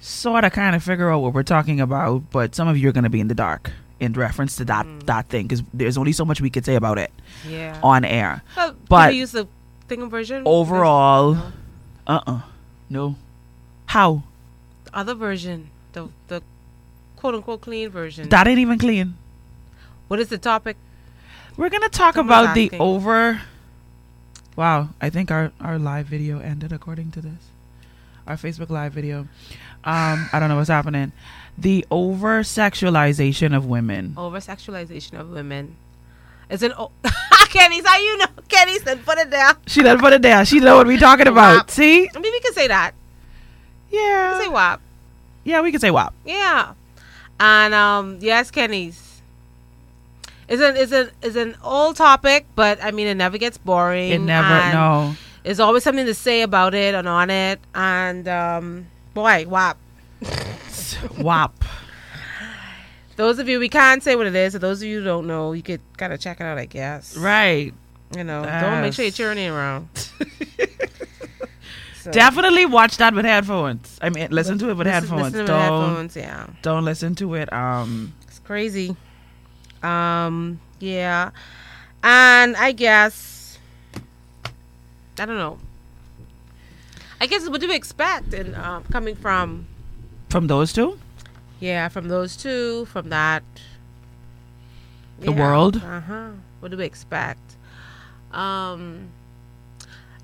[0.00, 2.92] sort of kind of figure out what we're talking about, but some of you are
[2.92, 3.70] gonna be in the dark
[4.00, 6.98] in reference to that that thing because there's only so much we could say about
[6.98, 7.12] it
[7.48, 7.78] Yeah.
[7.82, 8.42] on air.
[8.56, 9.46] Well, but- use the
[9.88, 10.42] thing version?
[10.44, 11.36] Overall,
[12.06, 12.40] uh uh
[12.90, 13.14] no.
[13.86, 14.22] How?
[14.84, 16.42] The other version, the the
[17.22, 18.28] quote unquote clean version.
[18.30, 19.14] That ain't even clean.
[20.08, 20.76] what is the topic?
[21.56, 23.40] We're gonna talk about the over.
[24.56, 27.38] Wow, I think our our live video ended according to this.
[28.26, 29.28] Our Facebook live video.
[29.84, 31.12] Um, I don't know what's happening.
[31.56, 34.14] The over sexualization of women.
[34.16, 35.76] Over sexualization of women.
[36.50, 36.90] Is an o-
[37.50, 39.56] Kenny's how you know Kenny said put it down.
[39.68, 40.44] She done put it down.
[40.44, 41.56] She know what we talking about.
[41.56, 41.70] WAP.
[41.70, 42.08] See?
[42.14, 42.94] I mean we can say that.
[43.92, 44.32] We Yeah.
[44.32, 44.80] can say WAP.
[45.44, 46.12] Yeah, we can say WAP.
[46.24, 46.72] Yeah.
[47.42, 49.20] And um yes, Kenny's.
[50.46, 54.12] Is an is an is an old topic, but I mean it never gets boring.
[54.12, 55.16] It never no.
[55.42, 57.58] There's always something to say about it and on it.
[57.74, 59.76] And um boy, WAP.
[61.18, 61.64] WAP.
[63.16, 65.26] Those of you we can't say what it is, so those of you who don't
[65.26, 67.16] know, you could kinda check it out, I guess.
[67.16, 67.74] Right.
[68.16, 69.88] You know, don't make sure you're turning around.
[72.02, 73.96] So, Definitely watch that with headphones.
[74.02, 75.32] I mean, listen to it with listen- headphones.
[75.32, 76.46] listen don't headphones, yeah.
[76.62, 77.52] don't listen to it.
[77.52, 78.96] Um, It's crazy.
[79.84, 81.30] Um, yeah.
[82.02, 83.58] And I guess
[85.18, 85.58] I don't know.
[87.20, 89.66] I guess what do we expect in um, coming from
[90.28, 90.98] from those two.
[91.60, 93.44] yeah, from those two, from that
[95.20, 95.76] The world?
[95.76, 96.30] Uh-huh.
[96.58, 97.56] What do we expect?
[98.32, 99.10] Um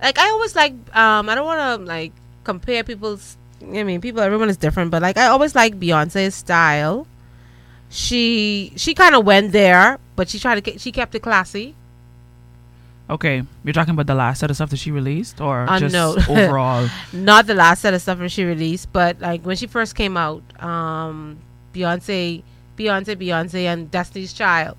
[0.02, 2.12] like I always like um I don't want to like
[2.44, 7.08] compare people's I mean, people, everyone is different, but like I always like Beyonce's style.
[7.90, 11.74] She she kind of went there, but she tried to get, she kept it classy.
[13.10, 15.94] Okay, you're talking about the last set of stuff that she released, or Uh, just
[15.94, 16.14] no.
[16.28, 16.88] overall?
[17.12, 20.16] Not the last set of stuff that she released, but like when she first came
[20.18, 21.38] out, um,
[21.72, 22.42] Beyonce,
[22.76, 24.76] Beyonce, Beyonce, and Destiny's Child.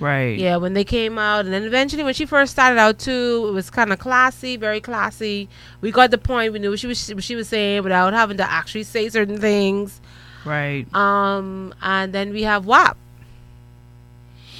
[0.00, 0.38] Right.
[0.38, 3.52] Yeah, when they came out, and then eventually when she first started out too, it
[3.52, 5.48] was kind of classy, very classy.
[5.80, 6.52] We got the point.
[6.52, 10.00] We knew what she was she was saying without having to actually say certain things.
[10.44, 10.92] Right.
[10.94, 12.96] Um, and then we have WAP.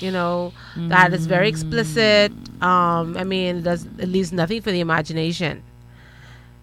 [0.01, 2.33] You know, that is very explicit.
[2.63, 5.63] Um, I mean, it does it leaves nothing for the imagination.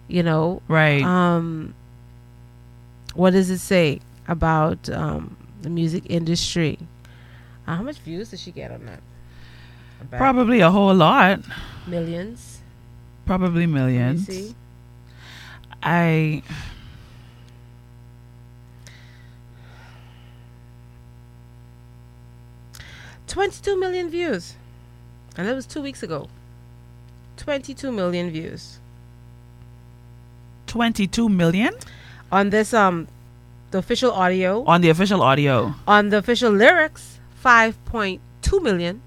[0.08, 1.02] You know, Right.
[1.02, 1.74] Um,
[3.14, 6.78] what does it say about um, the music industry?
[7.66, 9.00] How much views did she get on that?
[10.10, 10.18] Bet.
[10.18, 11.40] Probably a whole lot.
[11.86, 12.60] millions.
[13.26, 14.26] Probably millions.
[14.26, 14.54] see.
[15.82, 16.42] I.
[23.26, 24.54] Twenty-two million views,
[25.36, 26.28] and that was two weeks ago.
[27.36, 28.78] Twenty-two million views
[30.66, 31.72] 22 million
[32.30, 33.08] on this um,
[33.70, 34.64] the official audio.
[34.64, 35.74] on the official audio.
[35.86, 37.15] On the official lyrics,
[37.46, 39.00] 5.2 million.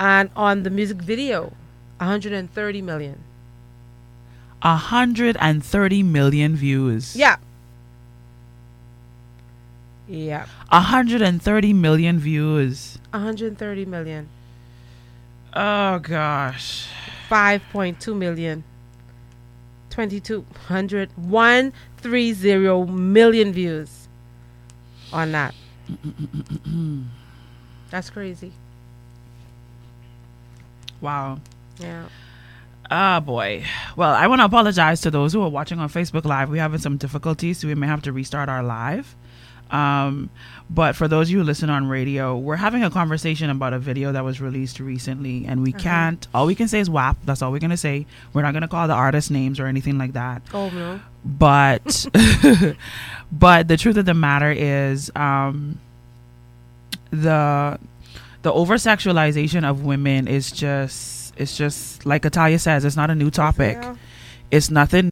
[0.00, 1.52] And on the music video,
[1.98, 3.22] 130 million.
[4.62, 7.14] 130 million views.
[7.14, 7.36] Yeah.
[10.08, 10.46] Yeah.
[10.70, 12.98] 130 million views.
[13.12, 14.28] 130 million.
[15.54, 16.88] Oh gosh.
[17.30, 18.64] 5.2 million.
[19.90, 24.08] 2200 130 million views
[25.12, 25.54] on that.
[27.90, 28.52] That's crazy.
[31.00, 31.40] Wow.
[31.78, 32.04] Yeah.
[32.90, 33.64] Ah, boy.
[33.96, 36.50] Well, I want to apologize to those who are watching on Facebook Live.
[36.50, 39.14] We're having some difficulties, so we may have to restart our live.
[39.70, 40.28] Um,
[40.68, 43.78] but for those of you who listen on radio, we're having a conversation about a
[43.78, 45.82] video that was released recently, and we Uh-huh.
[45.82, 46.28] can't.
[46.34, 47.16] All we can say is WAP.
[47.24, 48.04] That's all we're gonna say.
[48.34, 50.42] We're not gonna call the artist names or anything like that.
[50.52, 51.00] Oh, no.
[51.24, 52.06] But,
[53.32, 55.78] but the truth of the matter is, um,
[57.10, 57.78] the
[58.42, 63.14] the over sexualization of women is just it's just like Italia says, it's not a
[63.14, 63.78] new topic.
[64.50, 65.11] It's nothing